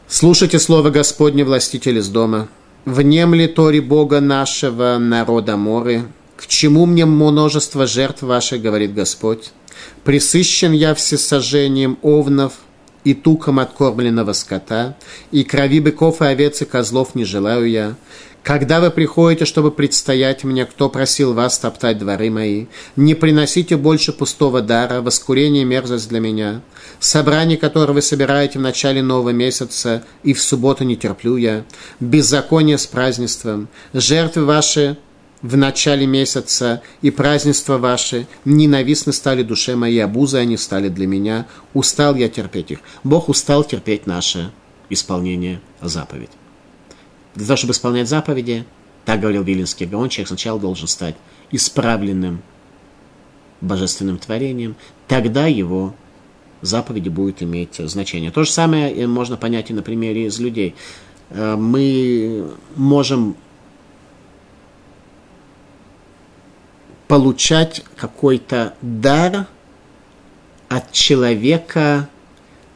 Слушайте 0.07 0.59
слово 0.59 0.91
Господне, 0.91 1.45
властитель 1.45 1.99
из 1.99 2.09
дома. 2.09 2.49
Внемли 2.85 3.47
тори 3.47 3.81
Бога 3.81 4.21
нашего 4.21 4.99
народа 4.99 5.57
моры, 5.57 6.05
к 6.37 6.47
чему 6.47 6.87
мне 6.87 7.05
множество 7.05 7.87
жертв 7.87 8.23
ваших, 8.23 8.63
говорит 8.63 8.95
Господь? 8.95 9.53
Присыщен 10.05 10.73
я 10.73 10.95
всесожжением 10.95 11.99
овнов 12.03 12.55
и 13.05 13.15
туком 13.15 13.59
откормленного 13.59 14.33
скота, 14.33 14.97
и 15.31 15.45
крови 15.45 15.81
быков 15.81 16.23
и 16.23 16.27
овец 16.27 16.63
и 16.63 16.65
козлов 16.65 17.15
не 17.15 17.25
желаю 17.25 17.69
я. 17.69 17.97
Когда 18.43 18.81
вы 18.81 18.91
приходите, 18.91 19.45
чтобы 19.45 19.71
предстоять 19.71 20.45
мне, 20.45 20.65
кто 20.65 20.89
просил 20.89 21.35
вас 21.35 21.59
топтать 21.59 21.99
дворы 21.99 22.31
мои, 22.31 22.67
не 22.97 23.15
приносите 23.15 23.77
больше 23.77 24.13
пустого 24.13 24.63
дара, 24.63 25.03
воскурение 25.03 25.65
мерзость 25.65 26.09
для 26.09 26.21
меня. 26.21 26.63
Собрание, 27.01 27.59
которое 27.59 27.93
вы 27.93 28.03
собираете 28.03 28.59
в 28.59 28.63
начале 28.63 29.03
нового 29.03 29.31
месяца, 29.31 30.05
и 30.23 30.33
в 30.33 30.41
субботу 30.41 30.85
не 30.85 30.97
терплю 30.97 31.37
я, 31.37 31.65
беззаконие 32.01 32.79
с 32.79 32.87
празднеством, 32.87 33.69
жертвы 33.93 34.47
ваши 34.47 34.97
в 35.43 35.57
начале 35.57 36.07
месяца 36.07 36.83
и 37.03 37.11
празднества 37.11 37.79
ваши 37.79 38.27
ненавистны 38.45 39.13
стали 39.13 39.43
душе 39.43 39.75
моей, 39.75 40.05
обузы 40.05 40.39
они 40.39 40.57
стали 40.57 40.89
для 40.89 41.07
меня, 41.07 41.47
устал 41.73 42.15
я 42.15 42.29
терпеть 42.29 42.71
их. 42.71 42.81
Бог 43.05 43.29
устал 43.29 43.65
терпеть 43.65 44.07
наше 44.07 44.53
исполнение 44.91 45.61
заповедей. 45.81 46.35
Для 47.35 47.47
того, 47.47 47.57
чтобы 47.57 47.73
исполнять 47.73 48.09
заповеди, 48.09 48.65
так 49.05 49.21
говорил 49.21 49.43
Вилинский 49.43 49.87
Гаон, 49.87 50.09
человек 50.09 50.29
сначала 50.29 50.61
должен 50.61 50.89
стать 50.89 51.17
исправленным 51.51 52.43
божественным 53.61 54.19
творением, 54.19 54.77
тогда 55.09 55.47
его 55.47 55.95
заповеди 56.61 57.09
будут 57.09 57.43
иметь 57.43 57.77
значение. 57.77 58.31
То 58.31 58.45
же 58.45 58.51
самое 58.51 59.07
можно 59.07 59.37
понять 59.37 59.71
и 59.71 59.75
на 59.75 59.83
примере 59.83 60.27
из 60.27 60.39
людей. 60.39 60.75
Э, 61.31 61.57
мы 61.57 62.51
можем 62.77 63.37
получать 67.11 67.83
какой-то 67.97 68.75
дар 68.83 69.49
от 70.69 70.93
человека, 70.93 72.09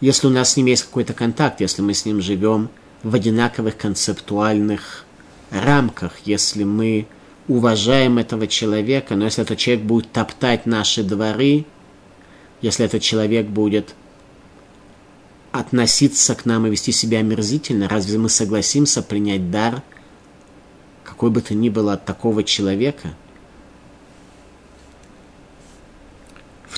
если 0.00 0.26
у 0.26 0.30
нас 0.30 0.54
с 0.54 0.56
ним 0.56 0.66
есть 0.66 0.82
какой-то 0.82 1.12
контакт, 1.12 1.60
если 1.60 1.82
мы 1.82 1.94
с 1.94 2.04
ним 2.04 2.20
живем 2.20 2.68
в 3.04 3.14
одинаковых 3.14 3.76
концептуальных 3.76 5.04
рамках, 5.50 6.14
если 6.24 6.64
мы 6.64 7.06
уважаем 7.46 8.18
этого 8.18 8.48
человека, 8.48 9.14
но 9.14 9.26
если 9.26 9.44
этот 9.44 9.56
человек 9.56 9.84
будет 9.84 10.10
топтать 10.10 10.66
наши 10.66 11.04
дворы, 11.04 11.64
если 12.60 12.86
этот 12.86 13.02
человек 13.02 13.46
будет 13.46 13.94
относиться 15.52 16.34
к 16.34 16.44
нам 16.44 16.66
и 16.66 16.70
вести 16.70 16.90
себя 16.90 17.20
омерзительно, 17.20 17.88
разве 17.88 18.18
мы 18.18 18.28
согласимся 18.28 19.00
принять 19.00 19.52
дар, 19.52 19.80
какой 21.04 21.30
бы 21.30 21.40
то 21.40 21.54
ни 21.54 21.68
было 21.68 21.92
от 21.92 22.04
такого 22.04 22.42
человека– 22.42 23.14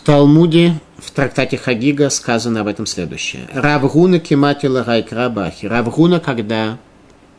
Талмуде, 0.07 0.81
в 0.99 1.11
трактате 1.11 1.57
Хагига 1.57 2.11
сказано 2.11 2.61
об 2.61 2.69
этом 2.69 2.87
следующее. 2.87 3.49
Равгуна 3.53 4.21
кематила 4.21 4.85
райкрабахи. 4.85 5.67
Равгуна, 5.67 6.21
когда 6.21 6.79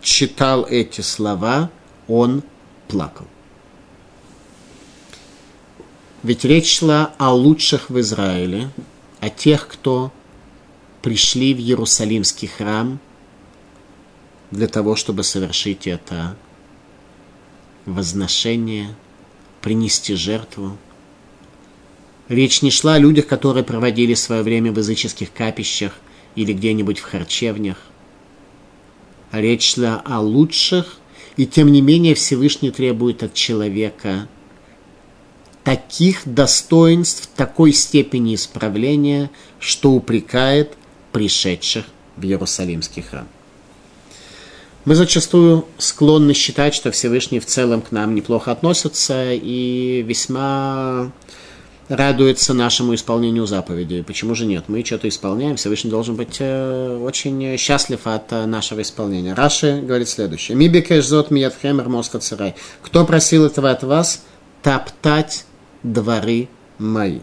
читал 0.02 0.66
эти 0.66 1.00
слова, 1.00 1.72
он 2.10 2.44
плакал. 2.90 3.26
Ведь 6.24 6.44
речь 6.44 6.80
шла 6.80 7.14
о 7.18 7.34
лучших 7.34 7.90
в 7.90 7.98
Израиле, 8.02 8.70
о 9.22 9.30
тех, 9.30 9.70
кто 9.70 10.12
пришли 11.02 11.54
в 11.54 11.60
Иерусалимский 11.60 12.50
храм 12.50 13.00
для 14.52 14.68
того, 14.68 14.98
чтобы 14.98 15.24
совершить 15.24 15.88
это 15.88 16.36
возношение, 17.86 18.94
принести 19.62 20.16
жертву– 20.16 20.78
Речь 22.30 22.62
не 22.62 22.72
шла 22.72 22.96
о 22.96 23.00
людях, 23.00 23.28
которые 23.28 23.64
проводили 23.64 24.14
свое 24.14 24.44
время 24.44 24.72
в 24.72 24.78
языческих 24.78 25.32
капищах 25.32 25.94
или 26.36 26.54
где-нибудь 26.54 27.00
в 27.00 27.04
харчевнях. 27.04 27.78
А 29.32 29.40
речь 29.40 29.74
шла 29.74 30.02
о 30.06 30.20
лучших, 30.20 30.98
и 31.38 31.46
тем 31.46 31.72
не 31.72 31.82
менее 31.82 32.16
Всевышний 32.16 32.72
требует 32.72 33.24
от 33.24 33.34
человека 33.34 34.28
таких 35.64 36.22
достоинств, 36.26 37.30
такой 37.36 37.74
степени 37.74 38.36
исправления, 38.36 39.30
что 39.60 39.92
упрекает 39.92 40.74
пришедших 41.12 41.86
в 42.16 42.24
Иерусалимский 42.24 43.02
храм. 43.02 43.28
Мы 44.86 44.96
зачастую 44.96 45.66
склонны 45.78 46.34
считать, 46.34 46.74
что 46.74 46.92
Всевышний 46.92 47.42
в 47.42 47.46
целом 47.46 47.82
к 47.82 47.92
нам 47.92 48.16
неплохо 48.16 48.52
относится 48.52 49.34
и 49.34 50.02
весьма 50.08 51.12
радуется 51.90 52.54
нашему 52.54 52.96
исполнению 52.96 53.46
заповедей. 53.46 54.04
Почему 54.04 54.36
же 54.36 54.46
нет? 54.46 54.66
Мы 54.68 54.84
что-то 54.84 55.08
исполняем, 55.08 55.56
Всевышний 55.56 55.90
должен 55.90 56.16
быть 56.16 56.38
э, 56.40 56.98
очень 57.02 57.58
счастлив 57.58 58.02
от 58.06 58.32
э, 58.32 58.46
нашего 58.46 58.82
исполнения. 58.82 59.34
Раши 59.34 59.82
говорит 59.82 60.10
следующее. 60.10 60.58
Мибекеш 60.58 61.06
зот 61.06 61.32
миятхем 61.32 61.78
моска 61.90 62.20
царай. 62.20 62.56
Кто 62.82 63.06
просил 63.06 63.46
этого 63.46 63.72
от 63.72 63.84
вас? 63.84 64.24
Топтать 64.64 65.46
дворы 65.84 66.50
мои. 66.78 67.20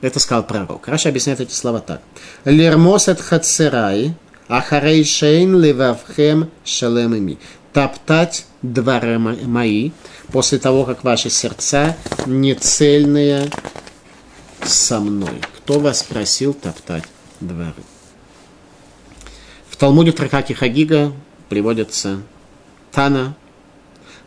Это 0.00 0.20
сказал 0.20 0.44
пророк. 0.44 0.86
Раша 0.86 1.08
объясняет 1.08 1.40
эти 1.40 1.52
слова 1.52 1.80
так. 1.80 2.02
Лермос 2.44 3.08
от 3.08 3.20
хацерай, 3.20 4.14
ахарей 4.48 5.02
шейн 5.02 5.58
левавхем 5.58 6.50
шалемами. 6.62 7.38
Топтать 7.72 8.46
дворы 8.62 9.18
мои 9.18 9.90
после 10.30 10.58
того, 10.58 10.84
как 10.84 11.04
ваши 11.04 11.30
сердца 11.30 11.96
нецельные 12.26 13.50
со 14.66 15.00
мной. 15.00 15.40
Кто 15.56 15.78
вас 15.78 16.02
просил 16.02 16.54
топтать 16.54 17.04
дворы? 17.40 17.82
В 19.68 19.76
Талмуде 19.76 20.12
в 20.12 20.14
Тракате 20.14 20.54
Хагига 20.54 21.12
приводится 21.48 22.20
Тана 22.92 23.36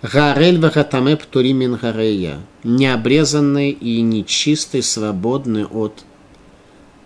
Гарель 0.02 0.60
вахатаме 0.60 1.18
птури 1.18 1.54
мин 1.54 1.76
гарея. 1.76 2.40
Необрезанный 2.64 3.72
и 3.72 4.02
нечистый, 4.02 4.84
свободный 4.84 5.66
от 5.66 6.06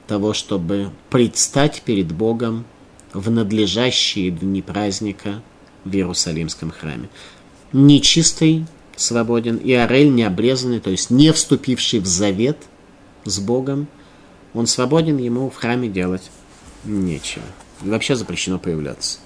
того, 0.07 0.33
чтобы 0.33 0.91
предстать 1.09 1.83
перед 1.83 2.11
Богом 2.11 2.65
в 3.13 3.29
надлежащие 3.31 4.31
дни 4.31 4.61
праздника 4.61 5.41
в 5.85 5.93
Иерусалимском 5.93 6.71
храме. 6.71 7.07
Нечистый 7.71 8.65
свободен, 8.97 9.55
и 9.55 9.71
Арель 9.71 10.13
необрезанный, 10.13 10.81
то 10.81 10.89
есть 10.89 11.09
не 11.09 11.31
вступивший 11.31 11.99
в 11.99 12.05
завет– 12.05 12.57
с 13.25 13.39
Богом, 13.39 13.87
он 14.53 14.67
свободен, 14.67 15.17
ему 15.17 15.49
в 15.49 15.55
храме 15.55 15.87
делать 15.87 16.29
нечего. 16.83 17.45
И 17.83 17.89
вообще 17.89 18.15
запрещено 18.15 18.59
появляться. 18.59 19.19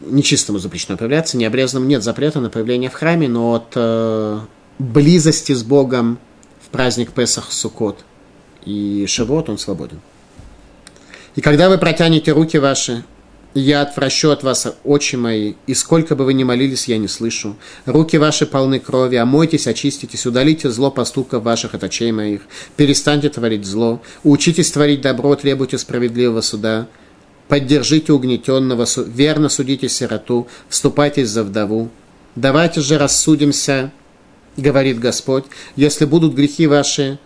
Нечистому 0.00 0.58
запрещено 0.58 0.96
появляться, 0.96 1.36
необрезанному 1.36 1.88
нет 1.88 2.02
запрета 2.02 2.40
на 2.40 2.50
появление 2.50 2.90
в 2.90 2.94
храме, 2.94 3.28
но 3.28 3.54
от 3.54 3.72
э, 3.76 4.40
близости 4.78 5.52
с 5.52 5.62
Богом 5.62 6.18
в 6.60 6.68
праздник 6.68 7.12
Песах, 7.12 7.52
Сукот 7.52 8.04
и 8.64 9.06
Шивот 9.06 9.48
он 9.48 9.58
свободен. 9.58 10.00
И 11.36 11.40
когда 11.40 11.68
вы 11.68 11.78
протянете 11.78 12.32
руки 12.32 12.58
ваши 12.58 13.04
я 13.54 13.82
отвращу 13.82 14.30
от 14.30 14.42
вас 14.42 14.74
очи 14.84 15.16
мои, 15.16 15.54
и 15.66 15.74
сколько 15.74 16.16
бы 16.16 16.24
вы 16.24 16.34
ни 16.34 16.44
молились, 16.44 16.88
я 16.88 16.98
не 16.98 17.08
слышу. 17.08 17.56
Руки 17.84 18.16
ваши 18.16 18.46
полны 18.46 18.80
крови, 18.80 19.16
омойтесь, 19.16 19.66
очиститесь, 19.66 20.26
удалите 20.26 20.70
зло 20.70 20.90
поступков 20.90 21.42
ваших 21.42 21.74
от 21.74 21.84
очей 21.84 22.12
моих, 22.12 22.42
перестаньте 22.76 23.28
творить 23.28 23.66
зло, 23.66 24.00
учитесь 24.24 24.70
творить 24.70 25.02
добро, 25.02 25.34
требуйте 25.36 25.78
справедливого 25.78 26.40
суда, 26.40 26.86
поддержите 27.48 28.12
угнетенного, 28.12 28.86
верно 29.06 29.48
судите 29.48 29.88
сироту, 29.88 30.48
вступайтесь 30.68 31.28
за 31.28 31.44
вдову. 31.44 31.90
Давайте 32.34 32.80
же 32.80 32.96
рассудимся, 32.96 33.92
говорит 34.56 34.98
Господь, 34.98 35.44
если 35.76 36.06
будут 36.06 36.34
грехи 36.34 36.66
ваши, 36.66 37.18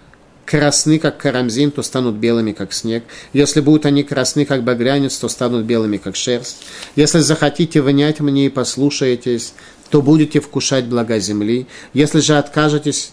красны, 0.47 0.99
как 0.99 1.19
карамзин, 1.19 1.73
то 1.73 1.83
станут 1.83 2.15
белыми, 2.15 2.53
как 2.53 2.73
снег. 2.73 3.05
Если 3.33 3.61
будут 3.61 3.85
они 3.85 4.03
красны, 4.05 4.47
как 4.47 4.63
багрянец, 4.63 5.19
то 5.19 5.29
станут 5.29 5.67
белыми, 5.67 5.99
как 5.99 6.17
шерсть. 6.17 6.65
Если 6.95 7.19
захотите 7.19 7.83
внять 7.83 8.21
мне 8.21 8.47
и 8.47 8.49
послушаетесь, 8.49 9.53
то 9.91 10.01
будете 10.01 10.41
вкушать 10.41 10.87
блага 10.87 11.19
земли. 11.19 11.67
Если 11.93 12.21
же 12.21 12.39
откажетесь 12.39 13.13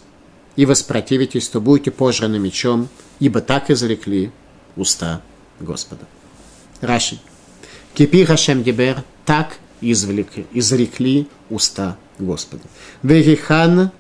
и 0.56 0.66
воспротивитесь, 0.66 1.50
то 1.50 1.60
будете 1.60 1.92
пожраны 1.92 2.40
мечом, 2.40 2.88
ибо 3.20 3.42
так 3.42 3.70
изрекли 3.70 4.32
уста 4.76 5.22
Господа. 5.60 6.06
Раши. 6.82 7.20
Кипи 7.94 8.26
Хашем 8.26 8.64
Дибер, 8.64 9.04
так 9.26 9.58
извлекли, 9.82 10.46
изрекли 10.52 11.28
уста 11.50 11.98
Господа. 12.18 12.64
Вегихан 13.02 13.92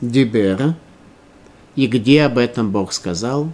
Дибер, 0.00 0.74
и 1.76 1.86
где 1.86 2.22
об 2.22 2.38
этом 2.38 2.72
Бог 2.72 2.92
сказал? 2.92 3.50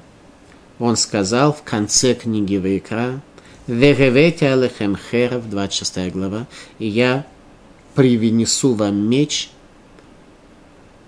Он 0.78 0.96
сказал 0.96 1.52
в 1.52 1.62
конце 1.62 2.14
книги 2.14 2.56
Вайкра, 2.56 3.20
«Вегевете 3.66 4.48
алехем 4.52 4.96
херов», 4.96 5.48
26 5.48 6.10
глава, 6.10 6.46
«И 6.78 6.88
я 6.88 7.26
привнесу 7.94 8.74
вам 8.74 8.96
меч». 9.08 9.50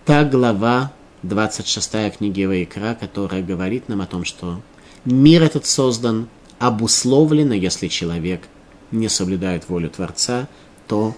Та 0.04 0.24
глава, 0.24 0.92
26 1.22 2.18
книги 2.18 2.44
Вайкра, 2.44 2.96
которая 2.98 3.42
говорит 3.42 3.88
нам 3.88 4.02
о 4.02 4.06
том, 4.06 4.24
что 4.24 4.60
Мир 5.04 5.42
этот 5.42 5.66
создан 5.66 6.28
обусловленно, 6.58 7.52
если 7.52 7.88
человек 7.88 8.48
не 8.90 9.08
соблюдает 9.08 9.68
волю 9.68 9.90
Творца, 9.90 10.48
то 10.88 11.14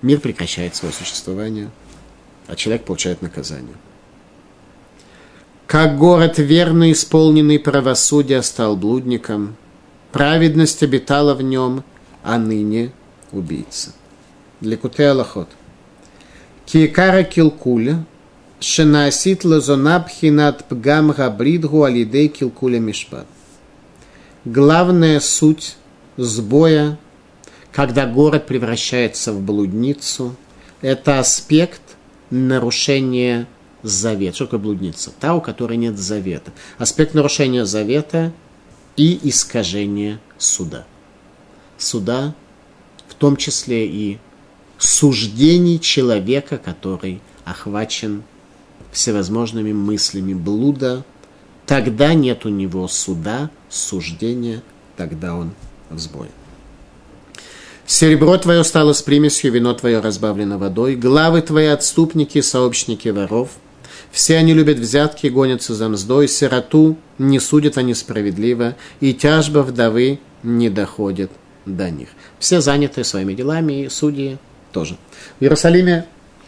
мир 0.00 0.20
прекращает 0.20 0.74
свое 0.74 0.94
существование, 0.94 1.70
а 2.46 2.56
человек 2.56 2.84
получает 2.84 3.20
наказание. 3.20 3.74
Как 5.66 5.98
город 5.98 6.38
верный, 6.38 6.92
исполненный 6.92 7.58
правосудия, 7.58 8.40
стал 8.42 8.76
блудником, 8.76 9.56
праведность 10.12 10.84
обитала 10.84 11.34
в 11.34 11.42
нем, 11.42 11.82
а 12.22 12.38
ныне 12.38 12.92
убийца. 13.32 13.92
Для 14.60 14.76
куте 14.76 15.08
Аллахот. 15.08 15.48
Киекара 16.66 17.24
килкуля, 17.24 18.04
шенасит 18.60 19.44
лазонабхинат 19.44 20.66
пгам 20.68 21.10
габридгу 21.10 21.82
алидей 21.82 22.28
килкуля 22.28 22.78
мишпат. 22.78 23.26
Главная 24.44 25.18
суть 25.18 25.76
сбоя, 26.16 26.96
когда 27.72 28.06
город 28.06 28.46
превращается 28.46 29.32
в 29.32 29.40
блудницу, 29.40 30.36
это 30.80 31.18
аспект 31.18 31.82
нарушения 32.30 33.48
завета. 33.88 34.34
Что 34.36 34.44
такое 34.46 34.60
блудница? 34.60 35.12
Та, 35.18 35.34
у 35.34 35.40
которой 35.40 35.76
нет 35.76 35.98
завета. 35.98 36.52
Аспект 36.78 37.14
нарушения 37.14 37.64
завета 37.64 38.32
и 38.96 39.18
искажение 39.22 40.20
суда. 40.38 40.84
Суда, 41.78 42.34
в 43.08 43.14
том 43.14 43.36
числе 43.36 43.86
и 43.86 44.18
суждений 44.78 45.80
человека, 45.80 46.58
который 46.58 47.20
охвачен 47.44 48.22
всевозможными 48.92 49.72
мыслями 49.72 50.34
блуда, 50.34 51.04
тогда 51.66 52.14
нет 52.14 52.46
у 52.46 52.48
него 52.48 52.88
суда, 52.88 53.50
суждения, 53.68 54.62
тогда 54.96 55.34
он 55.34 55.52
в 55.90 55.98
сбое. 55.98 56.30
Серебро 57.84 58.36
твое 58.38 58.64
стало 58.64 58.94
с 58.94 59.02
примесью, 59.02 59.52
вино 59.52 59.72
твое 59.74 60.00
разбавлено 60.00 60.58
водой, 60.58 60.96
главы 60.96 61.40
твои 61.40 61.66
отступники, 61.66 62.40
сообщники 62.40 63.08
воров– 63.08 63.50
все 64.16 64.38
они 64.38 64.54
любят 64.54 64.78
взятки, 64.78 65.26
гонятся 65.26 65.74
за 65.74 65.90
мздой, 65.90 66.26
сироту 66.26 66.96
не 67.18 67.38
судят 67.38 67.76
они 67.76 67.92
справедливо, 67.92 68.74
и 68.98 69.12
тяжба 69.12 69.58
вдовы 69.58 70.20
не 70.42 70.70
доходит 70.70 71.30
до 71.66 71.90
них. 71.90 72.08
Все 72.38 72.62
заняты 72.62 73.04
своими 73.04 73.34
делами, 73.34 73.82
и 73.84 73.88
судьи 73.90 74.38
тоже. 74.72 74.96
В 75.38 75.42
Иерусалиме 75.42 76.06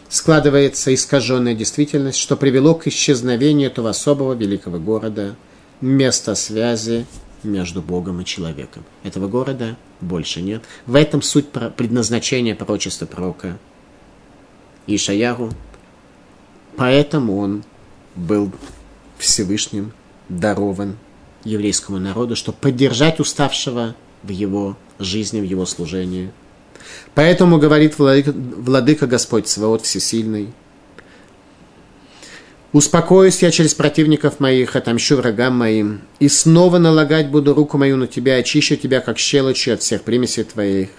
складывается 0.09 0.91
искаженная 0.95 1.53
действительность, 1.53 2.17
что 2.17 2.35
привело 2.35 2.73
к 2.73 2.87
исчезновению 2.87 3.69
этого 3.69 3.91
особого 3.91 4.33
великого 4.33 4.79
города, 4.79 5.35
места 5.79 6.33
связи 6.33 7.05
между 7.43 7.83
Богом 7.83 8.19
и 8.21 8.25
человеком. 8.25 8.83
Этого 9.03 9.27
города 9.27 9.77
больше 10.01 10.41
нет. 10.41 10.63
В 10.87 10.95
этом 10.95 11.21
суть 11.21 11.49
предназначения 11.77 12.55
пророчества 12.55 13.05
пророка 13.05 13.59
Ишаяру, 14.87 15.51
Поэтому 16.79 17.37
он 17.39 17.65
был 18.15 18.53
Всевышним 19.17 19.91
дарован 20.29 20.97
еврейскому 21.43 21.99
народу, 21.99 22.37
чтобы 22.37 22.57
поддержать 22.57 23.19
уставшего 23.19 23.95
в 24.23 24.29
его 24.29 24.77
жизни, 24.97 25.41
в 25.41 25.43
его 25.43 25.65
служении. 25.65 26.31
Поэтому 27.15 27.57
говорит 27.57 27.99
владыка, 27.99 28.31
владыка 28.31 29.07
Господь 29.07 29.49
Свод 29.49 29.83
Всесильный, 29.83 30.53
Успокоюсь 32.71 33.41
я 33.41 33.49
через 33.49 33.73
противников 33.73 34.39
моих, 34.39 34.75
отомщу 34.75 35.15
врагам 35.15 35.57
моим, 35.57 36.01
и 36.19 36.29
снова 36.29 36.77
налагать 36.77 37.29
буду 37.29 37.55
руку 37.55 37.79
мою 37.79 37.97
на 37.97 38.05
тебя, 38.05 38.35
очищу 38.35 38.75
тебя, 38.75 39.01
как 39.01 39.17
щелочи 39.17 39.71
от 39.71 39.81
всех 39.81 40.03
примесей 40.03 40.43
твоих 40.43 40.89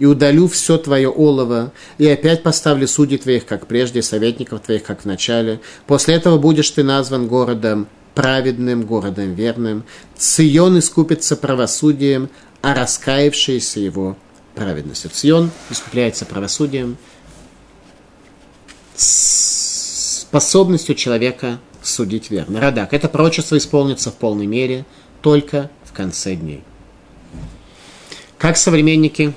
и 0.00 0.06
удалю 0.06 0.48
все 0.48 0.78
твое 0.78 1.08
олово, 1.08 1.72
и 1.98 2.08
опять 2.08 2.42
поставлю 2.42 2.88
судей 2.88 3.18
твоих, 3.18 3.46
как 3.46 3.66
прежде, 3.66 4.02
советников 4.02 4.62
твоих, 4.62 4.82
как 4.82 5.02
в 5.02 5.04
начале. 5.04 5.60
После 5.86 6.14
этого 6.14 6.38
будешь 6.38 6.70
ты 6.70 6.82
назван 6.82 7.28
городом 7.28 7.86
праведным, 8.14 8.82
городом 8.82 9.34
верным. 9.34 9.84
Цион 10.16 10.78
искупится 10.78 11.36
правосудием, 11.36 12.30
а 12.62 12.74
раскаявшиеся 12.74 13.78
его 13.80 14.16
праведностью. 14.54 15.10
Цион 15.10 15.50
искупляется 15.68 16.24
правосудием, 16.24 16.96
способностью 18.96 20.94
человека 20.94 21.60
судить 21.82 22.30
верно. 22.30 22.58
Радак. 22.60 22.94
Это 22.94 23.08
пророчество 23.08 23.58
исполнится 23.58 24.10
в 24.10 24.14
полной 24.14 24.46
мере 24.46 24.86
только 25.20 25.70
в 25.84 25.92
конце 25.92 26.34
дней. 26.36 26.64
Как 28.38 28.56
современники 28.56 29.34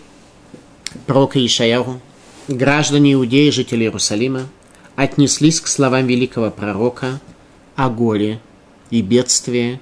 пророка 1.05 1.43
Ишаяру, 1.43 1.99
граждане 2.47 3.13
Иудеи, 3.13 3.49
жители 3.49 3.83
Иерусалима, 3.83 4.47
отнеслись 4.95 5.59
к 5.59 5.67
словам 5.67 6.07
великого 6.07 6.51
пророка 6.51 7.19
о 7.75 7.89
горе 7.89 8.39
и 8.89 9.01
бедствии, 9.01 9.79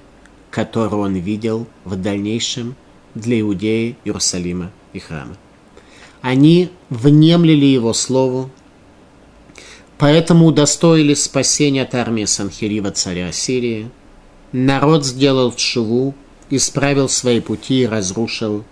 которое 0.50 0.96
он 0.96 1.14
видел 1.14 1.66
в 1.84 1.96
дальнейшем 1.96 2.76
для 3.14 3.40
Иудеи, 3.40 3.96
Иерусалима 4.04 4.70
и 4.92 4.98
храма. 4.98 5.36
Они 6.20 6.70
внемлили 6.88 7.66
его 7.66 7.92
слову, 7.92 8.50
поэтому 9.98 10.46
удостоились 10.46 11.24
спасения 11.24 11.82
от 11.82 11.94
армии 11.94 12.24
Санхирива, 12.24 12.90
царя 12.92 13.28
Ассирии. 13.28 13.90
Народ 14.52 15.04
сделал 15.04 15.52
чуву, 15.52 16.14
исправил 16.48 17.08
свои 17.08 17.40
пути 17.40 17.82
и 17.82 17.86
разрушил 17.86 18.64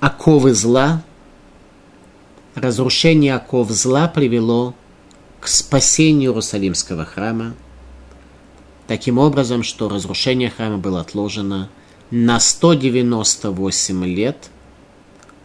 оковы 0.00 0.54
зла, 0.54 1.02
разрушение 2.54 3.34
оков 3.34 3.70
зла 3.70 4.08
привело 4.08 4.74
к 5.40 5.48
спасению 5.48 6.30
Иерусалимского 6.30 7.04
храма, 7.04 7.54
таким 8.86 9.18
образом, 9.18 9.62
что 9.62 9.88
разрушение 9.88 10.50
храма 10.50 10.78
было 10.78 11.00
отложено 11.00 11.68
на 12.10 12.40
198 12.40 14.04
лет 14.04 14.50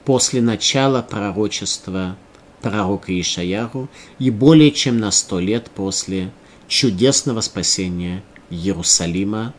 после 0.06 0.42
начала 0.42 1.02
пророчества 1.02 2.16
пророка 2.62 3.20
Ишаяру 3.20 3.90
и 4.20 4.30
более 4.30 4.72
чем 4.72 4.98
на 4.98 5.12
100 5.12 5.40
лет 5.40 5.72
после 5.72 6.32
чудесного 6.68 7.42
спасения 7.42 8.24
Иерусалима 8.50 9.54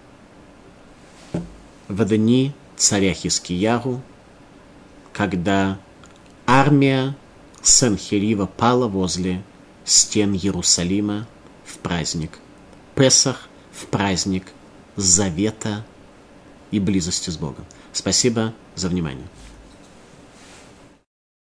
в 1.88 2.04
дни 2.06 2.52
царя 2.76 3.12
Хискияру– 3.12 4.00
когда 5.14 5.78
армия 6.46 7.16
Санхерива 7.62 8.44
пала 8.44 8.88
возле 8.88 9.42
стен 9.86 10.34
Иерусалима 10.34 11.26
в 11.64 11.78
праздник 11.78 12.38
Песах, 12.94 13.48
в 13.72 13.86
праздник 13.86 14.44
Завета 14.96 15.84
и 16.70 16.78
близости 16.78 17.30
с 17.30 17.38
Богом. 17.38 17.64
Спасибо 17.92 18.52
за 18.74 18.88
внимание. 18.88 19.26